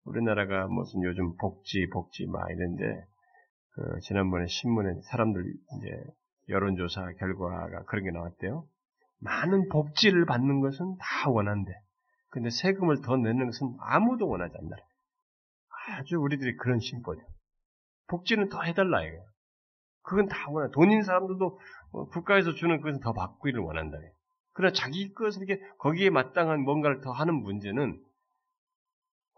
우리나라가 0.05 0.67
무슨 0.67 1.03
요즘 1.03 1.35
복지 1.37 1.87
복지 1.91 2.25
막 2.27 2.49
이런데 2.49 3.05
그 3.73 3.99
지난번에 4.01 4.47
신문에 4.47 5.01
사람들 5.11 5.43
이제 5.77 6.03
여론조사 6.49 7.13
결과가 7.19 7.83
그런 7.83 8.03
게 8.03 8.11
나왔대요. 8.11 8.65
많은 9.19 9.69
복지를 9.69 10.25
받는 10.25 10.61
것은 10.61 10.97
다 10.99 11.29
원한대. 11.29 11.71
근데 12.29 12.49
세금을 12.49 13.01
더 13.01 13.17
내는 13.17 13.45
것은 13.45 13.75
아무도 13.79 14.27
원하지 14.27 14.55
않는다. 14.57 14.77
아주 15.97 16.17
우리들이 16.17 16.57
그런 16.57 16.79
심보죠. 16.79 17.21
복지는 18.07 18.49
더 18.49 18.61
해달라 18.63 19.03
이거예요. 19.03 19.23
그건 20.03 20.27
다 20.27 20.49
원해. 20.49 20.69
돈 20.73 20.89
있는 20.91 21.03
사람들도 21.03 21.59
어, 21.91 22.05
국가에서 22.09 22.53
주는 22.53 22.81
것은 22.81 22.99
더 23.01 23.13
받기를 23.13 23.61
원한다. 23.61 23.97
그러나 24.53 24.73
자기 24.73 25.13
것을 25.13 25.43
이렇게 25.43 25.61
거기에 25.77 26.09
마땅한 26.09 26.61
뭔가를 26.61 27.01
더 27.01 27.11
하는 27.11 27.35
문제는 27.35 28.01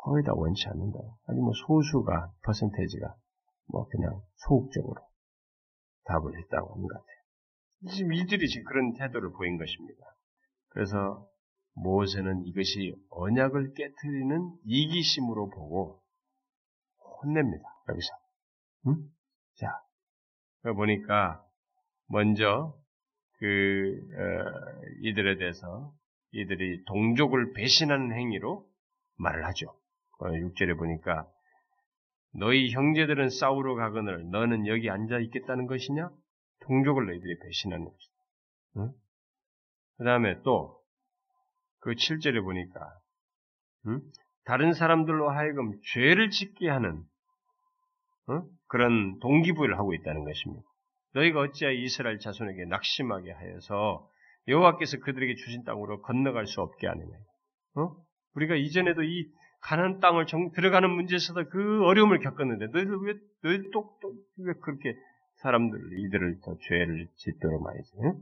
거의 0.03 0.23
다 0.23 0.33
원치 0.35 0.67
않는다. 0.67 0.99
아니 1.27 1.39
뭐 1.39 1.53
소수가 1.53 2.33
퍼센테이지가 2.43 3.15
뭐 3.67 3.87
그냥 3.87 4.21
소극적으로 4.35 4.95
답을 6.05 6.37
했다고 6.37 6.75
하는 6.75 6.87
것 6.87 6.93
같아요. 6.93 7.93
지금 7.95 8.13
이들이 8.13 8.47
지금 8.49 8.65
그런 8.65 8.93
태도를 8.93 9.31
보인 9.31 9.57
것입니다. 9.57 10.01
그래서 10.69 11.27
모세는 11.75 12.45
이것이 12.45 12.95
언약을 13.09 13.73
깨뜨리는 13.73 14.57
이기심으로 14.65 15.49
보고 15.49 16.01
혼냅니다. 17.21 17.63
여기서. 17.89 18.07
응? 18.87 19.09
자, 19.55 19.81
보니까 20.73 21.45
먼저 22.07 22.77
그 23.37 23.45
어, 24.17 24.81
이들에 25.01 25.37
대해서 25.37 25.93
이들이 26.31 26.83
동족을 26.85 27.53
배신하는 27.53 28.13
행위로 28.13 28.67
말을 29.17 29.45
하죠. 29.45 29.73
어, 30.23 30.27
6절에 30.27 30.77
보니까 30.77 31.27
너희 32.33 32.71
형제들은 32.71 33.29
싸우러 33.29 33.75
가거늘 33.75 34.29
너는 34.31 34.67
여기 34.67 34.89
앉아 34.89 35.19
있겠다는 35.19 35.67
것이냐? 35.67 36.09
동족을 36.61 37.05
너희들이 37.05 37.39
배신하는 37.39 37.85
것이다. 37.85 38.13
응? 38.77 38.91
그 39.97 40.03
다음에 40.05 40.41
또, 40.43 40.79
그 41.79 41.91
7절에 41.91 42.41
보니까, 42.41 42.79
응? 43.87 44.01
다른 44.45 44.73
사람들로 44.73 45.29
하여금 45.29 45.73
죄를 45.93 46.29
짓게 46.29 46.69
하는, 46.69 47.03
응? 48.29 48.43
그런 48.67 49.19
동기부여를 49.19 49.77
하고 49.77 49.93
있다는 49.93 50.23
것입니다. 50.23 50.63
너희가 51.13 51.41
어찌하여 51.41 51.75
이스라엘 51.75 52.17
자손에게 52.17 52.65
낙심하게 52.65 53.31
하여서 53.31 54.09
여호와께서 54.47 54.99
그들에게 54.99 55.35
주신 55.35 55.63
땅으로 55.63 56.01
건너갈 56.01 56.47
수 56.47 56.61
없게 56.61 56.87
하느냐. 56.87 57.15
어? 57.75 57.95
우리가 58.35 58.55
이전에도 58.55 59.03
이 59.03 59.29
가난 59.63 59.99
땅을 59.99 60.25
정, 60.27 60.51
들어가는 60.51 60.89
문제에서도 60.89 61.49
그 61.49 61.83
어려움을 61.85 62.19
겪었는데 62.19 62.67
너희들 62.67 62.97
왜 63.05 63.13
너희들 63.43 63.71
또왜 63.71 64.53
그렇게 64.61 64.93
사람들 65.41 65.79
이들을 65.99 66.41
더 66.43 66.57
죄를 66.67 67.07
짓도록 67.15 67.63
말이지 67.63 67.91
응? 68.03 68.13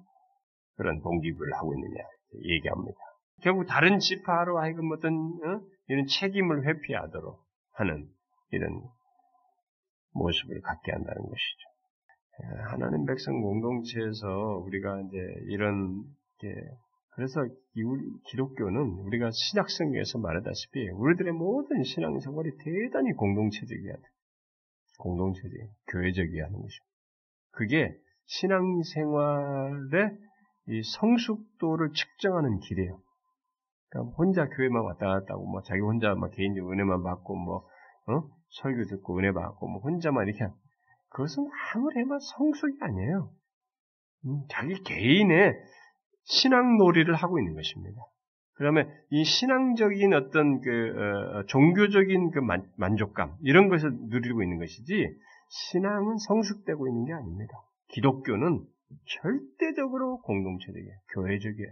그런 0.78 1.02
동기부를 1.02 1.54
하고 1.54 1.74
있느냐 1.74 2.04
얘기합니다. 2.44 2.98
결국 3.42 3.66
다른 3.66 4.00
지파로 4.00 4.60
하여금 4.60 4.92
어떤 4.92 5.14
어? 5.14 5.62
이런 5.88 6.06
책임을 6.06 6.66
회피하도록 6.66 7.44
하는 7.74 8.08
이런 8.52 8.82
모습을 10.14 10.62
갖게 10.62 10.92
한다는 10.92 11.22
것이죠. 11.24 11.72
하나님 12.70 13.06
백성 13.06 13.42
공동체에서 13.42 14.64
우리가 14.66 15.02
이제 15.02 15.18
이런 15.50 16.04
게 16.40 16.54
그래서 17.12 17.46
기독교는 18.30 18.80
우리가 19.06 19.32
신약성경에서 19.32 20.20
말하다시피 20.20 20.90
우리들의 20.92 21.34
모든 21.34 21.84
신앙생활이 21.84 22.52
대단히 22.58 23.12
공동체적이야 23.14 23.94
돼. 23.94 24.02
공동체적, 25.00 25.52
교회적이야 25.90 26.46
하는 26.46 26.62
것이죠. 26.62 26.84
그게 27.52 27.94
신앙생활의 28.26 30.18
이 30.68 30.82
성숙도를 30.84 31.92
측정하는 31.94 32.60
길이에요. 32.60 33.02
그러니까 33.90 34.16
혼자 34.16 34.48
교회만 34.48 34.84
왔다 34.84 35.08
갔다 35.08 35.34
하고, 35.34 35.46
뭐, 35.48 35.62
자기 35.64 35.82
혼자 35.82 36.14
막 36.16 36.32
개인적 36.32 36.72
은혜만 36.72 37.04
받고, 37.04 37.36
뭐, 37.36 37.68
어? 38.08 38.30
설교 38.62 38.86
듣고 38.86 39.18
은혜 39.18 39.34
받고, 39.34 39.68
뭐, 39.68 39.82
혼자만 39.82 40.28
이렇게 40.28 40.46
그것은 41.10 41.46
아무리 41.74 42.00
해도 42.00 42.18
성숙이 42.20 42.78
아니에요. 42.80 43.32
음, 44.26 44.44
자기 44.50 44.82
개인의 44.84 45.54
신앙 46.24 46.78
놀이를 46.78 47.16
하고 47.16 47.40
있는 47.40 47.56
것입니다. 47.56 48.02
그다음에 48.56 48.86
이 49.10 49.24
신앙적인 49.24 50.14
어떤 50.14 50.62
그 50.62 50.70
어, 50.70 51.46
종교적인 51.48 52.32
그 52.32 52.40
만, 52.40 52.64
만족감 52.78 53.36
이런 53.42 53.70
것을 53.70 53.92
누리고 54.10 54.44
있는 54.44 54.60
것이지 54.60 55.08
신앙은 55.50 56.18
성숙되고 56.18 56.88
있는 56.88 57.06
게 57.06 57.14
아닙니다. 57.14 57.54
기독교는 57.90 58.64
절대적으로 59.22 60.22
공동체적이에요. 60.22 60.96
교회적이에요. 61.14 61.72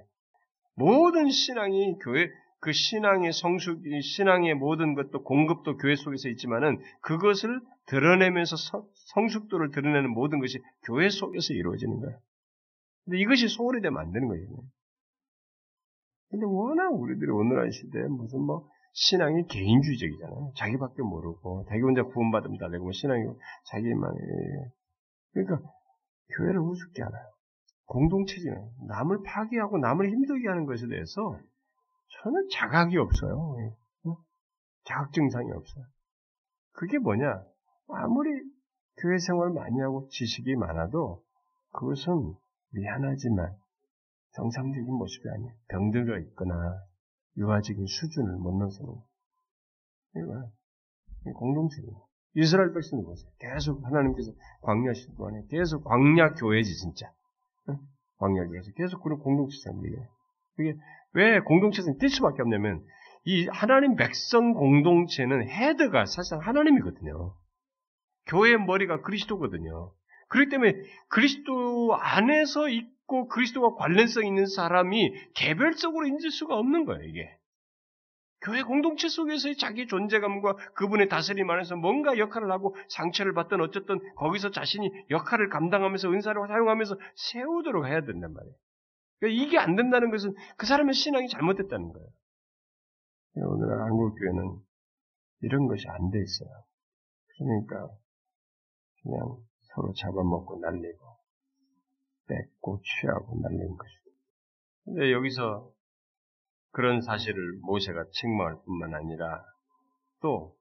모든 0.75 1.29
신앙이 1.29 1.97
교회 2.03 2.29
그 2.61 2.73
신앙의 2.73 3.31
성숙, 3.33 3.81
신앙의 4.01 4.55
모든 4.55 4.95
것도 4.95 5.23
공급도 5.23 5.77
교회 5.77 5.95
속에서 5.95 6.27
있지만은 6.29 6.79
그것을 7.01 7.61
드러내면서 7.87 8.55
성숙도를 9.13 9.71
드러내는 9.71 10.09
모든 10.09 10.39
것이 10.39 10.59
교회 10.85 11.09
속에서 11.09 11.53
이루어지는 11.53 11.99
거예요. 11.99 12.17
근데 13.09 13.21
이것이 13.21 13.47
소홀히 13.47 13.81
되면 13.81 13.99
안 13.99 14.11
되는 14.11 14.27
거예요. 14.27 14.45
근데 16.29 16.45
워낙 16.45 16.89
우리들이 16.89 17.31
오늘날 17.31 17.71
시대에 17.71 18.03
무슨 18.03 18.41
뭐 18.41 18.69
신앙이 18.93 19.47
개인주의적이잖아요. 19.47 20.51
자기밖에 20.55 21.01
모르고 21.01 21.65
자기 21.67 21.81
혼자 21.81 22.03
구원받으면 22.03 22.59
다 22.59 22.69
되고 22.69 22.83
뭐 22.83 22.91
신앙이 22.91 23.23
자기만 23.65 24.13
그러니까 25.33 25.59
교회를 26.35 26.59
우습게 26.59 27.01
하나요? 27.01 27.25
공동체지는 27.85 28.69
남을 28.87 29.23
파괴하고 29.23 29.79
남을 29.79 30.07
힘들게 30.11 30.47
하는 30.47 30.67
것에 30.67 30.87
대해서 30.87 31.35
저는 32.21 32.47
자각이 32.51 32.95
없어요. 32.95 33.55
자각 34.83 35.13
증상이 35.13 35.51
없어요. 35.51 35.83
그게 36.73 36.99
뭐냐? 36.99 37.43
아무리 37.87 38.29
교회 38.97 39.17
생활 39.17 39.49
많이 39.49 39.79
하고 39.79 40.07
지식이 40.09 40.55
많아도 40.57 41.23
그것은 41.71 42.35
미안하지만 42.71 43.55
정상적인 44.35 44.93
모습이 44.93 45.29
아니에요. 45.29 45.53
병들어 45.69 46.19
있거나 46.19 46.53
유아적인 47.37 47.85
수준을 47.85 48.37
못 48.37 48.51
넘어서는 48.57 48.95
이거 50.15 50.51
공동체입니다. 51.33 51.99
이스라엘 52.35 52.73
백성들 52.73 53.05
보세요. 53.05 53.29
계속 53.39 53.83
하나님께서 53.85 54.31
광야 54.61 54.93
시 54.93 55.07
동안에 55.15 55.43
계속 55.49 55.83
광야 55.83 56.33
교회지 56.35 56.75
진짜. 56.77 57.11
광야 58.17 58.45
교회에서 58.47 58.71
계속 58.75 59.01
그런 59.01 59.19
공동체잖아요. 59.19 60.07
그게 60.55 60.75
왜 61.13 61.39
공동체에서 61.39 61.93
뛸 61.93 62.09
수밖에 62.09 62.41
없냐면 62.41 62.85
이 63.25 63.47
하나님 63.47 63.95
백성 63.95 64.53
공동체는 64.53 65.47
헤드가 65.49 66.05
사실상 66.05 66.39
하나님이거든요. 66.39 67.33
교회의 68.27 68.57
머리가 68.59 69.01
그리스도거든요. 69.01 69.91
그렇기 70.29 70.49
때문에 70.49 70.73
그리스도 71.09 71.95
안에서 71.95 72.69
있고 72.69 73.27
그리스도와 73.27 73.75
관련성 73.75 74.25
있는 74.25 74.45
사람이 74.45 75.13
개별적으로 75.33 76.07
인질 76.07 76.31
수가 76.31 76.55
없는 76.57 76.85
거예요, 76.85 77.03
이게. 77.03 77.35
교회 78.41 78.63
공동체 78.63 79.09
속에서의 79.09 79.57
자기 79.57 79.85
존재감과 79.85 80.55
그분의 80.73 81.09
다스림 81.09 81.49
안에서 81.49 81.75
뭔가 81.75 82.17
역할을 82.17 82.49
하고 82.51 82.73
상처를 82.87 83.33
받든 83.33 83.59
어쨌든 83.59 83.99
거기서 84.15 84.51
자신이 84.51 84.89
역할을 85.09 85.49
감당하면서 85.49 86.09
은사를 86.09 86.41
사용하면서 86.47 86.97
세우도록 87.15 87.85
해야 87.85 88.01
된단 88.05 88.31
말이에요. 88.33 88.55
그러니까 89.19 89.43
이게 89.43 89.57
안 89.57 89.75
된다는 89.75 90.09
것은 90.09 90.33
그 90.55 90.65
사람의 90.65 90.93
신앙이 90.93 91.27
잘못됐다는 91.27 91.91
거예요. 91.91 92.07
오늘 93.35 93.81
한국 93.81 94.15
교회는 94.15 94.59
이런 95.41 95.67
것이 95.67 95.85
안 95.89 96.09
돼 96.09 96.19
있어요. 96.21 96.49
그러니까 97.37 97.89
그냥 99.03 99.37
서로 99.73 99.93
잡아먹고 99.93 100.59
날리고 100.59 101.17
뺏고 102.27 102.81
취하고 102.81 103.39
날리는 103.41 103.77
것이죠. 103.77 104.09
근데 104.85 105.11
여기서 105.11 105.71
그런 106.71 107.01
사실을 107.01 107.59
모세가 107.61 108.05
책망할 108.11 108.55
뿐만 108.65 108.93
아니라 108.93 109.43
또 110.21 110.59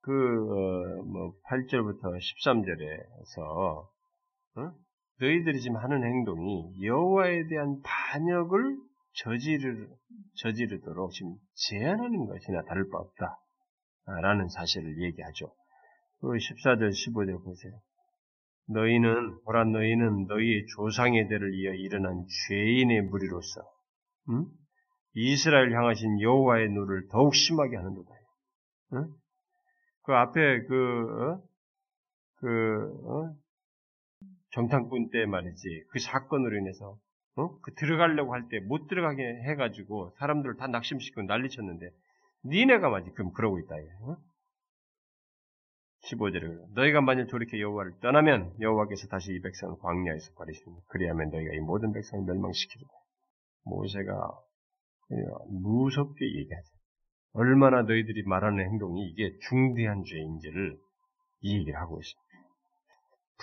그, 0.00 0.12
어, 0.12 1.02
뭐, 1.02 1.34
8절부터 1.50 2.02
13절에서, 2.16 3.88
어? 4.56 4.72
너희들이 5.20 5.60
지금 5.60 5.76
하는 5.76 6.02
행동이 6.02 6.82
여호와에 6.82 7.46
대한 7.48 7.82
반역을 7.82 8.78
저지르, 9.14 9.88
저지르도록 10.36 11.10
지금 11.12 11.34
제한하는 11.54 12.26
것이나 12.26 12.62
다를 12.62 12.88
바 12.88 12.98
없다. 12.98 13.38
라는 14.22 14.48
사실을 14.48 15.02
얘기하죠. 15.02 15.52
그 16.20 16.28
14절, 16.28 16.88
15절 16.90 17.44
보세요. 17.44 17.72
너희는, 18.68 19.42
보라 19.44 19.64
너희는 19.64 20.26
너희의 20.26 20.66
조상의 20.66 21.28
대를 21.28 21.54
이어 21.54 21.72
일어난 21.72 22.26
죄인의 22.48 23.02
무리로서, 23.02 23.62
응? 24.30 24.46
이스라엘 25.14 25.72
향하신 25.74 26.20
여호와의 26.20 26.68
눈을 26.70 27.08
더욱 27.08 27.34
심하게 27.34 27.76
하는도다. 27.76 28.10
응? 28.94 29.08
그 30.02 30.12
앞에 30.14 30.62
그, 30.66 31.22
어? 31.22 31.42
그, 32.36 33.02
어? 33.06 33.34
정탐꾼 34.52 35.10
때 35.10 35.26
말이지, 35.26 35.84
그 35.90 35.98
사건으로 35.98 36.56
인해서, 36.58 36.98
어? 37.36 37.58
그 37.60 37.74
들어가려고 37.74 38.34
할 38.34 38.48
때 38.48 38.60
못 38.60 38.88
들어가게 38.88 39.22
해가지고 39.44 40.14
사람들을 40.18 40.56
다 40.56 40.66
낙심시키고 40.66 41.22
난리쳤는데, 41.22 41.90
니네가 42.46 42.88
말이지, 42.88 43.12
그럼 43.12 43.32
그러고 43.32 43.58
있다. 43.58 43.74
어? 44.02 44.16
15절에 46.04 46.74
너희가 46.74 47.00
만일 47.00 47.26
돌이켜 47.26 47.58
여호와를 47.58 47.92
떠나면 48.00 48.54
여호와께서 48.60 49.08
다시 49.08 49.32
이 49.32 49.40
백성을 49.40 49.76
광야에서 49.80 50.32
버리시니 50.36 50.76
그리하면 50.88 51.30
너희가 51.30 51.54
이 51.54 51.60
모든 51.60 51.92
백성을 51.92 52.24
멸망시키리라. 52.24 52.88
모세가 53.64 54.12
무섭게 55.48 56.24
얘기하죠. 56.24 56.68
얼마나 57.32 57.82
너희들이 57.82 58.22
말하는 58.24 58.64
행동이 58.64 59.08
이게 59.08 59.36
중대한 59.48 60.02
죄인지를 60.04 60.78
이 61.40 61.58
얘기를 61.58 61.78
하고 61.78 61.98
있습니다. 62.00 62.28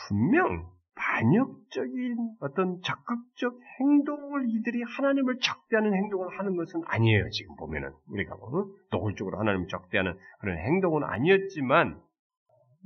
분명 0.08 0.76
반역적인 0.96 2.16
어떤 2.40 2.82
적극적 2.82 3.60
행동을 3.80 4.46
이들이 4.50 4.82
하나님을 4.98 5.40
적대하는 5.40 5.94
행동을 5.94 6.40
하는 6.40 6.56
것은 6.56 6.82
아니에요. 6.86 7.30
지금 7.32 7.56
보면은 7.58 7.92
우리가 8.08 8.36
뭐 8.36 8.74
노골적으로 8.92 9.38
하나님을 9.40 9.68
적대하는 9.68 10.18
그런 10.40 10.58
행동은 10.58 11.04
아니었지만 11.04 12.02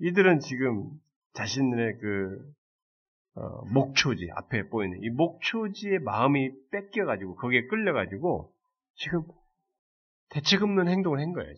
이들은 0.01 0.39
지금 0.39 0.89
자신들의 1.33 1.97
그 1.99 2.53
어, 3.35 3.65
목초지 3.65 4.29
앞에 4.35 4.69
보이는 4.69 4.97
이 5.01 5.09
목초지의 5.09 5.99
마음이 5.99 6.51
뺏겨가지고 6.71 7.35
거기에 7.35 7.67
끌려가지고 7.67 8.51
지금 8.95 9.23
대책 10.29 10.63
없는 10.63 10.87
행동을 10.87 11.19
한 11.19 11.33
거예요. 11.33 11.53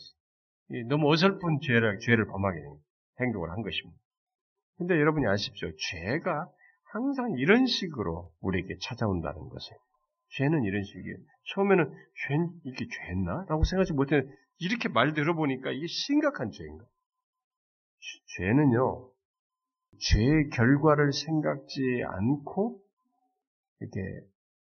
너무 0.87 1.11
어설픈 1.11 1.59
죄를 1.61 1.99
죄를 1.99 2.27
범하게 2.27 2.59
된 2.59 2.77
행동을 3.19 3.49
한 3.51 3.61
것입니다. 3.61 3.99
근데 4.77 4.95
여러분이 4.95 5.27
아십시오. 5.27 5.69
죄가 5.91 6.49
항상 6.91 7.35
이런 7.37 7.65
식으로 7.65 8.31
우리에게 8.41 8.77
찾아온다는 8.81 9.49
것을. 9.49 9.77
죄는 10.37 10.63
이런 10.63 10.83
식이에요. 10.83 11.17
처음에는 11.53 11.85
죄, 11.91 12.37
이게 12.63 12.85
죄나? 12.87 13.45
라고 13.49 13.63
생각하지 13.63 13.93
못했는데, 13.93 14.33
이렇게 14.59 14.89
말 14.89 15.13
들어보니까 15.13 15.71
이게 15.71 15.87
심각한 15.87 16.51
죄인 16.51 16.77
가? 16.77 16.85
죄는요, 18.37 19.09
죄의 19.99 20.49
결과를 20.49 21.13
생각지 21.13 22.03
않고, 22.05 22.81
이렇게 23.79 23.99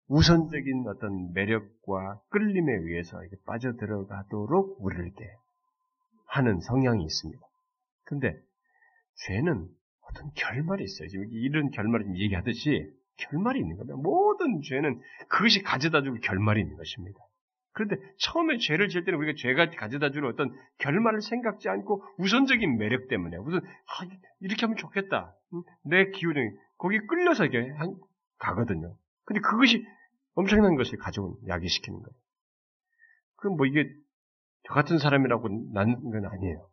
우선적인 0.09 0.87
어떤 0.89 1.33
매력과 1.33 2.21
끌림에 2.31 2.73
의해서 2.73 3.21
이렇게 3.23 3.37
빠져들어가도록 3.47 4.79
우리를 4.81 5.07
이렇게 5.07 5.25
하는 6.27 6.61
성향이 6.61 7.05
있습니다. 7.05 7.41
근데 8.05 8.37
죄는 9.27 9.69
어떤 10.01 10.33
결말이 10.35 10.83
있어요. 10.85 11.09
지금 11.09 11.27
이런 11.31 11.71
결말을 11.71 12.07
지금 12.07 12.19
얘기하듯이 12.19 12.93
결말이 13.17 13.61
있는 13.61 13.77
겁니다. 13.77 13.97
모든 13.97 14.63
죄는 14.63 15.01
그것이 15.29 15.63
가져다 15.63 16.03
줄 16.03 16.19
결말이 16.21 16.61
있는 16.61 16.77
것입니다. 16.77 17.21
그런데 17.73 17.97
처음에 18.19 18.59
죄를 18.59 18.89
지을 18.89 19.05
때는 19.05 19.19
우리가 19.19 19.37
죄가 19.39 19.71
가져다 19.71 20.11
주는 20.11 20.29
어떤 20.29 20.51
결말을 20.79 21.23
생각지 21.23 21.69
않고 21.69 22.03
우선적인 22.19 22.77
매력 22.79 23.09
때문에 23.09 23.37
우선 23.39 23.61
아, 23.63 24.07
이렇게 24.41 24.63
하면 24.63 24.77
좋겠다. 24.77 25.35
내 25.85 26.11
기운이 26.11 26.39
거기 26.79 26.99
끌려서 27.07 27.45
이게 27.45 27.73
가거든요. 28.39 28.97
근데 29.25 29.41
그것이 29.41 29.85
엄청난 30.35 30.75
것을 30.77 30.99
가져온 30.99 31.37
야기시키는 31.47 31.99
거예요. 32.01 32.17
그럼 33.37 33.57
뭐 33.57 33.67
이게 33.67 33.89
저 34.67 34.75
같은 34.75 34.99
사람이라고 34.99 35.49
난 35.73 36.01
건 36.03 36.27
아니에요. 36.27 36.69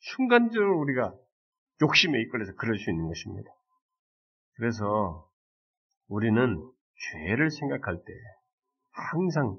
순간적으로 0.00 0.78
우리가 0.80 1.14
욕심에 1.82 2.20
이끌려서 2.22 2.54
그럴 2.54 2.78
수 2.78 2.90
있는 2.90 3.06
것입니다. 3.08 3.50
그래서 4.56 5.28
우리는 6.08 6.56
죄를 7.12 7.50
생각할 7.50 7.96
때 7.96 8.12
항상 8.92 9.58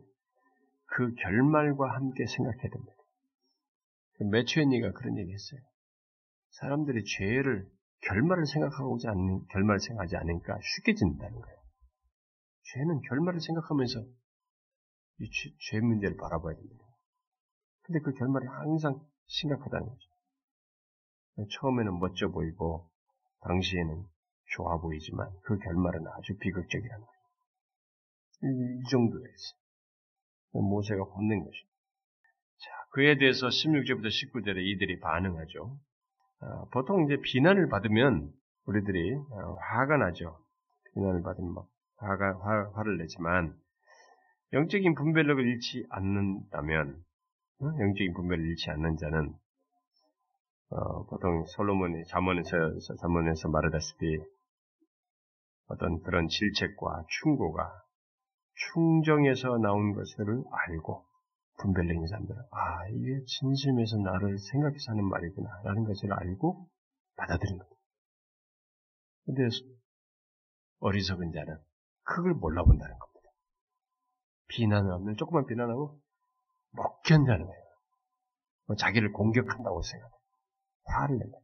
그 0.91 1.13
결말과 1.15 1.93
함께 1.95 2.25
생각해야 2.25 2.69
됩니다. 2.69 2.93
매추엔니가 4.31 4.91
그런 4.91 5.17
얘기 5.17 5.31
했어요. 5.31 5.61
사람들이 6.51 7.03
죄를 7.05 7.69
결말을 8.01 8.45
생각하고지 8.45 9.07
않는, 9.07 9.45
결말을 9.51 9.79
생각하지 9.79 10.15
않으니까 10.17 10.57
쉽게 10.61 10.93
짓는다는 10.93 11.39
거예요. 11.39 11.59
죄는 12.73 13.01
결말을 13.01 13.39
생각하면서 13.41 13.99
이 15.19 15.29
죄, 15.29 15.49
죄 15.59 15.79
문제를 15.79 16.17
바라봐야 16.17 16.55
됩니다. 16.55 16.85
근데 17.83 17.99
그 18.01 18.13
결말이 18.13 18.45
항상 18.47 18.99
심각하다는 19.27 19.87
거죠. 19.87 20.09
처음에는 21.59 21.99
멋져 21.99 22.29
보이고 22.29 22.89
당시에는 23.41 24.05
좋아 24.55 24.77
보이지만 24.79 25.29
그 25.43 25.57
결말은 25.57 26.05
아주 26.07 26.37
비극적이라는 26.37 27.05
거예요. 27.05 27.19
이, 28.43 28.79
이 28.79 28.89
정도에서 28.89 29.58
모세가 30.51 31.03
혼낸 31.03 31.39
것입니다. 31.39 31.69
자, 32.57 32.71
그에 32.91 33.17
대해서 33.17 33.47
16절부터 33.47 34.07
19절에 34.07 34.57
이들이 34.57 34.99
반응하죠. 34.99 35.77
아, 36.41 36.65
보통 36.71 37.05
이제 37.05 37.17
비난을 37.21 37.69
받으면 37.69 38.31
우리들이 38.65 39.15
아, 39.15 39.55
화가 39.59 39.97
나죠. 39.97 40.39
비난을 40.93 41.21
받으면 41.21 41.53
막 41.53 41.67
화가, 41.97 42.39
화, 42.39 42.71
화를 42.75 42.97
내지만 42.97 43.55
영적인 44.53 44.95
분별력을 44.95 45.45
잃지 45.45 45.85
않는다면 45.89 47.03
어? 47.61 47.65
영적인 47.65 48.13
분별을 48.13 48.43
잃지 48.45 48.71
않는 48.71 48.97
자는 48.97 49.33
어, 50.71 51.05
보통 51.07 51.45
솔로몬이 51.45 52.05
자문에서 52.05 52.55
자문에서 53.01 53.49
말하다시피 53.49 54.17
어떤 55.67 56.01
그런 56.01 56.27
질책과 56.27 57.05
충고가 57.21 57.69
충정에서 58.59 59.57
나온 59.57 59.93
것을 59.93 60.43
알고 60.51 61.05
분별력 61.59 61.93
있는 61.93 62.07
사람들은 62.07 62.41
아 62.51 62.87
이게 62.89 63.23
진심에서 63.25 63.97
나를 63.97 64.37
생각해서 64.37 64.91
하는 64.91 65.05
말이구나라는 65.05 65.83
것을 65.85 66.11
알고 66.13 66.69
받아들인 67.15 67.57
겁니다. 67.57 67.81
근데 69.25 69.47
어리석은 70.79 71.31
자는 71.31 71.57
그걸 72.03 72.33
몰라본다는 72.33 72.97
겁니다. 72.97 73.29
비난을 74.47 74.91
하면 74.91 75.15
조금만 75.17 75.45
비난하고 75.45 75.99
못 76.71 77.01
견다는 77.03 77.45
거예요. 77.45 77.63
뭐 78.67 78.75
자기를 78.75 79.11
공격한다고 79.11 79.81
생각해요. 79.81 80.19
화를 80.85 81.17
낸다. 81.17 81.37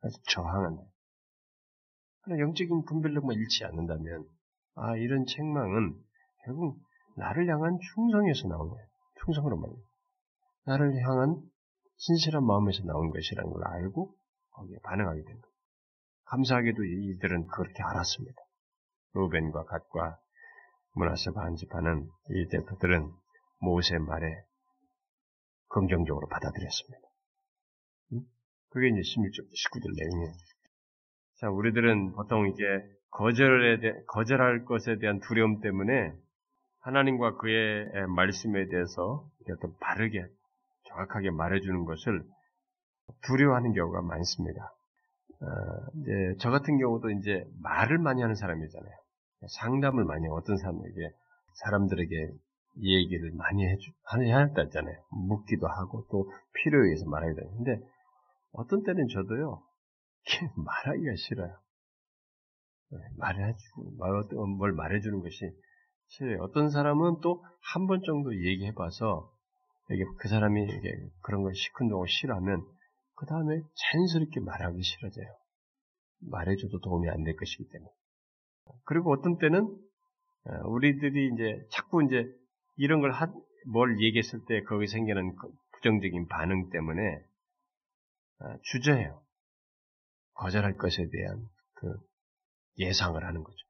그래서 0.00 0.18
저항한다. 0.28 0.82
영적인 2.28 2.84
분별력만 2.84 3.36
잃지 3.36 3.64
않는다면, 3.64 4.28
아, 4.74 4.96
이런 4.96 5.26
책망은 5.26 5.94
결국 6.46 6.78
나를 7.16 7.48
향한 7.48 7.78
충성에서 7.94 8.48
나온 8.48 8.70
거예요. 8.70 8.86
충성으로 9.24 9.56
말이에요. 9.58 9.82
나를 10.66 10.94
향한 11.02 11.42
진실한 11.96 12.44
마음에서 12.44 12.84
나온 12.84 13.10
것이라는 13.10 13.50
걸 13.50 13.66
알고 13.66 14.14
거기에 14.50 14.76
반응하게 14.84 15.22
된 15.22 15.40
거예요. 15.40 15.56
감사하게도 16.26 16.84
이들은 16.84 17.48
그렇게 17.48 17.82
알았습니다. 17.82 18.36
루벤과 19.14 19.64
갓과 19.64 20.18
문하세 20.94 21.32
반지파는 21.32 22.08
이 22.30 22.48
대표들은 22.48 23.10
모세 23.60 23.98
말에 23.98 24.44
긍정적으로 25.68 26.28
받아들였습니다. 26.28 27.06
그게 28.70 28.88
이제 28.88 29.00
16절, 29.00 29.46
19절 29.50 29.96
내용이에요. 29.96 30.32
자, 31.38 31.50
우리들은 31.50 32.12
보통 32.12 32.48
이게 32.48 32.64
거절에 33.10 33.80
대, 33.80 34.04
거절할 34.08 34.64
것에 34.64 34.98
대한 34.98 35.20
두려움 35.20 35.60
때문에 35.60 36.12
하나님과 36.86 37.36
그의 37.38 38.06
말씀에 38.14 38.68
대해서 38.68 39.28
어떤 39.50 39.76
바르게, 39.80 40.24
정확하게 40.84 41.32
말해주는 41.32 41.84
것을 41.84 42.22
두려워하는 43.24 43.72
경우가 43.72 44.02
많습니다. 44.02 44.72
어, 45.40 45.46
이제 45.96 46.36
저 46.38 46.50
같은 46.50 46.78
경우도 46.78 47.10
이제 47.10 47.44
말을 47.60 47.98
많이 47.98 48.22
하는 48.22 48.36
사람이잖아요. 48.36 48.92
상담을 49.60 50.04
많이. 50.04 50.28
어떤 50.28 50.56
사람에게 50.58 51.10
사람들에게 51.64 52.30
얘기를 52.78 53.32
많이 53.34 53.66
해주, 53.66 53.90
해야 54.20 54.38
한다잖아요. 54.38 54.96
묻기도 55.10 55.66
하고 55.66 56.06
또 56.08 56.30
필요에 56.52 56.84
의해서 56.84 57.04
말해야 57.10 57.34
되는데 57.34 57.80
어떤 58.52 58.84
때는 58.84 59.08
저도요, 59.08 59.60
말하기가 60.54 61.12
싫어요. 61.16 61.58
네, 62.92 62.98
말해주고, 63.18 64.46
뭘 64.46 64.72
말해주는 64.72 65.20
것이 65.20 65.50
싫어요. 66.08 66.42
어떤 66.42 66.70
사람은 66.70 67.20
또 67.20 67.42
한 67.74 67.86
번 67.88 68.00
정도 68.06 68.32
얘기해봐서, 68.34 69.30
이게 69.90 70.04
그 70.18 70.28
사람이 70.28 70.62
이게 70.62 70.92
그런 71.22 71.42
걸 71.42 71.54
시큰둥하고 71.54 72.06
싫어하면, 72.06 72.64
그 73.16 73.26
다음에 73.26 73.60
자연스럽게 73.74 74.40
말하기 74.40 74.82
싫어져요. 74.82 75.26
말해줘도 76.30 76.80
도움이 76.80 77.08
안 77.10 77.24
될 77.24 77.34
것이기 77.36 77.68
때문에. 77.70 77.90
그리고 78.84 79.12
어떤 79.12 79.38
때는, 79.38 79.64
어, 79.64 80.68
우리들이 80.68 81.30
이제 81.34 81.66
자꾸 81.72 82.04
이제 82.04 82.24
이런 82.76 83.00
걸 83.00 83.12
하, 83.12 83.26
뭘 83.72 84.00
얘기했을 84.00 84.44
때 84.46 84.62
거기 84.62 84.86
생기는 84.86 85.34
그 85.36 85.48
부정적인 85.72 86.28
반응 86.28 86.70
때문에 86.70 87.02
아, 88.38 88.56
주저해요. 88.62 89.22
거절할 90.34 90.76
것에 90.76 91.08
대한 91.10 91.48
그 91.74 91.96
예상을 92.78 93.22
하는 93.24 93.42
거죠. 93.42 93.65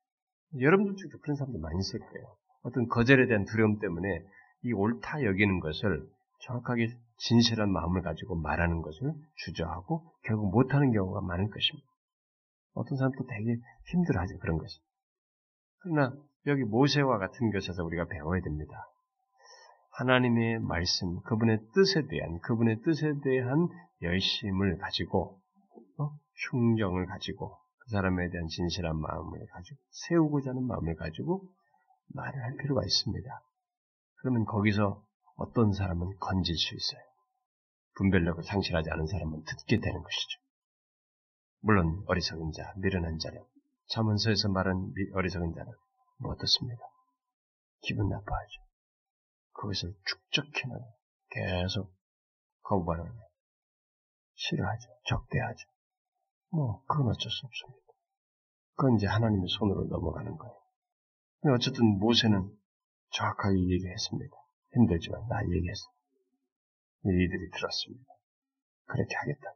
여러분들 0.60 0.96
중에도 0.96 1.18
그런 1.18 1.36
사람들 1.36 1.60
많이 1.60 1.78
있을 1.78 2.00
거예요. 2.00 2.36
어떤 2.62 2.88
거절에 2.88 3.26
대한 3.26 3.44
두려움 3.44 3.78
때문에 3.78 4.24
이 4.62 4.72
옳다 4.72 5.22
여기는 5.24 5.60
것을 5.60 6.08
정확하게 6.40 6.88
진실한 7.18 7.70
마음을 7.72 8.02
가지고 8.02 8.36
말하는 8.36 8.82
것을 8.82 9.14
주저하고 9.36 10.04
결국 10.24 10.50
못하는 10.50 10.92
경우가 10.92 11.20
많은 11.20 11.50
것입니다. 11.50 11.88
어떤 12.74 12.98
사람도 12.98 13.26
되게 13.26 13.56
힘들어하죠 13.90 14.38
그런 14.38 14.58
것이. 14.58 14.78
그러나 15.78 16.14
여기 16.46 16.62
모세와 16.64 17.18
같은 17.18 17.50
것에서 17.50 17.84
우리가 17.84 18.06
배워야 18.06 18.40
됩니다. 18.42 18.74
하나님의 19.92 20.58
말씀, 20.60 21.20
그분의 21.22 21.58
뜻에 21.74 22.06
대한 22.06 22.38
그분의 22.40 22.82
뜻에 22.82 23.14
대한 23.22 23.68
열심을 24.02 24.76
가지고 24.78 25.40
어? 25.98 26.10
충정을 26.50 27.06
가지고 27.06 27.56
그 27.86 27.90
사람에 27.92 28.30
대한 28.30 28.48
진실한 28.48 29.00
마음을 29.00 29.46
가지고 29.46 29.78
세우고자 29.90 30.50
하는 30.50 30.66
마음을 30.66 30.96
가지고 30.96 31.48
말을 32.08 32.42
할 32.42 32.56
필요가 32.56 32.82
있습니다. 32.84 33.42
그러면 34.16 34.44
거기서 34.44 35.04
어떤 35.36 35.72
사람은 35.72 36.18
건질 36.18 36.56
수 36.56 36.74
있어요. 36.74 37.00
분별력을 37.94 38.42
상실하지 38.42 38.90
않은 38.90 39.06
사람은 39.06 39.44
듣게 39.44 39.78
되는 39.78 40.02
것이죠. 40.02 40.40
물론 41.60 42.02
어리석은 42.08 42.50
자, 42.52 42.72
미련한 42.76 43.18
자는 43.18 43.40
자문서에서 43.88 44.48
말한 44.48 44.92
어리석은 45.14 45.54
자는 45.54 45.72
뭐 46.18 46.32
어떻습니까? 46.32 46.82
기분 47.82 48.08
나빠하죠. 48.08 48.62
그것을 49.52 49.94
축적해는 50.04 50.76
계속 51.30 51.94
거부하는 52.62 53.12
싫어하죠. 54.34 54.88
적대하죠. 55.04 55.75
뭐 56.56 56.82
그건 56.86 57.08
어쩔 57.08 57.30
수 57.30 57.46
없습니다. 57.46 57.86
그건 58.76 58.96
이제 58.96 59.06
하나님의 59.06 59.46
손으로 59.48 59.84
넘어가는 59.84 60.36
거예요. 60.36 60.54
어쨌든 61.54 61.98
모세는 61.98 62.50
정확하게 63.12 63.56
얘기했습니다. 63.58 64.36
힘들지만 64.74 65.28
나 65.28 65.42
얘기했어. 65.44 65.84
이들이 67.04 67.50
들었습니다. 67.50 68.12
그렇게 68.86 69.14
하겠다. 69.14 69.54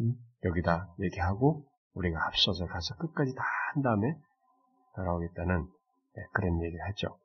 응? 0.00 0.14
여기다 0.44 0.94
얘기하고 1.00 1.66
우리가 1.94 2.26
앞서서 2.26 2.66
가서 2.66 2.94
끝까지 2.96 3.34
다 3.34 3.42
한 3.74 3.82
다음에 3.82 4.14
돌아오겠다는 4.96 5.62
네, 6.16 6.22
그런 6.32 6.60
얘기를 6.64 6.84
하죠. 6.88 7.18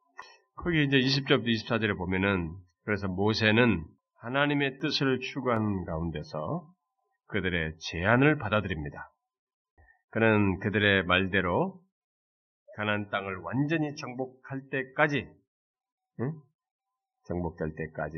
거기 0.57 0.84
이제 0.86 0.97
20절부터 0.97 1.47
24절에 1.47 1.97
보면은 1.97 2.55
그래서 2.84 3.07
모세는 3.07 3.84
하나님의 4.20 4.78
뜻을 4.80 5.20
추구하는 5.20 5.86
가운데서 5.86 6.68
그들의 7.28 7.78
제안을 7.80 8.38
받아들입니다. 8.38 9.11
그는 10.11 10.59
그들의 10.59 11.05
말대로 11.05 11.82
가난 12.76 13.09
땅을 13.09 13.38
완전히 13.38 13.95
정복할 13.95 14.61
때까지 14.69 15.28
응? 16.21 16.34
정복될 17.28 17.76
때까지 17.76 18.17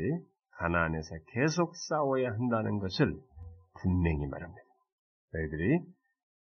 가나안에서 0.58 1.14
계속 1.32 1.76
싸워야 1.76 2.30
한다는 2.30 2.78
것을 2.78 3.14
분명히 3.80 4.26
말합니다. 4.26 4.62
너희들이 5.32 5.80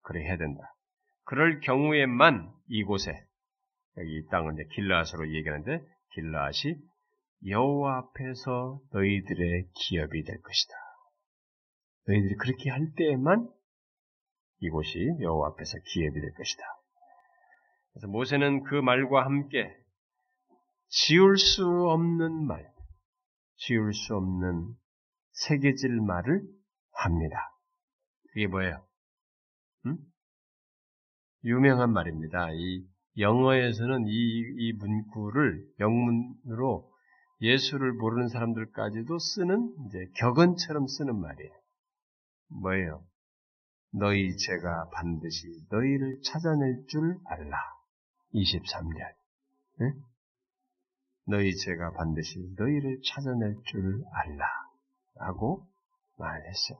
그래 0.02 0.24
해야 0.24 0.36
된다. 0.36 0.62
그럴 1.24 1.60
경우에만 1.60 2.52
이곳에 2.68 3.12
여기 3.98 4.16
이 4.16 4.26
땅은 4.30 4.54
이제 4.54 4.64
길라앗으로 4.74 5.32
얘기하는데 5.32 5.84
길라앗이 6.14 6.76
여호와 7.46 7.98
앞에서 7.98 8.80
너희들의 8.92 9.68
기업이 9.74 10.24
될 10.24 10.40
것이다. 10.40 10.74
너희들이 12.10 12.34
그렇게 12.36 12.70
할 12.70 12.92
때에만 12.96 13.48
이곳이 14.60 14.98
여호와 15.20 15.50
앞에서 15.50 15.78
기업이 15.86 16.20
될 16.20 16.32
것이다. 16.34 16.62
그래서 17.92 18.08
모세는 18.08 18.64
그 18.64 18.74
말과 18.74 19.24
함께 19.24 19.74
지울 20.88 21.38
수 21.38 21.64
없는 21.64 22.46
말, 22.46 22.68
지울 23.56 23.94
수 23.94 24.16
없는 24.16 24.74
새겨질 25.32 26.00
말을 26.00 26.42
합니다. 26.92 27.36
그게 28.32 28.46
뭐예요? 28.48 28.84
음? 29.86 29.96
유명한 31.44 31.92
말입니다. 31.92 32.48
이 32.52 32.84
영어에서는 33.18 34.06
이, 34.06 34.10
이 34.58 34.72
문구를 34.74 35.64
영문으로 35.78 36.90
예수를 37.40 37.92
모르는 37.94 38.28
사람들까지도 38.28 39.18
쓰는 39.18 39.74
이제 39.86 40.06
격언처럼 40.16 40.86
쓰는 40.86 41.18
말이에요. 41.18 41.59
뭐예요? 42.50 43.04
너희 43.92 44.36
죄가 44.36 44.90
반드시 44.90 45.46
너희를 45.70 46.20
찾아낼 46.22 46.84
줄 46.88 47.18
알라. 47.26 47.56
23절. 48.34 49.14
네? 49.78 49.92
너희 51.26 51.54
죄가 51.56 51.92
반드시 51.92 52.38
너희를 52.56 53.00
찾아낼 53.04 53.56
줄 53.64 54.02
알라. 54.12 54.46
라고 55.16 55.66
말했어요. 56.18 56.78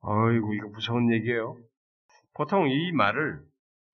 어이구, 0.00 0.54
이거 0.54 0.68
무서운 0.68 1.12
얘기예요. 1.12 1.56
보통 2.34 2.68
이 2.68 2.92
말을 2.92 3.44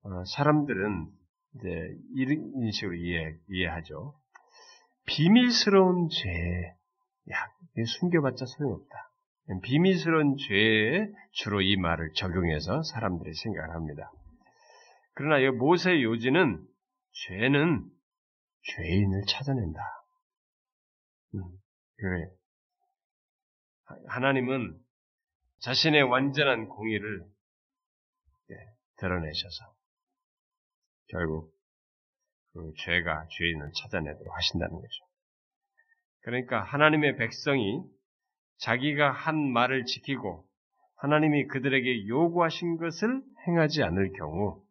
어, 0.02 0.24
사람들은 0.24 1.10
이제 1.56 1.96
이런 2.14 2.70
식으로 2.72 2.94
이해, 2.94 3.36
이해하죠. 3.48 4.14
비밀스러운 5.06 6.08
죄, 6.08 6.76
야, 7.32 7.84
숨겨봤자 7.84 8.46
소용없다. 8.46 9.09
비밀스러운 9.62 10.36
죄에 10.36 11.08
주로 11.32 11.60
이 11.60 11.76
말을 11.76 12.12
적용해서 12.14 12.82
사람들이 12.84 13.34
생각을 13.34 13.74
합니다. 13.74 14.12
그러나 15.14 15.38
이 15.38 15.50
모세 15.50 16.02
요지는 16.02 16.64
죄는 17.26 17.90
죄인을 18.62 19.22
찾아낸다. 19.26 19.80
음, 21.34 21.42
그래. 21.96 22.30
하나님은 24.06 24.78
자신의 25.60 26.02
완전한 26.04 26.68
공의를 26.68 27.26
예, 28.50 28.54
드러내셔서 28.98 29.74
결국 31.08 31.52
그 32.52 32.72
죄가 32.78 33.26
죄인을 33.30 33.72
찾아내도록 33.82 34.34
하신다는 34.34 34.74
거죠. 34.74 35.10
그러니까 36.22 36.62
하나님의 36.62 37.16
백성이 37.16 37.82
자기가 38.60 39.10
한 39.10 39.52
말을 39.52 39.84
지키고 39.84 40.44
하나님이 40.96 41.46
그들에게 41.46 42.06
요구하신 42.08 42.76
것을 42.76 43.22
행하지 43.46 43.82
않을 43.82 44.12
경우 44.12 44.62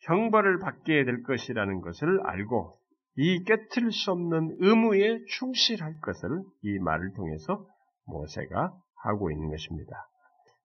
형벌을 0.00 0.58
받게 0.58 1.04
될 1.04 1.22
것이라는 1.22 1.80
것을 1.80 2.20
알고 2.26 2.78
이 3.16 3.44
깨트릴 3.44 3.92
수 3.92 4.10
없는 4.12 4.56
의무에 4.58 5.24
충실할 5.38 6.00
것을 6.00 6.42
이 6.62 6.78
말을 6.78 7.12
통해서 7.14 7.66
모세가 8.06 8.74
하고 9.02 9.30
있는 9.30 9.50
것입니다. 9.50 10.08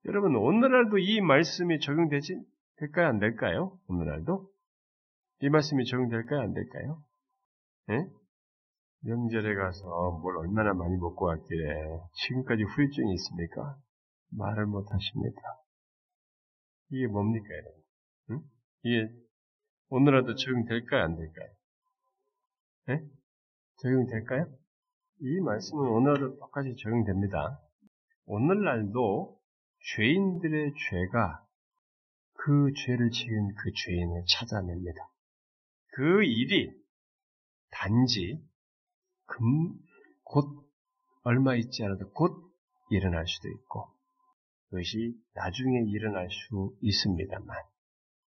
여러분 0.05 0.35
오늘날도 0.35 0.97
이 0.97 1.21
말씀이 1.21 1.79
적용되지 1.79 2.41
될까요? 2.77 3.07
안 3.07 3.19
될까요? 3.19 3.77
오늘날도 3.87 4.49
이 5.41 5.49
말씀이 5.49 5.85
적용될까요? 5.85 6.41
안 6.41 6.53
될까요? 6.53 7.01
네? 7.87 8.07
명절에 9.03 9.55
가서 9.55 10.19
뭘 10.21 10.37
얼마나 10.37 10.73
많이 10.73 10.95
먹고 10.97 11.25
왔길래 11.25 11.99
지금까지 12.23 12.63
후유증이 12.63 13.13
있습니까? 13.15 13.75
말을 14.29 14.67
못 14.67 14.91
하십니다. 14.91 15.41
이게 16.91 17.07
뭡니까, 17.07 17.47
여러분? 17.49 17.81
응? 18.31 18.41
이게 18.83 19.13
오늘라도 19.89 20.35
적용될까요? 20.35 21.03
안 21.03 21.17
될까요? 21.17 21.49
네? 22.87 23.01
적용될까요? 23.77 24.45
이 25.21 25.39
말씀은 25.39 25.83
오늘도 25.83 26.37
똑같이 26.37 26.75
적용됩니다. 26.77 27.59
오늘날도 28.25 29.39
죄인들의 29.95 30.73
죄가 30.89 31.45
그 32.33 32.71
죄를 32.85 33.09
지은 33.09 33.55
그 33.55 33.71
죄인을 33.85 34.23
찾아냅니다. 34.27 34.99
그 35.93 36.23
일이 36.23 36.71
단지 37.71 38.41
금, 39.31 39.73
곧 40.23 40.69
얼마 41.23 41.55
있지 41.55 41.83
않아도 41.83 42.11
곧 42.11 42.51
일어날 42.89 43.25
수도 43.27 43.47
있고 43.49 43.87
그것이 44.69 45.15
나중에 45.33 45.83
일어날 45.87 46.29
수 46.29 46.75
있습니다만 46.81 47.55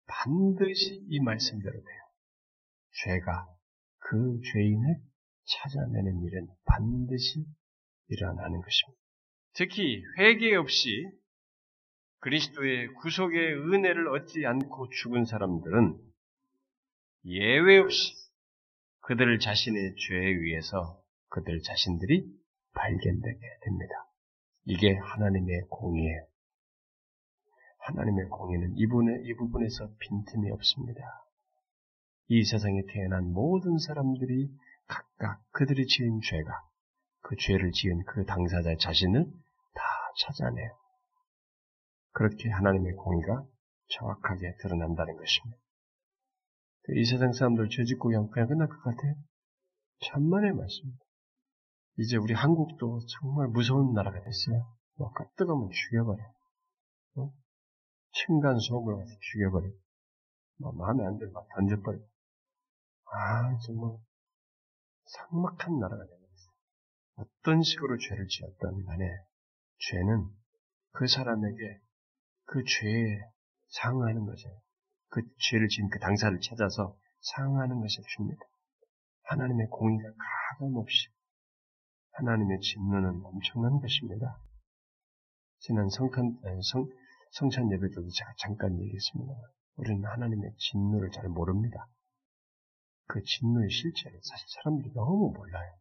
반드시 0.06 1.04
이 1.08 1.20
말씀대로 1.20 1.72
돼요. 1.72 2.02
죄가 3.04 3.46
그 3.98 4.40
죄인을 4.52 4.96
찾아내는 5.44 6.22
일은 6.22 6.48
반드시 6.64 7.44
일어나는 8.08 8.60
것입니다. 8.60 9.00
특히 9.54 10.02
회개 10.18 10.54
없이 10.56 11.08
그리스도의 12.20 12.88
구속의 12.94 13.54
은혜를 13.54 14.08
얻지 14.08 14.46
않고 14.46 14.88
죽은 14.90 15.24
사람들은 15.24 15.98
예외 17.26 17.78
없이 17.78 18.23
그들 19.06 19.38
자신의 19.38 19.96
죄에 19.96 20.28
의해서 20.28 20.98
그들 21.28 21.60
자신들이 21.60 22.24
발견되게 22.72 23.40
됩니다. 23.62 23.94
이게 24.64 24.94
하나님의 24.96 25.66
공의예요. 25.68 26.26
하나님의 27.80 28.28
공의는 28.30 28.78
이분의, 28.78 29.24
이 29.24 29.34
부분에서 29.34 29.90
빈틈이 29.98 30.50
없습니다. 30.52 31.02
이 32.28 32.44
세상에 32.44 32.80
태어난 32.94 33.30
모든 33.30 33.76
사람들이 33.78 34.48
각각 34.86 35.42
그들이 35.52 35.86
지은 35.86 36.20
죄가 36.22 36.62
그 37.20 37.36
죄를 37.36 37.72
지은 37.72 38.04
그 38.06 38.24
당사자 38.24 38.74
자신을 38.74 39.26
다 39.26 39.82
찾아내요. 40.20 40.70
그렇게 42.12 42.48
하나님의 42.48 42.94
공의가 42.94 43.44
정확하게 43.88 44.56
드러난다는 44.62 45.16
것입니다. 45.16 45.63
이 46.90 47.04
세상 47.04 47.32
사람들 47.32 47.68
죄 47.70 47.84
짓고 47.84 48.08
그냥, 48.08 48.28
그냥 48.30 48.48
끝날 48.48 48.68
것 48.68 48.82
같아요. 48.82 49.14
천만의 50.00 50.52
말씀입니다. 50.52 51.04
이제 51.98 52.16
우리 52.16 52.34
한국도 52.34 53.00
정말 53.06 53.48
무서운 53.48 53.94
나라가 53.94 54.20
됐어요. 54.20 54.66
뭐가 54.96 55.24
뜨거면 55.36 55.70
죽여버려. 55.70 56.22
어? 57.16 57.32
층간 58.12 58.58
소음을 58.58 58.96
가서 58.96 59.12
죽여버려. 59.20 59.70
뭐 60.58 60.72
마음에 60.72 61.04
안 61.04 61.18
들면 61.18 61.32
막 61.32 61.46
던져버려. 61.54 61.98
아, 63.12 63.58
정말 63.60 63.96
삭막한 65.06 65.78
나라가 65.78 66.04
되어버렸어요. 66.04 66.54
어떤 67.16 67.62
식으로 67.62 67.96
죄를 67.98 68.26
지었던 68.26 68.84
간에 68.84 69.04
죄는 69.78 70.28
그 70.92 71.06
사람에게 71.06 71.80
그 72.44 72.62
죄에 72.64 73.20
상응하는 73.68 74.26
것이에요. 74.26 74.63
그 75.14 75.22
죄를 75.38 75.68
지은 75.68 75.90
그 75.90 76.00
당사를 76.00 76.40
찾아서 76.40 76.98
상응하는 77.20 77.80
것이 77.80 78.02
줍니다. 78.16 78.40
하나님의 79.22 79.68
공의가 79.68 80.10
가감없이 80.58 81.06
하나님의 82.14 82.58
진노는 82.58 83.22
엄청난 83.22 83.78
것입니다. 83.78 84.40
지난 85.60 85.88
성탄, 85.88 86.36
성, 86.62 86.90
성찬 87.30 87.70
예배 87.70 87.90
때도 87.90 88.08
제가 88.10 88.34
잠깐 88.38 88.76
얘기했습니다. 88.80 89.32
우리는 89.76 90.04
하나님의 90.04 90.50
진노를 90.58 91.12
잘 91.12 91.28
모릅니다. 91.28 91.86
그 93.06 93.22
진노의 93.22 93.70
실체를 93.70 94.18
사실 94.20 94.46
사람들이 94.48 94.92
너무 94.94 95.32
몰라요. 95.32 95.74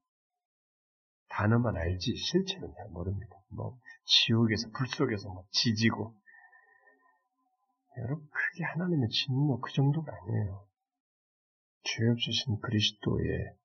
단어만 1.30 1.76
알지 1.76 2.16
실체는 2.16 2.72
잘 2.78 2.90
모릅니다. 2.90 3.36
뭐 3.50 3.80
지옥에서 4.06 4.70
불 4.78 4.86
속에서 4.88 5.28
뭐 5.30 5.44
지지고 5.50 6.16
여러분 7.98 8.28
그게 8.32 8.64
하나님의 8.64 9.10
진노 9.10 9.60
그 9.60 9.72
정도가 9.72 10.12
아니에요. 10.12 10.68
죄 11.84 12.08
없으신 12.08 12.60
그리스도의 12.60 13.56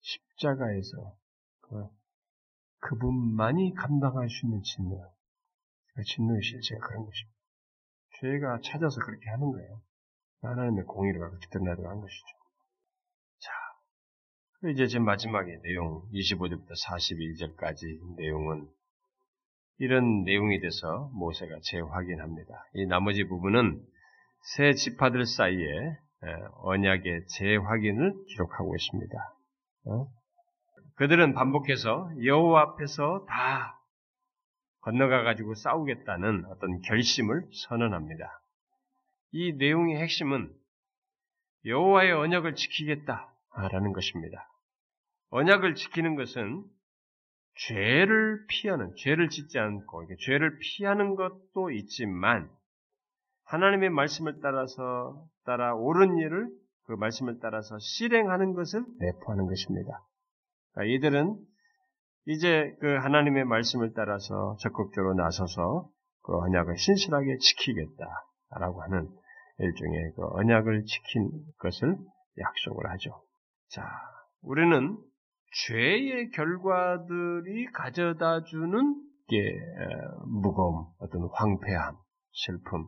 십자가에서 0.00 1.16
그, 1.62 1.88
그분만이 2.80 3.74
감당할 3.74 4.28
수 4.28 4.46
있는 4.46 4.62
진노. 4.62 5.12
그 5.94 6.02
진노의 6.02 6.42
실체가 6.42 6.86
그런 6.86 7.06
것입니다. 7.06 7.36
죄가 8.20 8.60
찾아서 8.62 9.00
그렇게 9.00 9.28
하는 9.30 9.50
거예요. 9.50 9.82
하나님의 10.42 10.84
공의를 10.84 11.18
그렇게 11.18 11.46
드러나도록 11.50 11.90
한 11.90 12.00
것이죠. 12.00 12.26
자, 13.38 13.50
이제 14.70 14.86
지금 14.86 15.04
마지막에 15.04 15.50
내용 15.62 16.08
25절부터 16.12 16.70
41절까지 16.86 18.16
내용은 18.16 18.70
이런 19.78 20.24
내용이 20.24 20.60
돼서 20.60 21.10
모세가 21.14 21.58
재확인합니다. 21.62 22.64
이 22.74 22.86
나머지 22.86 23.24
부분은 23.24 23.82
세 24.56 24.72
지파들 24.72 25.26
사이에 25.26 25.96
언약의 26.62 27.26
재확인을 27.28 28.14
기록하고 28.28 28.74
있습니다. 28.74 29.16
어? 29.86 30.06
그들은 30.96 31.34
반복해서 31.34 32.10
여호와 32.24 32.62
앞에서 32.62 33.26
다 33.28 33.78
건너가 34.80 35.22
가지고 35.22 35.54
싸우겠다는 35.54 36.46
어떤 36.46 36.80
결심을 36.82 37.46
선언합니다. 37.68 38.40
이 39.32 39.52
내용의 39.54 40.00
핵심은 40.00 40.52
여호와의 41.66 42.12
언약을 42.12 42.54
지키겠다라는 42.54 43.92
것입니다. 43.92 44.48
언약을 45.30 45.74
지키는 45.74 46.14
것은 46.14 46.64
죄를 47.56 48.44
피하는, 48.48 48.92
죄를 48.96 49.28
짓지 49.28 49.58
않고, 49.58 50.06
죄를 50.26 50.58
피하는 50.58 51.14
것도 51.14 51.70
있지만, 51.70 52.50
하나님의 53.44 53.90
말씀을 53.90 54.40
따라서, 54.42 55.26
따라 55.44 55.74
옳은 55.74 56.18
일을, 56.18 56.48
그 56.84 56.92
말씀을 56.92 57.38
따라서 57.40 57.78
실행하는 57.78 58.54
것을 58.54 58.84
내포하는 58.98 59.46
것입니다. 59.46 60.06
그러니까 60.72 60.94
이들은 60.94 61.36
이제 62.26 62.76
그 62.80 62.96
하나님의 62.96 63.44
말씀을 63.44 63.92
따라서 63.94 64.56
적극적으로 64.60 65.14
나서서 65.14 65.88
그 66.22 66.36
언약을 66.36 66.76
신실하게 66.76 67.38
지키겠다라고 67.38 68.82
하는 68.82 69.08
일종의 69.58 70.12
그 70.16 70.26
언약을 70.32 70.84
지킨 70.84 71.30
것을 71.58 71.96
약속을 72.38 72.90
하죠. 72.90 73.22
자, 73.68 73.82
우리는 74.42 74.96
죄의 75.52 76.30
결과들이 76.30 77.66
가져다 77.72 78.42
주는 78.44 79.02
게 79.28 79.58
무거움, 80.26 80.86
어떤 80.98 81.28
황폐함, 81.32 81.96
슬픔, 82.32 82.86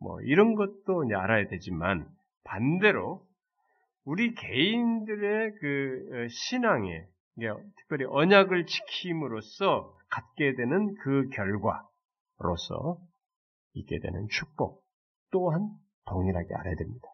뭐 0.00 0.20
이런 0.22 0.54
것도 0.54 1.04
알아야 1.14 1.48
되지만 1.48 2.08
반대로 2.44 3.26
우리 4.04 4.34
개인들의 4.34 5.52
그 5.60 6.08
어, 6.12 6.28
신앙에 6.30 7.06
특별히 7.76 8.06
언약을 8.08 8.66
지킴으로써 8.66 9.94
갖게 10.08 10.54
되는 10.54 10.94
그 11.02 11.28
결과로서 11.28 12.98
있게 13.74 13.98
되는 14.00 14.26
축복 14.28 14.82
또한 15.30 15.68
동일하게 16.06 16.54
알아야 16.54 16.74
됩니다. 16.74 17.06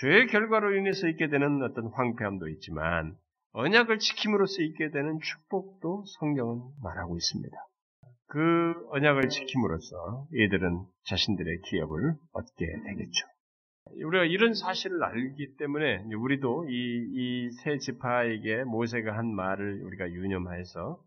죄의 0.00 0.26
결과로 0.26 0.76
인해서 0.76 1.08
있게 1.08 1.28
되는 1.28 1.62
어떤 1.62 1.86
황폐함도 1.88 2.48
있지만 2.48 3.16
언약을 3.56 3.98
지킴으로써 4.00 4.62
있게 4.62 4.90
되는 4.90 5.20
축복도 5.20 6.04
성경은 6.18 6.60
말하고 6.82 7.16
있습니다. 7.16 7.56
그 8.26 8.74
언약을 8.90 9.28
지킴으로써 9.28 10.26
이들은 10.32 10.84
자신들의 11.06 11.60
기업을 11.62 12.16
얻게 12.32 12.66
되겠죠. 12.66 13.26
우리가 14.04 14.24
이런 14.24 14.54
사실을 14.54 15.04
알기 15.04 15.56
때문에 15.56 16.02
우리도 16.14 16.66
이 16.68 17.50
세 17.62 17.78
지파에게 17.78 18.64
모세가 18.64 19.16
한 19.16 19.32
말을 19.32 19.84
우리가 19.84 20.10
유념해서 20.10 20.98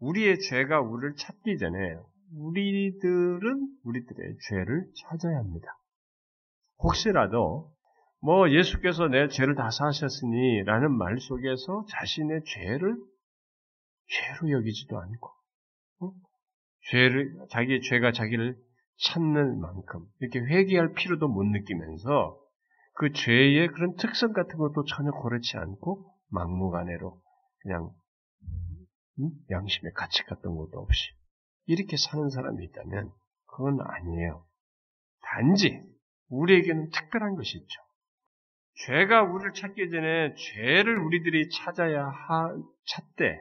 우리의 0.00 0.40
죄가 0.40 0.80
우리를 0.80 1.14
찾기 1.16 1.58
전에 1.58 1.96
우리들은 2.36 3.68
우리들의 3.84 4.36
죄를 4.48 4.86
찾아야 4.96 5.38
합니다. 5.38 5.68
혹시라도 6.78 7.70
뭐 8.24 8.50
예수께서 8.50 9.06
내 9.08 9.28
죄를 9.28 9.54
다 9.54 9.70
사하셨으니 9.70 10.62
라는 10.64 10.92
말 10.92 11.20
속에서 11.20 11.84
자신의 11.90 12.40
죄를 12.46 12.96
죄로 14.08 14.50
여기지도 14.50 14.98
않고 14.98 15.28
어? 16.00 16.12
죄를 16.90 17.36
자기의 17.50 17.82
죄가 17.82 18.12
자기를 18.12 18.56
찾는 18.96 19.60
만큼 19.60 20.06
이렇게 20.20 20.38
회개할 20.38 20.94
필요도 20.94 21.28
못 21.28 21.44
느끼면서 21.44 22.40
그 22.94 23.12
죄의 23.12 23.68
그런 23.68 23.94
특성 23.96 24.32
같은 24.32 24.56
것도 24.56 24.84
전혀 24.84 25.10
고르지 25.10 25.58
않고 25.58 26.10
막무가내로 26.30 27.20
그냥 27.60 27.90
음? 29.18 29.30
양심의 29.50 29.92
가치 29.92 30.22
같은 30.24 30.56
것도 30.56 30.80
없이 30.80 31.10
이렇게 31.66 31.98
사는 31.98 32.30
사람이 32.30 32.64
있다면 32.64 33.12
그건 33.48 33.80
아니에요. 33.82 34.46
단지 35.20 35.82
우리에게는 36.30 36.88
특별한 36.88 37.34
것이 37.34 37.58
있죠. 37.58 37.83
죄가 38.86 39.22
우리를 39.22 39.52
찾기 39.52 39.90
전에 39.90 40.34
죄를 40.34 40.98
우리들이 40.98 41.48
찾아야 41.50 42.06
하, 42.06 42.56
찾되 42.86 43.40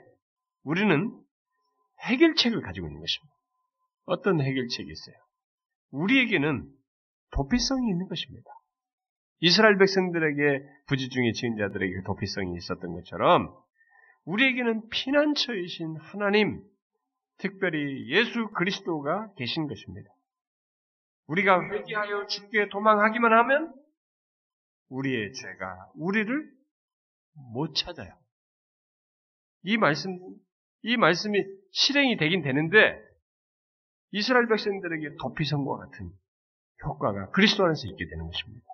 우리는 0.64 1.12
해결책을 2.02 2.62
가지고 2.62 2.88
있는 2.88 3.00
것입니다. 3.00 3.34
어떤 4.06 4.42
해결책이 4.42 4.92
있어요? 4.92 5.16
우리에게는 5.92 6.70
도피성이 7.32 7.90
있는 7.90 8.08
것입니다. 8.08 8.46
이스라엘 9.40 9.78
백성들에게 9.78 10.66
부지 10.88 11.10
중에 11.10 11.32
지은 11.34 11.58
자들에게 11.58 12.04
도피성이 12.06 12.56
있었던 12.58 12.94
것처럼 12.94 13.54
우리에게는 14.26 14.88
피난처이신 14.90 15.98
하나님, 15.98 16.64
특별히 17.38 18.10
예수 18.10 18.48
그리스도가 18.56 19.34
계신 19.36 19.68
것입니다. 19.68 20.10
우리가 21.28 21.62
회개하여 21.62 22.28
죽게 22.28 22.70
도망하기만 22.70 23.34
하면 23.34 23.74
우리의 24.94 25.34
죄가 25.34 25.92
우리를 25.96 26.52
못 27.54 27.74
찾아요. 27.74 28.16
이 29.64 29.78
말씀, 29.78 30.18
이 30.84 30.98
말씀이 30.98 31.44
실행이 31.72 32.18
되긴 32.18 32.44
되는데 32.44 33.02
이스라엘 34.12 34.48
백성들에게 34.48 35.16
도피성과 35.20 35.78
같은 35.78 36.12
효과가 36.86 37.32
그리스도 37.32 37.66
안에서 37.66 37.88
있게 37.88 38.08
되는 38.08 38.26
것입니다. 38.26 38.66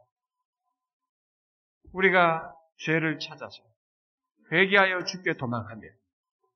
우리가 1.93 2.53
죄를 2.79 3.19
찾아서 3.19 3.63
회개하여 4.51 5.05
죽게 5.05 5.37
도망하면 5.37 5.89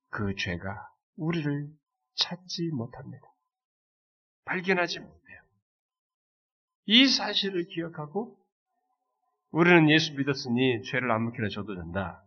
그 0.09 0.35
죄가 0.35 0.89
우리를 1.15 1.69
찾지 2.15 2.71
못합니다. 2.73 3.25
발견하지 4.45 4.99
못해요. 4.99 5.41
이 6.85 7.07
사실을 7.07 7.65
기억하고 7.67 8.42
우리는 9.53 9.87
예수 9.91 10.15
믿었으니 10.15 10.81
죄를 10.81 11.11
아무렇게나 11.11 11.47
져도 11.49 11.75
된다. 11.75 12.23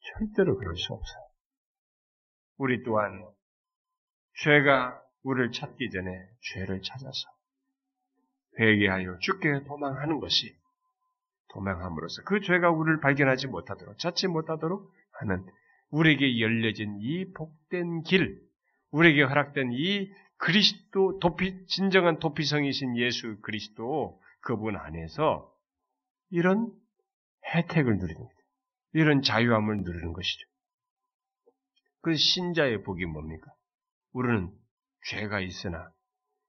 절대로 0.00 0.58
그럴 0.58 0.76
수 0.76 0.92
없어요. 0.92 1.22
우리 2.56 2.82
또한 2.82 3.24
죄가 4.42 5.00
우리를 5.22 5.52
찾기 5.52 5.90
전에 5.90 6.10
죄를 6.40 6.82
찾아서 6.82 7.28
회개하여 8.58 9.18
죽게 9.20 9.62
도망하는 9.68 10.18
것이 10.18 10.56
도망함으로써 11.50 12.22
그 12.24 12.40
죄가 12.40 12.68
우리를 12.72 12.98
발견하지 12.98 13.46
못하도록 13.46 13.96
찾지 13.98 14.26
못하도록 14.26 14.92
하는 15.20 15.46
우리에게 15.90 16.40
열려진 16.40 16.98
이 17.00 17.32
복된 17.32 18.02
길, 18.02 18.42
우리에게 18.90 19.22
허락된 19.22 19.70
이 19.72 20.12
그리스도 20.36 21.20
도피 21.20 21.64
진정한 21.68 22.18
도피성이신 22.18 22.96
예수 22.96 23.40
그리스도 23.40 24.20
그분 24.40 24.76
안에서 24.76 25.56
이런 26.30 26.72
혜택을 27.54 27.96
누리는 27.98 28.20
거죠. 28.20 28.38
이런 28.92 29.22
자유함을 29.22 29.78
누리는 29.82 30.12
것이죠. 30.12 30.46
그 32.02 32.14
신자의 32.14 32.82
복이 32.82 33.04
뭡니까? 33.06 33.50
우리는 34.12 34.50
죄가 35.06 35.40
있으나 35.40 35.90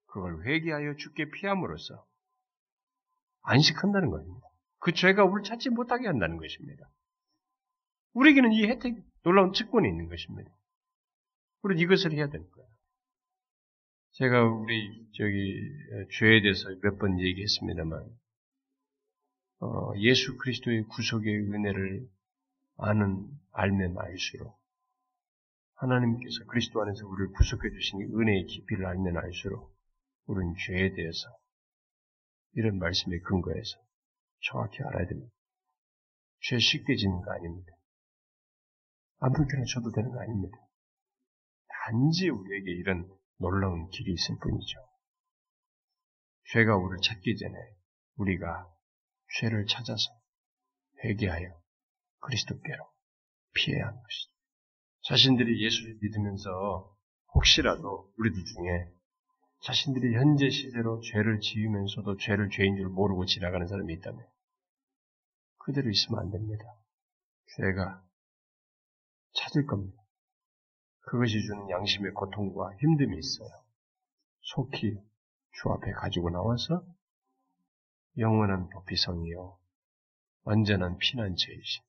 그걸 0.07 0.45
회개하여 0.45 0.95
죽게 0.95 1.31
피함으로써 1.31 2.05
안식한다는 3.41 4.09
것입니다. 4.09 4.47
그 4.79 4.93
죄가 4.93 5.23
우리를 5.23 5.43
찾지 5.43 5.69
못하게 5.69 6.07
한다는 6.07 6.37
것입니다. 6.37 6.89
우리에게는 8.13 8.51
이 8.53 8.65
혜택, 8.65 8.95
놀라운 9.23 9.51
특권이 9.51 9.87
있는 9.87 10.07
것입니다. 10.07 10.49
우리는 11.61 11.81
이것을 11.81 12.11
해야 12.13 12.27
되는 12.29 12.49
거예요. 12.49 12.69
제가 14.11 14.43
우리 14.45 15.07
저기 15.13 15.61
죄에 16.17 16.41
대해서 16.41 16.69
몇 16.81 16.97
번 16.97 17.19
얘기했습니다만 17.19 18.05
어, 19.61 19.93
예수 19.97 20.37
그리스도의 20.37 20.83
구속의 20.83 21.35
은혜를 21.51 22.09
아는 22.77 23.27
알면 23.51 23.97
알수록 23.97 24.57
하나님께서 25.75 26.45
그리스도 26.47 26.81
안에서 26.81 27.07
우리를 27.07 27.33
구속해 27.33 27.69
주신 27.69 28.01
은혜의 28.01 28.45
깊이를 28.45 28.85
알면 28.85 29.17
알수록 29.17 29.75
우리는 30.25 30.53
죄에 30.65 30.93
대해서 30.93 31.27
이런 32.53 32.79
말씀의 32.79 33.21
근거에서 33.21 33.77
정확히 34.41 34.81
알아야 34.83 35.07
됩니다. 35.07 35.31
죄 36.41 36.57
쉽게 36.57 36.95
짓는 36.95 37.21
거 37.21 37.31
아닙니다. 37.31 37.71
안 39.19 39.33
불편해져도 39.33 39.91
되는 39.91 40.11
거 40.11 40.21
아닙니다. 40.21 40.57
단지 41.67 42.29
우리에게 42.29 42.71
이런 42.71 43.09
놀라운 43.37 43.89
길이 43.89 44.13
있을 44.13 44.37
뿐이죠. 44.41 44.79
죄가 46.51 46.77
우리를 46.77 46.99
찾기 47.03 47.37
전에 47.37 47.55
우리가 48.15 48.78
죄를 49.37 49.65
찾아서 49.67 50.09
회개하여 51.03 51.49
그리스도께로 52.19 52.83
피해야 53.53 53.87
하는 53.87 54.01
것이죠. 54.01 54.31
자신들이 55.03 55.63
예수를 55.63 55.97
믿으면서 56.01 56.95
혹시라도 57.33 58.11
우리들 58.17 58.43
중에 58.43 58.91
자신들이 59.61 60.15
현재 60.15 60.49
시대로 60.49 61.01
죄를 61.01 61.39
지으면서도 61.41 62.17
죄를 62.17 62.49
죄인 62.49 62.77
줄 62.77 62.87
모르고 62.87 63.25
지나가는 63.25 63.67
사람이 63.67 63.93
있다면 63.95 64.25
그대로 65.57 65.89
있으면 65.89 66.21
안 66.21 66.31
됩니다. 66.31 66.63
죄가 67.57 68.03
찾을 69.33 69.65
겁니다. 69.65 70.01
그것이 71.01 71.41
주는 71.41 71.69
양심의 71.69 72.13
고통과 72.13 72.69
힘듦이 72.81 73.17
있어요. 73.17 73.49
속히 74.41 74.97
주 75.53 75.69
앞에 75.69 75.91
가지고 75.91 76.29
나와서 76.29 76.83
영원한 78.19 78.69
도피성이요 78.69 79.57
완전한 80.43 80.97
피난처이신 80.97 81.83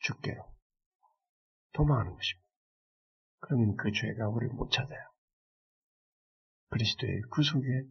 주께로 0.00 0.42
도망하는 1.72 2.14
것입니다. 2.14 2.48
그러면 3.40 3.76
그 3.76 3.90
죄가 3.92 4.28
우리를 4.28 4.54
못 4.54 4.70
찾아요. 4.70 5.00
그리스도의 6.70 7.22
구속의 7.30 7.86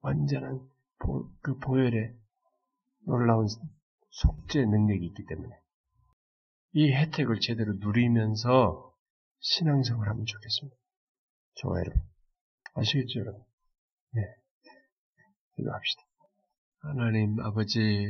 완전한 0.00 0.60
보, 0.98 1.30
그 1.40 1.58
보혈의 1.58 2.14
놀라운 3.06 3.46
속죄 4.10 4.64
능력이 4.64 5.06
있기 5.06 5.24
때문에 5.26 5.54
이 6.72 6.92
혜택을 6.92 7.40
제대로 7.40 7.74
누리면서 7.74 8.94
신앙생활 9.40 10.08
하면 10.08 10.26
좋겠습니다. 10.26 10.76
좋아요. 11.54 11.84
아시겠죠, 12.74 13.20
여러분? 13.20 13.42
네. 14.12 14.22
기도합시다. 15.56 16.05
하나님 16.82 17.38
아버지, 17.40 18.06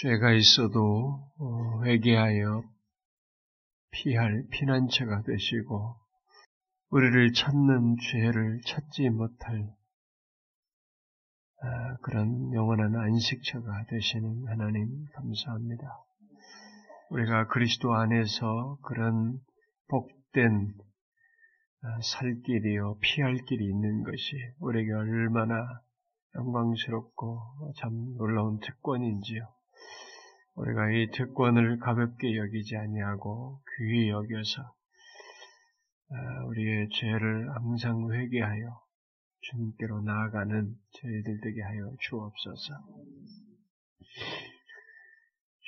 죄가 0.00 0.32
있어도 0.32 1.30
어, 1.38 1.84
회개하여 1.84 2.62
피할 3.90 4.44
피난처가 4.50 5.22
되시고 5.22 5.96
우리를 6.90 7.32
찾는 7.32 7.96
죄를 8.10 8.60
찾지 8.66 9.10
못할 9.10 9.68
아, 11.60 11.96
그런 12.02 12.52
영원한 12.54 12.94
안식처가 12.94 13.86
되시는 13.88 14.46
하나님 14.46 15.04
감사합니다. 15.14 15.84
우리가 17.10 17.48
그리스도 17.48 17.94
안에서 17.94 18.78
그런 18.82 19.40
복된 19.88 20.74
아, 21.82 22.00
살 22.02 22.40
길이요 22.44 22.98
피할 23.00 23.36
길이 23.46 23.64
있는 23.64 24.04
것이 24.04 24.36
우리에게 24.60 24.92
얼마나 24.92 25.80
영광스럽고 26.38 27.72
참 27.76 28.14
놀라운 28.16 28.60
특권인지요. 28.60 29.42
우리가 30.54 30.90
이 30.90 31.10
특권을 31.12 31.78
가볍게 31.78 32.36
여기지 32.36 32.76
아니하고 32.76 33.60
귀히 33.76 34.08
여겨서 34.08 34.62
아, 36.10 36.44
우리의 36.46 36.88
죄를 36.90 37.54
항상 37.54 38.10
회개하여 38.10 38.80
주님께로 39.40 40.02
나아가는 40.02 40.74
저희들 40.92 41.40
되게 41.42 41.62
하여 41.62 41.92
주옵소서. 42.00 42.74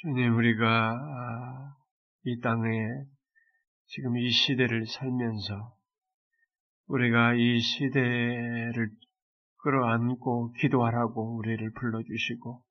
주님, 0.00 0.34
우리가 0.36 0.92
아, 0.92 1.76
이 2.24 2.40
땅에 2.40 2.68
지금 3.86 4.16
이 4.16 4.30
시대를 4.30 4.86
살면서 4.86 5.76
우리가 6.86 7.34
이 7.34 7.60
시대를 7.60 8.90
끌어안고 9.62 10.52
기도하라고 10.54 11.36
우리를 11.36 11.72
불러주시고 11.72 12.62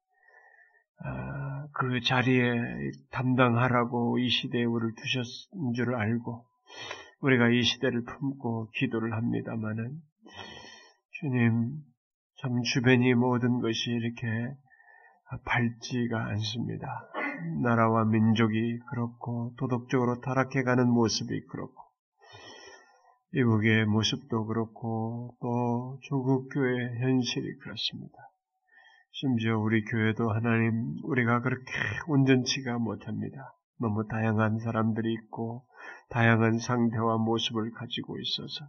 아, 1.06 1.68
그 1.74 2.02
자리에 2.02 2.92
담당하라고 3.12 4.20
이 4.20 4.30
시대에 4.30 4.64
우리를 4.66 4.96
두셨는 4.96 5.74
줄 5.74 5.96
알고 5.96 6.46
우리가 7.22 7.50
이 7.50 7.64
시대를 7.64 8.04
품고 8.04 8.72
기도를 8.72 9.14
합니다마는 9.14 9.98
주님 11.20 11.72
참 12.42 12.62
주변이 12.64 13.14
모든 13.14 13.60
것이 13.60 13.92
이렇게 13.92 14.28
밝지가 15.46 16.26
않습니다. 16.32 16.88
나라와 17.62 18.06
민족이 18.06 18.80
그렇고 18.90 19.54
도덕적으로 19.58 20.22
타락해가는 20.22 20.88
모습이 20.90 21.46
그렇고 21.48 21.89
이북의 23.32 23.86
모습도 23.86 24.46
그렇고 24.46 25.36
또 25.40 26.00
조국 26.02 26.50
교회 26.52 27.00
현실이 27.00 27.60
그렇습니다. 27.60 28.16
심지어 29.12 29.60
우리 29.60 29.84
교회도 29.86 30.32
하나님 30.32 30.98
우리가 31.04 31.42
그렇게 31.42 31.72
온전치가 32.08 32.80
못합니다. 32.80 33.54
너무 33.80 34.08
다양한 34.08 34.58
사람들이 34.60 35.14
있고 35.14 35.64
다양한 36.10 36.58
상태와 36.58 37.18
모습을 37.18 37.72
가지고 37.72 38.18
있어서 38.20 38.66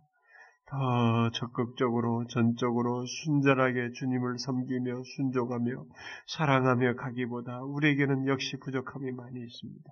더 0.66 1.30
적극적으로 1.32 2.26
전적으로 2.28 3.04
순전하게 3.06 3.92
주님을 3.92 4.38
섬기며 4.38 5.02
순종하며 5.16 5.84
사랑하며 6.28 6.96
가기보다 6.96 7.62
우리에게는 7.62 8.26
역시 8.26 8.58
부족함이 8.58 9.10
많이 9.12 9.40
있습니다. 9.40 9.90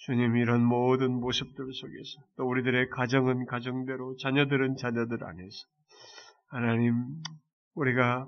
주님 0.00 0.36
이런 0.36 0.64
모든 0.64 1.12
모습들 1.12 1.72
속에서 1.72 2.22
또 2.36 2.48
우리들의 2.48 2.88
가정은 2.88 3.44
가정대로 3.44 4.16
자녀들은 4.16 4.76
자녀들 4.76 5.22
안에서 5.24 5.66
하나님 6.48 6.94
우리가 7.74 8.26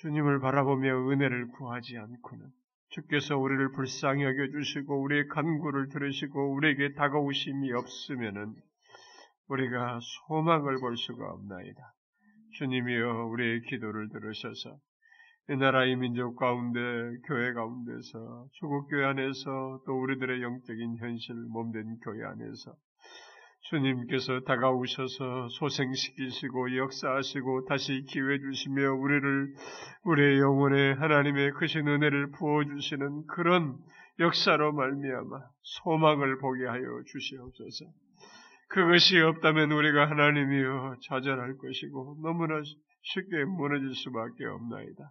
주님을 0.00 0.40
바라보며 0.40 1.10
은혜를 1.10 1.48
구하지 1.48 1.98
않고는 1.98 2.46
주께서 2.88 3.36
우리를 3.36 3.72
불쌍히 3.72 4.24
여겨 4.24 4.48
주시고 4.52 5.02
우리의 5.02 5.28
간구를 5.28 5.90
들으시고 5.90 6.54
우리에게 6.54 6.94
다가오심이 6.94 7.72
없으면은 7.72 8.54
우리가 9.48 9.98
소망을 10.26 10.78
볼 10.80 10.96
수가 10.96 11.30
없나이다. 11.30 11.94
주님이여 12.54 13.26
우리의 13.26 13.62
기도를 13.62 14.08
들으셔서 14.08 14.78
이 15.50 15.56
나라의 15.56 15.96
민족 15.96 16.36
가운데 16.36 16.78
교회 17.26 17.52
가운데서 17.52 18.46
조국교회 18.52 19.04
안에서 19.04 19.80
또 19.84 20.00
우리들의 20.00 20.40
영적인 20.42 20.98
현실 20.98 21.34
몸된 21.34 21.98
교회 22.04 22.24
안에서 22.24 22.72
주님께서 23.62 24.42
다가오셔서 24.46 25.48
소생시키시고 25.48 26.76
역사하시고 26.76 27.64
다시 27.64 28.04
기회 28.08 28.38
주시며 28.38 28.92
우리를 28.94 29.54
우리의 30.04 30.38
영혼에 30.38 30.92
하나님의 30.92 31.50
크신 31.54 31.88
은혜를 31.88 32.30
부어 32.30 32.62
주시는 32.62 33.26
그런 33.26 33.76
역사로 34.20 34.72
말미암아 34.72 35.36
소망을 35.62 36.38
보게 36.38 36.64
하여 36.64 37.02
주시옵소서. 37.06 37.86
그것이 38.68 39.18
없다면 39.18 39.72
우리가 39.72 40.10
하나님이여 40.10 40.94
좌절할 41.08 41.56
것이고 41.56 42.18
너무나 42.22 42.62
쉽게 43.02 43.44
무너질 43.46 43.92
수밖에 43.96 44.44
없나이다. 44.44 45.10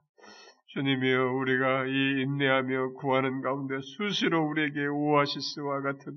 주님이여 0.73 1.33
우리가 1.33 1.85
이 1.87 2.21
인내하며 2.21 2.93
구하는 2.93 3.41
가운데 3.41 3.79
수시로 3.81 4.47
우리에게 4.49 4.85
오아시스와 4.85 5.81
같은 5.81 6.13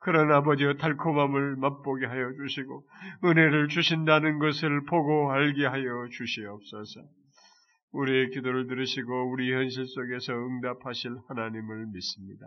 그런 0.00 0.32
아버지의 0.32 0.78
달콤함을 0.78 1.56
맛보게 1.56 2.06
하여 2.06 2.32
주시고 2.32 2.84
은혜를 3.24 3.68
주신다는 3.68 4.38
것을 4.38 4.84
보고 4.86 5.30
알게 5.30 5.66
하여 5.66 6.08
주시옵소서. 6.10 7.02
우리의 7.92 8.30
기도를 8.30 8.66
들으시고 8.66 9.30
우리 9.30 9.52
현실 9.52 9.86
속에서 9.86 10.32
응답하실 10.32 11.14
하나님을 11.28 11.86
믿습니다. 11.92 12.46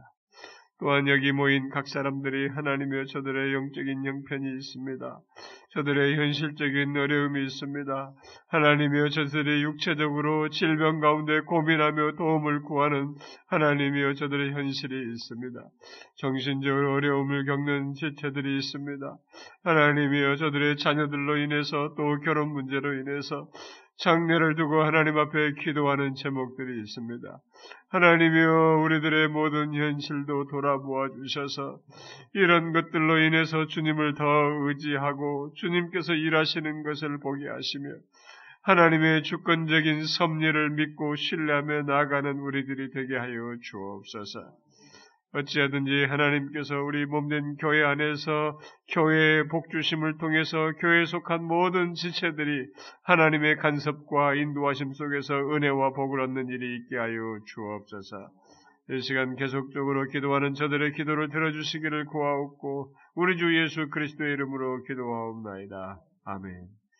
또한 0.79 1.07
여기 1.07 1.31
모인 1.31 1.69
각 1.69 1.87
사람들이 1.87 2.49
하나님의 2.49 3.05
저들의 3.07 3.53
영적인 3.53 4.03
형편이 4.03 4.55
있습니다. 4.57 5.19
저들의 5.75 6.15
현실적인 6.15 6.95
어려움이 6.95 7.43
있습니다. 7.43 8.11
하나님이여 8.47 9.09
저들이 9.09 9.63
육체적으로 9.63 10.47
질병 10.49 11.01
가운데 11.01 11.41
고민하며 11.41 12.13
도움을 12.17 12.61
구하는 12.61 13.13
하나님이여 13.47 14.13
저들의 14.13 14.53
현실이 14.53 15.11
있습니다. 15.11 15.59
정신적으로 16.15 16.93
어려움을 16.93 17.45
겪는 17.45 17.93
지체들이 17.93 18.55
있습니다. 18.55 19.17
하나님이여 19.65 20.37
저들의 20.37 20.77
자녀들로 20.77 21.37
인해서 21.39 21.93
또 21.97 22.19
결혼 22.23 22.53
문제로 22.53 22.93
인해서 22.93 23.49
장례를 23.97 24.55
두고 24.55 24.83
하나님 24.83 25.17
앞에 25.17 25.53
기도하는 25.63 26.15
제목들이 26.15 26.81
있습니다. 26.81 27.39
하나님이여 27.89 28.81
우리들의 28.83 29.29
모든 29.29 29.73
현실도 29.73 30.47
돌아보아 30.47 31.07
주셔서 31.09 31.79
이런 32.33 32.73
것들로 32.73 33.19
인해서 33.19 33.67
주님을 33.67 34.15
더 34.15 34.25
의지하고 34.67 35.53
주님께서 35.55 36.13
일하시는 36.13 36.83
것을 36.83 37.19
보게 37.19 37.47
하시며 37.47 37.89
하나님의 38.63 39.23
주권적인 39.23 40.05
섭리를 40.05 40.71
믿고 40.71 41.15
신뢰하며 41.15 41.83
나아가는 41.83 42.39
우리들이 42.39 42.91
되게 42.91 43.15
하여 43.15 43.55
주옵소서. 43.61 44.64
어찌하든지 45.35 46.05
하나님께서 46.05 46.81
우리 46.81 47.05
몸된 47.05 47.57
교회 47.57 47.83
안에서 47.83 48.57
교회의 48.89 49.47
복주심을 49.49 50.17
통해서 50.17 50.71
교회에 50.79 51.05
속한 51.05 51.43
모든 51.43 51.93
지체들이 51.93 52.67
하나님의 53.03 53.57
간섭과 53.57 54.35
인도하심 54.35 54.93
속에서 54.93 55.35
은혜와 55.35 55.91
복을 55.91 56.21
얻는 56.21 56.47
일이 56.47 56.77
있게 56.77 56.97
하여 56.97 57.39
주옵소서. 57.45 58.29
이 58.91 59.01
시간 59.01 59.35
계속적으로 59.35 60.07
기도하는 60.07 60.53
저들의 60.53 60.93
기도를 60.93 61.29
들어주시기를 61.29 62.05
구하옵고 62.05 62.93
우리 63.15 63.35
주 63.37 63.61
예수 63.61 63.89
그리스도의 63.89 64.33
이름으로 64.33 64.83
기도하옵나이다. 64.83 65.99
아멘. 66.25 66.84